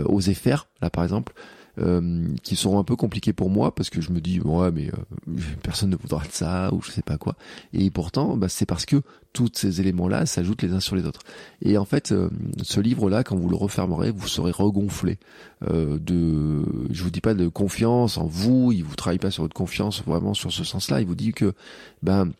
oser 0.05 0.35
faire 0.35 0.67
là 0.83 0.91
par 0.91 1.05
exemple 1.05 1.33
euh, 1.79 2.27
qui 2.43 2.57
seront 2.57 2.79
un 2.79 2.85
peu 2.85 2.97
compliqués 2.97 3.33
pour 3.33 3.51
moi 3.51 3.75
parce 3.75 3.91
que 3.91 4.01
je 4.01 4.11
me 4.11 4.21
dis 4.21 4.41
ouais 4.41 4.71
mais 4.71 4.89
euh, 4.89 5.35
personne 5.63 5.91
ne 5.91 5.97
voudra 5.97 6.23
de 6.25 6.33
ça 6.33 6.73
ou 6.73 6.81
je 6.83 6.91
sais 6.91 7.03
pas 7.03 7.19
quoi. 7.19 7.37
Et 7.73 7.91
pourtant 7.91 8.37
bah, 8.37 8.49
c'est 8.49 8.67
parce 8.67 8.87
que 8.87 9.03
tous 9.33 9.51
ces 9.53 9.81
éléments 9.81 10.09
là 10.09 10.25
s'ajoutent 10.25 10.63
les 10.63 10.73
uns 10.73 10.81
sur 10.81 10.97
les 10.97 11.05
autres. 11.05 11.21
Et 11.61 11.77
en 11.77 11.85
fait 11.85 12.13
euh, 12.13 12.31
ce 12.63 12.81
livre 12.81 13.11
là 13.11 13.25
quand 13.25 13.37
vous 13.37 13.49
le 13.49 13.57
refermerez 13.57 14.11
vous 14.11 14.29
serez 14.29 14.53
regonflé. 14.53 15.19
De 15.63 16.65
je 16.91 17.03
vous 17.03 17.11
dis 17.11 17.23
pas 17.23 17.33
de 17.33 17.49
confiance 17.49 18.19
en 18.19 18.27
vous 18.27 18.73
il 18.73 18.85
vous 18.85 18.95
travaille 18.95 19.19
pas 19.19 19.31
sur 19.31 19.43
votre 19.43 19.55
confiance 19.55 20.03
vraiment 20.05 20.35
sur 20.35 20.53
ce 20.53 20.65
sens 20.65 20.91
là 20.91 21.01
il 21.01 21.07
vous 21.07 21.15
dit 21.15 21.33
que 21.33 21.55
ben 22.03 22.31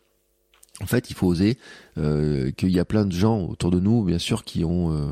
en 0.81 0.85
fait, 0.85 1.09
il 1.09 1.15
faut 1.15 1.27
oser. 1.27 1.57
Euh, 1.97 2.51
qu'il 2.51 2.69
y 2.69 2.79
a 2.79 2.85
plein 2.85 3.05
de 3.05 3.11
gens 3.11 3.41
autour 3.41 3.71
de 3.71 3.79
nous, 3.79 4.03
bien 4.03 4.19
sûr, 4.19 4.43
qui 4.43 4.63
ont 4.63 4.93
euh, 4.93 5.09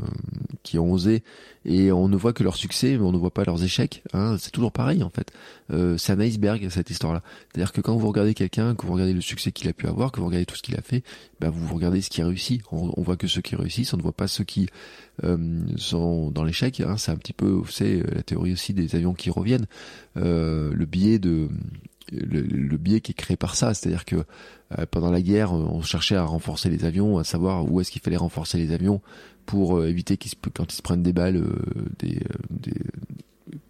qui 0.61 0.77
ont 0.77 0.91
osé, 0.91 1.23
et 1.63 1.91
on 1.91 2.07
ne 2.07 2.15
voit 2.15 2.31
que 2.31 2.43
leur 2.43 2.55
succès, 2.55 2.91
mais 2.91 3.03
on 3.03 3.11
ne 3.11 3.17
voit 3.17 3.33
pas 3.33 3.43
leurs 3.43 3.63
échecs. 3.63 4.03
Hein. 4.13 4.35
C'est 4.39 4.51
toujours 4.51 4.71
pareil, 4.71 5.01
en 5.01 5.09
fait. 5.09 5.31
Euh, 5.73 5.97
c'est 5.97 6.13
un 6.13 6.19
iceberg 6.19 6.69
cette 6.69 6.91
histoire-là. 6.91 7.23
C'est-à-dire 7.51 7.71
que 7.71 7.81
quand 7.81 7.95
vous 7.95 8.07
regardez 8.07 8.35
quelqu'un, 8.35 8.75
que 8.75 8.85
vous 8.85 8.93
regardez 8.93 9.13
le 9.13 9.21
succès 9.21 9.51
qu'il 9.51 9.67
a 9.67 9.73
pu 9.73 9.87
avoir, 9.87 10.11
que 10.11 10.19
vous 10.19 10.27
regardez 10.27 10.45
tout 10.45 10.55
ce 10.55 10.61
qu'il 10.61 10.75
a 10.75 10.81
fait, 10.81 11.03
ben 11.39 11.49
vous 11.49 11.73
regardez 11.73 12.01
ce 12.01 12.11
qui 12.11 12.21
réussit. 12.21 12.61
On, 12.71 12.91
on, 12.95 13.01
voit 13.01 13.17
que 13.17 13.25
ceux 13.25 13.41
qui 13.41 13.55
réussissent, 13.55 13.93
on 13.95 13.97
ne 13.97 14.03
voit 14.03 14.13
pas 14.13 14.27
ceux 14.27 14.43
qui 14.43 14.67
euh, 15.23 15.37
sont 15.77 16.29
dans 16.29 16.43
l'échec. 16.43 16.81
Hein. 16.81 16.97
C'est 16.97 17.11
un 17.11 17.17
petit 17.17 17.33
peu, 17.33 17.47
vous 17.47 17.71
la 17.79 18.21
théorie 18.21 18.53
aussi 18.53 18.75
des 18.75 18.95
avions 18.95 19.15
qui 19.15 19.31
reviennent. 19.31 19.65
le 20.15 20.85
biais 20.85 21.17
de 21.17 21.49
le, 22.11 22.77
biais 22.77 23.01
qui 23.01 23.11
est 23.11 23.15
créé 23.15 23.37
par 23.37 23.55
ça, 23.55 23.73
c'est-à-dire 23.73 24.05
que 24.05 24.17
euh, 24.77 24.85
pendant 24.89 25.11
la 25.11 25.21
guerre, 25.21 25.53
on 25.53 25.81
cherchait 25.81 26.15
à 26.15 26.23
renforcer 26.23 26.69
les 26.69 26.85
avions, 26.85 27.17
à 27.17 27.23
savoir 27.23 27.69
où 27.71 27.81
est-ce 27.81 27.91
qu'il 27.91 28.01
fallait 28.01 28.17
renforcer 28.17 28.57
les 28.57 28.71
avions 28.71 29.01
pour 29.45 29.77
euh, 29.77 29.87
éviter 29.87 30.17
qu'ils 30.17 30.33
quand 30.53 30.71
ils 30.71 30.75
se 30.75 30.81
prennent 30.81 31.03
des 31.03 31.13
balles, 31.13 31.37
euh, 31.37 31.61
des, 31.99 32.19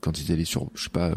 quand 0.02 0.20
ils 0.20 0.32
allaient 0.32 0.46
sur, 0.46 0.70
je 0.76 0.84
sais 0.84 0.90
pas, 0.90 1.14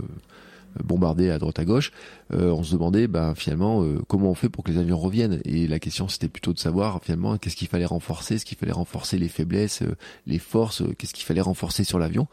bombardés 0.82 1.30
à 1.30 1.38
droite 1.38 1.58
à 1.58 1.64
gauche, 1.64 1.92
euh, 2.32 2.50
on 2.50 2.62
se 2.62 2.72
demandait 2.72 3.08
ben, 3.08 3.34
finalement 3.34 3.82
euh, 3.82 4.00
comment 4.06 4.30
on 4.30 4.34
fait 4.34 4.48
pour 4.48 4.64
que 4.64 4.70
les 4.70 4.78
avions 4.78 4.98
reviennent. 4.98 5.40
Et 5.44 5.66
la 5.66 5.78
question 5.78 6.08
c'était 6.08 6.28
plutôt 6.28 6.52
de 6.52 6.58
savoir 6.58 7.02
finalement 7.02 7.38
qu'est-ce 7.38 7.56
qu'il 7.56 7.68
fallait 7.68 7.86
renforcer, 7.86 8.34
est-ce 8.34 8.44
qu'il 8.44 8.58
fallait 8.58 8.72
renforcer 8.72 9.18
les 9.18 9.28
faiblesses, 9.28 9.82
euh, 9.82 9.96
les 10.26 10.38
forces, 10.38 10.82
qu'est-ce 10.98 11.14
qu'il 11.14 11.24
fallait 11.24 11.40
renforcer 11.40 11.84
sur 11.84 11.98
l'avion, 11.98 12.26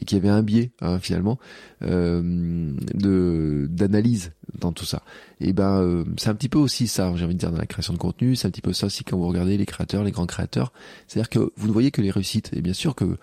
et 0.00 0.04
qu'il 0.04 0.18
y 0.18 0.20
avait 0.20 0.30
un 0.30 0.42
biais 0.42 0.70
hein, 0.80 0.98
finalement 0.98 1.38
de 1.82 3.66
d'analyse 3.68 4.32
dans 4.58 4.72
tout 4.72 4.84
ça. 4.84 5.02
Et 5.40 5.52
ben 5.52 6.04
c'est 6.16 6.28
un 6.28 6.34
petit 6.34 6.48
peu 6.48 6.58
aussi 6.58 6.86
ça, 6.86 7.12
j'ai 7.16 7.24
envie 7.24 7.34
de 7.34 7.40
dire 7.40 7.50
dans 7.50 7.58
la 7.58 7.66
création 7.66 7.92
de 7.92 7.98
contenu, 7.98 8.36
c'est 8.36 8.46
un 8.46 8.50
petit 8.50 8.60
peu 8.60 8.72
ça 8.72 8.86
aussi 8.86 9.02
quand 9.04 9.16
vous 9.16 9.26
regardez 9.26 9.56
les 9.56 9.66
créateurs, 9.66 10.04
les 10.04 10.12
grands 10.12 10.26
créateurs, 10.26 10.72
c'est-à-dire 11.08 11.28
que 11.28 11.52
vous 11.56 11.66
ne 11.66 11.72
voyez 11.72 11.90
que 11.90 12.00
les 12.00 12.10
réussites. 12.10 12.50
Et 12.54 12.62
bien 12.62 12.72
sûr 12.72 12.94
que 12.94 13.16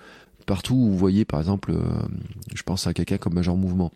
partout 0.45 0.75
où 0.75 0.89
vous 0.89 0.97
voyez 0.97 1.23
par 1.23 1.39
exemple, 1.39 1.73
je 2.53 2.63
pense 2.63 2.85
à 2.85 2.93
quelqu'un 2.93 3.17
comme 3.17 3.33
Major 3.33 3.55
Mouvement 3.55 3.91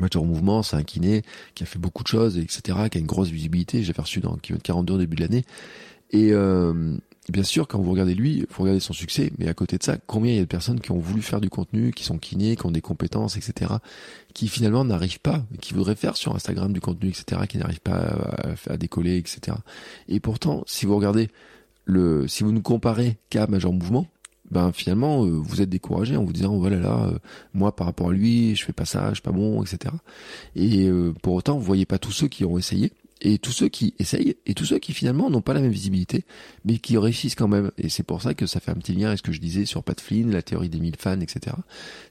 Major 0.00 0.24
Mouvement, 0.24 0.62
c'est 0.62 0.76
un 0.76 0.82
kiné 0.82 1.22
qui 1.54 1.62
a 1.62 1.66
fait 1.66 1.78
beaucoup 1.78 2.02
de 2.02 2.08
choses, 2.08 2.38
etc., 2.38 2.78
qui 2.90 2.98
a 2.98 3.00
une 3.00 3.06
grosse 3.06 3.28
visibilité. 3.28 3.82
J'ai 3.82 3.92
reçu 3.92 4.20
dans 4.20 4.36
Kilomètre 4.36 4.64
42 4.64 4.94
au 4.94 4.98
début 4.98 5.16
de 5.16 5.22
l'année. 5.22 5.44
Et 6.10 6.32
euh, 6.32 6.96
bien 7.28 7.42
sûr, 7.42 7.66
quand 7.66 7.80
vous 7.80 7.90
regardez 7.90 8.14
lui, 8.14 8.46
vous 8.50 8.62
regardez 8.62 8.80
son 8.80 8.92
succès, 8.92 9.32
mais 9.38 9.48
à 9.48 9.54
côté 9.54 9.78
de 9.78 9.82
ça, 9.82 9.96
combien 10.06 10.32
il 10.32 10.36
y 10.36 10.38
a 10.38 10.42
de 10.42 10.46
personnes 10.46 10.80
qui 10.80 10.92
ont 10.92 10.98
voulu 10.98 11.22
faire 11.22 11.40
du 11.40 11.50
contenu, 11.50 11.92
qui 11.92 12.04
sont 12.04 12.18
kinés, 12.18 12.56
qui 12.56 12.66
ont 12.66 12.70
des 12.70 12.80
compétences, 12.80 13.36
etc., 13.36 13.72
qui 14.32 14.48
finalement 14.48 14.84
n'arrivent 14.84 15.20
pas, 15.20 15.44
qui 15.60 15.74
voudraient 15.74 15.96
faire 15.96 16.16
sur 16.16 16.34
Instagram 16.34 16.72
du 16.72 16.80
contenu, 16.80 17.08
etc., 17.08 17.42
qui 17.48 17.58
n'arrivent 17.58 17.80
pas 17.80 17.96
à, 17.96 18.72
à, 18.72 18.76
décoller, 18.76 19.16
etc. 19.16 19.56
Et 20.08 20.20
pourtant, 20.20 20.62
si 20.66 20.86
vous 20.86 20.96
regardez 20.96 21.30
le, 21.84 22.28
si 22.28 22.44
vous 22.44 22.52
nous 22.52 22.62
comparez 22.62 23.18
qu'à 23.30 23.46
Major 23.46 23.72
Mouvement, 23.72 24.06
ben 24.50 24.72
finalement 24.72 25.24
euh, 25.24 25.30
vous 25.30 25.62
êtes 25.62 25.68
découragé 25.68 26.16
en 26.16 26.24
vous 26.24 26.32
disant 26.32 26.56
voilà 26.56 26.76
là 26.76 27.08
euh, 27.08 27.18
moi 27.54 27.74
par 27.74 27.86
rapport 27.86 28.10
à 28.10 28.12
lui 28.12 28.54
je 28.54 28.64
fais 28.64 28.72
pas 28.72 28.84
ça 28.84 29.08
je 29.10 29.14
suis 29.14 29.22
pas 29.22 29.32
bon 29.32 29.62
etc 29.62 29.94
et 30.54 30.86
euh, 30.86 31.14
pour 31.22 31.34
autant 31.34 31.56
vous 31.56 31.64
voyez 31.64 31.86
pas 31.86 31.98
tous 31.98 32.12
ceux 32.12 32.28
qui 32.28 32.44
ont 32.44 32.58
essayé 32.58 32.92
et 33.20 33.38
tous 33.38 33.52
ceux 33.52 33.68
qui 33.68 33.94
essayent 33.98 34.36
et 34.46 34.54
tous 34.54 34.64
ceux 34.64 34.78
qui 34.78 34.92
finalement 34.92 35.30
n'ont 35.30 35.40
pas 35.40 35.54
la 35.54 35.60
même 35.60 35.70
visibilité 35.70 36.24
mais 36.64 36.78
qui 36.78 36.98
réussissent 36.98 37.34
quand 37.34 37.48
même 37.48 37.70
et 37.78 37.88
c'est 37.88 38.02
pour 38.02 38.22
ça 38.22 38.34
que 38.34 38.46
ça 38.46 38.60
fait 38.60 38.70
un 38.70 38.76
petit 38.76 38.92
lien 38.92 39.08
avec 39.08 39.18
ce 39.18 39.22
que 39.22 39.32
je 39.32 39.40
disais 39.40 39.64
sur 39.64 39.82
Pat 39.82 40.00
Flynn 40.00 40.30
la 40.30 40.42
théorie 40.42 40.68
des 40.68 40.80
1000 40.80 40.96
fans 40.96 41.20
etc 41.20 41.56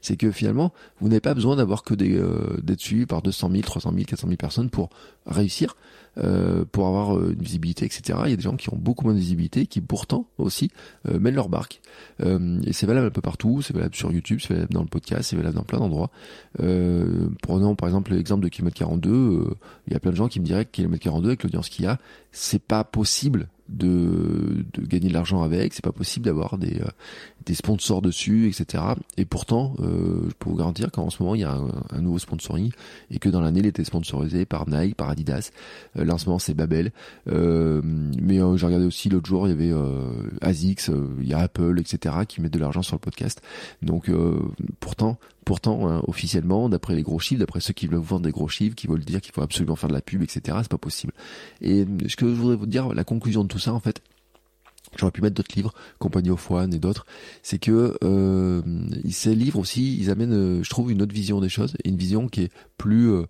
c'est 0.01 0.17
que 0.17 0.31
finalement 0.31 0.73
vous 0.99 1.09
n'avez 1.09 1.19
pas 1.19 1.33
besoin 1.33 1.55
d'avoir 1.55 1.83
que 1.83 1.93
des 1.93 2.21
d'être 2.61 2.81
suivi 2.81 3.05
par 3.05 3.21
200 3.21 3.51
000 3.51 3.61
300 3.63 3.91
000 3.93 4.05
400 4.05 4.27
000 4.27 4.37
personnes 4.37 4.69
pour 4.69 4.89
réussir 5.25 5.75
euh, 6.19 6.63
pour 6.71 6.85
avoir 6.85 7.17
euh, 7.17 7.33
une 7.33 7.41
visibilité, 7.41 7.85
etc. 7.85 8.19
Il 8.25 8.29
y 8.29 8.33
a 8.33 8.35
des 8.35 8.43
gens 8.43 8.55
qui 8.55 8.71
ont 8.71 8.77
beaucoup 8.77 9.05
moins 9.05 9.15
de 9.15 9.19
visibilité, 9.19 9.65
qui 9.65 9.81
pourtant 9.81 10.27
aussi 10.37 10.69
euh, 11.09 11.17
mènent 11.17 11.33
leur 11.33 11.49
barque. 11.49 11.81
et 12.19 12.71
c'est 12.71 12.85
valable 12.85 13.07
un 13.07 13.11
peu 13.11 13.21
partout, 13.21 13.63
c'est 13.63 13.73
valable 13.73 13.95
sur 13.95 14.11
YouTube, 14.11 14.39
c'est 14.39 14.53
valable 14.53 14.73
dans 14.73 14.81
le 14.81 14.87
podcast, 14.87 15.29
c'est 15.29 15.35
valable 15.35 15.55
dans 15.55 15.63
plein 15.63 15.79
d'endroits. 15.79 16.11
prenons 17.41 17.72
par 17.83 17.89
exemple 17.89 18.13
l'exemple 18.13 18.45
de 18.45 18.47
Kilomètre 18.47 18.77
42, 18.77 19.57
il 19.87 19.91
y 19.93 19.95
a 19.97 19.99
plein 19.99 20.11
de 20.11 20.15
gens 20.15 20.29
qui 20.29 20.39
me 20.39 20.45
diraient 20.45 20.63
que 20.63 20.71
Kilomètre 20.71 21.03
42, 21.03 21.27
avec 21.27 21.43
l'audience 21.43 21.67
qu'il 21.67 21.83
y 21.83 21.87
a, 21.89 21.99
c'est 22.31 22.63
pas 22.63 22.85
possible 22.85 23.49
de, 23.67 24.63
gagner 24.87 25.09
de 25.09 25.13
l'argent 25.13 25.41
avec, 25.41 25.73
c'est 25.73 25.83
pas 25.83 25.91
possible 25.91 26.25
d'avoir 26.25 26.57
des, 26.57 26.79
euh, 26.79 26.87
des 27.45 27.55
sponsors 27.55 28.01
dessus, 28.01 28.47
etc. 28.47 28.83
Et 29.17 29.25
pourtant, 29.25 29.75
euh, 29.79 30.23
je 30.27 30.33
peux 30.39 30.49
vous 30.49 30.55
garantir 30.55 30.91
qu'en 30.91 31.09
ce 31.09 31.21
moment 31.21 31.35
il 31.35 31.41
y 31.41 31.43
a 31.43 31.53
un, 31.53 31.69
un, 31.91 32.01
nouveau 32.01 32.19
sponsoring 32.19 32.71
et 33.11 33.19
que 33.19 33.29
dans 33.29 33.41
l'année 33.41 33.59
il 33.59 33.65
était 33.65 33.83
sponsorisé 33.83 34.45
par 34.45 34.67
Nike, 34.69 34.95
par 34.95 35.09
Adidas. 35.09 35.51
Euh, 35.97 36.05
là 36.05 36.15
en 36.15 36.17
ce 36.17 36.25
moment 36.27 36.39
c'est 36.39 36.53
Babel. 36.53 36.91
Euh, 37.27 37.81
mais 37.83 38.39
euh, 38.39 38.57
j'ai 38.57 38.65
regardé 38.65 38.85
aussi 38.85 39.09
l'autre 39.09 39.27
jour 39.27 39.47
il 39.47 39.51
y 39.51 39.53
avait 39.53 39.73
Asics, 40.41 40.87
il 41.19 41.27
y 41.27 41.33
a 41.33 41.39
Apple, 41.39 41.79
etc. 41.79 42.15
qui 42.27 42.41
mettent 42.41 42.53
de 42.53 42.59
l'argent 42.59 42.81
sur 42.81 42.95
le 42.95 42.99
podcast. 42.99 43.41
Donc 43.81 44.09
pourtant 44.79 45.17
Pourtant, 45.45 45.89
hein, 45.89 46.01
officiellement, 46.07 46.69
d'après 46.69 46.95
les 46.95 47.01
gros 47.01 47.19
chiffres, 47.19 47.39
d'après 47.39 47.59
ceux 47.59 47.73
qui 47.73 47.87
veulent 47.87 47.99
vendre 47.99 48.23
des 48.23 48.31
gros 48.31 48.47
chiffres, 48.47 48.75
qui 48.75 48.87
veulent 48.87 49.03
dire 49.03 49.21
qu'il 49.21 49.33
faut 49.33 49.41
absolument 49.41 49.75
faire 49.75 49.89
de 49.89 49.93
la 49.93 50.01
pub, 50.01 50.21
etc., 50.21 50.57
c'est 50.61 50.71
pas 50.71 50.77
possible. 50.77 51.13
Et 51.61 51.85
ce 52.07 52.15
que 52.15 52.27
je 52.27 52.33
voudrais 52.33 52.55
vous 52.55 52.65
dire, 52.65 52.93
la 52.93 53.03
conclusion 53.03 53.43
de 53.43 53.49
tout 53.49 53.59
ça, 53.59 53.73
en 53.73 53.79
fait, 53.79 54.01
j'aurais 54.97 55.11
pu 55.11 55.21
mettre 55.21 55.35
d'autres 55.35 55.55
livres, 55.55 55.73
Compagnie 55.99 56.29
au 56.29 56.37
Foine 56.37 56.73
et 56.73 56.79
d'autres, 56.79 57.05
c'est 57.41 57.59
que 57.59 57.97
euh, 58.03 58.61
ces 59.09 59.35
livres 59.35 59.59
aussi, 59.59 59.97
ils 59.97 60.09
amènent, 60.09 60.33
euh, 60.33 60.63
je 60.63 60.69
trouve, 60.69 60.91
une 60.91 61.01
autre 61.01 61.13
vision 61.13 61.41
des 61.41 61.49
choses, 61.49 61.75
une 61.85 61.97
vision 61.97 62.27
qui 62.27 62.43
est 62.43 62.51
plus... 62.77 63.11
Euh, 63.11 63.25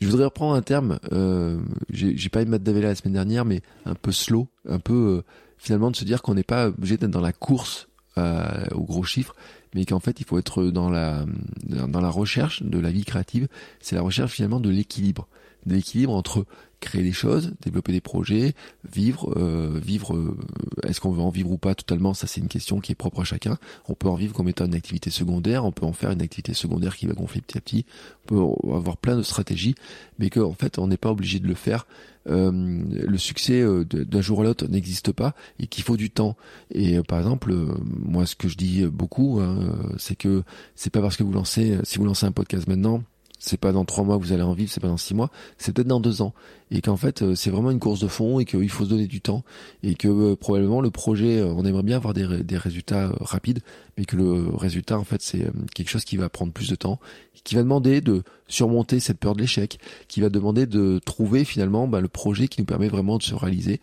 je 0.00 0.08
voudrais 0.08 0.24
reprendre 0.24 0.54
un 0.54 0.62
terme, 0.62 0.98
euh, 1.12 1.60
j'ai 1.90 2.30
pas 2.30 2.40
eu 2.40 2.46
Matt 2.46 2.62
Davella 2.62 2.88
la 2.88 2.94
semaine 2.94 3.12
dernière, 3.12 3.44
mais 3.44 3.60
un 3.84 3.94
peu 3.94 4.12
slow, 4.12 4.48
un 4.66 4.78
peu 4.78 4.94
euh, 4.94 5.22
finalement 5.58 5.90
de 5.90 5.96
se 5.96 6.06
dire 6.06 6.22
qu'on 6.22 6.32
n'est 6.32 6.42
pas 6.42 6.68
obligé 6.68 6.96
d'être 6.96 7.10
dans 7.10 7.20
la 7.20 7.34
course 7.34 7.86
aux 8.16 8.84
gros 8.84 9.02
chiffres, 9.02 9.34
mais 9.74 9.84
qu'en 9.84 10.00
fait 10.00 10.20
il 10.20 10.26
faut 10.26 10.38
être 10.38 10.64
dans 10.64 10.90
la 10.90 11.24
dans 11.64 12.00
la 12.00 12.10
recherche 12.10 12.62
de 12.62 12.78
la 12.78 12.90
vie 12.90 13.04
créative. 13.04 13.48
C'est 13.80 13.96
la 13.96 14.02
recherche 14.02 14.32
finalement 14.32 14.60
de 14.60 14.70
l'équilibre, 14.70 15.28
de 15.66 15.74
l'équilibre 15.74 16.14
entre 16.14 16.46
créer 16.80 17.02
des 17.02 17.12
choses, 17.12 17.52
développer 17.60 17.92
des 17.92 18.00
projets, 18.00 18.54
vivre, 18.90 19.32
euh, 19.36 19.78
vivre. 19.82 20.16
Euh, 20.16 20.36
est-ce 20.82 21.00
qu'on 21.00 21.12
veut 21.12 21.22
en 21.22 21.30
vivre 21.30 21.50
ou 21.52 21.58
pas 21.58 21.74
totalement 21.74 22.14
Ça, 22.14 22.26
c'est 22.26 22.40
une 22.40 22.48
question 22.48 22.80
qui 22.80 22.92
est 22.92 22.96
propre 22.96 23.20
à 23.20 23.24
chacun. 23.24 23.58
On 23.88 23.94
peut 23.94 24.08
en 24.08 24.14
vivre 24.14 24.32
comme 24.32 24.48
étant 24.48 24.64
une 24.64 24.74
activité 24.74 25.10
secondaire, 25.10 25.64
on 25.64 25.72
peut 25.72 25.86
en 25.86 25.92
faire 25.92 26.10
une 26.10 26.22
activité 26.22 26.54
secondaire 26.54 26.96
qui 26.96 27.06
va 27.06 27.12
gonfler 27.12 27.42
petit 27.42 27.58
à 27.58 27.60
petit. 27.60 27.84
On 28.24 28.28
peut 28.28 28.74
avoir 28.74 28.96
plein 28.96 29.16
de 29.16 29.22
stratégies, 29.22 29.74
mais 30.18 30.30
qu'en 30.30 30.54
fait, 30.54 30.78
on 30.78 30.88
n'est 30.88 30.96
pas 30.96 31.10
obligé 31.10 31.38
de 31.38 31.46
le 31.46 31.54
faire. 31.54 31.86
Euh, 32.28 32.50
le 32.52 33.18
succès 33.18 33.64
d'un 33.84 34.20
jour 34.20 34.40
à 34.40 34.44
l'autre 34.44 34.66
n'existe 34.68 35.12
pas 35.12 35.34
et 35.58 35.66
qu'il 35.66 35.84
faut 35.84 35.96
du 35.96 36.10
temps. 36.10 36.36
Et 36.70 37.00
par 37.02 37.18
exemple, 37.18 37.54
moi, 37.84 38.26
ce 38.26 38.36
que 38.36 38.48
je 38.48 38.56
dis 38.56 38.84
beaucoup, 38.86 39.40
hein, 39.40 39.74
c'est 39.98 40.16
que 40.16 40.42
c'est 40.74 40.90
pas 40.90 41.00
parce 41.00 41.16
que 41.16 41.22
vous 41.22 41.32
lancez, 41.32 41.78
si 41.82 41.98
vous 41.98 42.04
lancez 42.04 42.26
un 42.26 42.32
podcast 42.32 42.66
maintenant 42.66 43.02
c'est 43.40 43.56
pas 43.56 43.72
dans 43.72 43.84
trois 43.84 44.04
mois 44.04 44.18
que 44.18 44.22
vous 44.22 44.32
allez 44.32 44.42
en 44.42 44.52
vivre, 44.52 44.70
c'est 44.70 44.80
pas 44.80 44.88
dans 44.88 44.98
six 44.98 45.14
mois, 45.14 45.30
c'est 45.58 45.72
peut-être 45.72 45.88
dans 45.88 45.98
deux 45.98 46.22
ans. 46.22 46.34
Et 46.70 46.82
qu'en 46.82 46.96
fait, 46.96 47.22
euh, 47.22 47.34
c'est 47.34 47.50
vraiment 47.50 47.72
une 47.72 47.80
course 47.80 47.98
de 47.98 48.06
fond 48.06 48.38
et 48.38 48.44
qu'il 48.44 48.68
faut 48.68 48.84
se 48.84 48.90
donner 48.90 49.08
du 49.08 49.20
temps. 49.20 49.42
Et 49.82 49.94
que 49.94 50.06
euh, 50.06 50.36
probablement 50.36 50.80
le 50.80 50.90
projet, 50.90 51.38
euh, 51.38 51.52
on 51.56 51.64
aimerait 51.64 51.82
bien 51.82 51.96
avoir 51.96 52.14
des, 52.14 52.44
des 52.44 52.56
résultats 52.56 53.10
rapides, 53.20 53.60
mais 53.98 54.04
que 54.04 54.14
le 54.14 54.50
résultat, 54.54 54.98
en 54.98 55.04
fait, 55.04 55.20
c'est 55.20 55.46
quelque 55.74 55.88
chose 55.88 56.04
qui 56.04 56.16
va 56.16 56.28
prendre 56.28 56.52
plus 56.52 56.68
de 56.68 56.76
temps, 56.76 57.00
qui 57.42 57.54
va 57.54 57.62
demander 57.62 58.00
de 58.00 58.22
surmonter 58.46 59.00
cette 59.00 59.18
peur 59.18 59.34
de 59.34 59.40
l'échec, 59.40 59.78
qui 60.06 60.20
va 60.20 60.28
demander 60.28 60.66
de 60.66 61.00
trouver 61.04 61.44
finalement 61.44 61.88
bah, 61.88 62.00
le 62.00 62.08
projet 62.08 62.46
qui 62.46 62.60
nous 62.60 62.66
permet 62.66 62.88
vraiment 62.88 63.16
de 63.18 63.22
se 63.22 63.34
réaliser, 63.34 63.80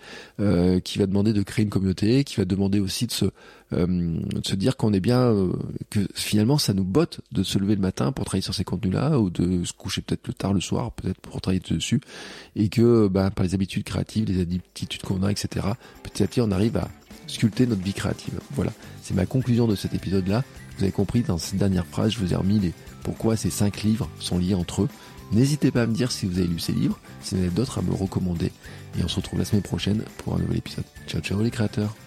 qui 0.83 0.99
va 0.99 1.07
demander 1.07 1.33
de 1.33 1.41
créer 1.43 1.63
une 1.63 1.69
communauté, 1.69 2.23
qui 2.23 2.37
va 2.37 2.45
demander 2.45 2.79
aussi 2.79 3.05
de 3.05 3.11
se 3.11 3.25
de 3.71 4.47
se 4.47 4.55
dire 4.55 4.77
qu'on 4.77 4.93
est 4.93 4.99
bien, 4.99 5.19
euh, 5.19 5.51
que 5.89 6.07
finalement 6.13 6.57
ça 6.57 6.73
nous 6.73 6.83
botte 6.83 7.21
de 7.31 7.43
se 7.43 7.59
lever 7.59 7.75
le 7.75 7.81
matin 7.81 8.11
pour 8.11 8.25
travailler 8.25 8.43
sur 8.43 8.53
ces 8.53 8.63
contenus-là, 8.63 9.19
ou 9.19 9.29
de 9.29 9.63
se 9.65 9.73
coucher 9.73 10.01
peut-être 10.01 10.27
le 10.27 10.33
tard 10.33 10.53
le 10.53 10.61
soir, 10.61 10.91
peut-être 10.91 11.19
pour 11.19 11.41
travailler 11.41 11.61
dessus, 11.69 12.01
et 12.55 12.69
que 12.69 13.07
bah, 13.07 13.29
par 13.29 13.43
les 13.43 13.53
habitudes 13.53 13.83
créatives, 13.83 14.25
les 14.25 14.41
habitudes 14.41 15.01
qu'on 15.01 15.23
a, 15.23 15.31
etc., 15.31 15.67
petit 16.03 16.23
à 16.23 16.27
petit 16.27 16.41
on 16.41 16.51
arrive 16.51 16.77
à 16.77 16.87
sculpter 17.27 17.67
notre 17.67 17.83
vie 17.83 17.93
créative. 17.93 18.39
Voilà, 18.51 18.71
c'est 19.01 19.13
ma 19.13 19.25
conclusion 19.25 19.67
de 19.67 19.75
cet 19.75 19.93
épisode-là. 19.93 20.43
Vous 20.77 20.83
avez 20.83 20.91
compris, 20.91 21.21
dans 21.21 21.37
cette 21.37 21.57
dernière 21.57 21.85
phrase, 21.85 22.13
je 22.13 22.19
vous 22.19 22.33
ai 22.33 22.35
remis 22.35 22.59
les, 22.59 22.73
pourquoi 23.03 23.35
ces 23.35 23.49
cinq 23.49 23.83
livres 23.83 24.09
sont 24.19 24.37
liés 24.37 24.53
entre 24.53 24.83
eux. 24.83 24.89
N'hésitez 25.31 25.71
pas 25.71 25.83
à 25.83 25.87
me 25.87 25.93
dire 25.93 26.11
si 26.11 26.25
vous 26.25 26.39
avez 26.39 26.47
lu 26.47 26.59
ces 26.59 26.71
livres, 26.71 26.99
si 27.21 27.35
vous 27.35 27.41
en 27.41 27.43
avez 27.43 27.53
d'autres 27.53 27.79
à 27.79 27.81
me 27.81 27.93
recommander. 27.93 28.51
Et 28.97 29.03
on 29.03 29.07
se 29.07 29.17
retrouve 29.17 29.39
la 29.39 29.45
semaine 29.45 29.63
prochaine 29.63 30.03
pour 30.17 30.35
un 30.35 30.39
nouvel 30.39 30.57
épisode. 30.57 30.85
Ciao 31.07 31.21
ciao 31.21 31.41
les 31.41 31.51
créateurs 31.51 32.06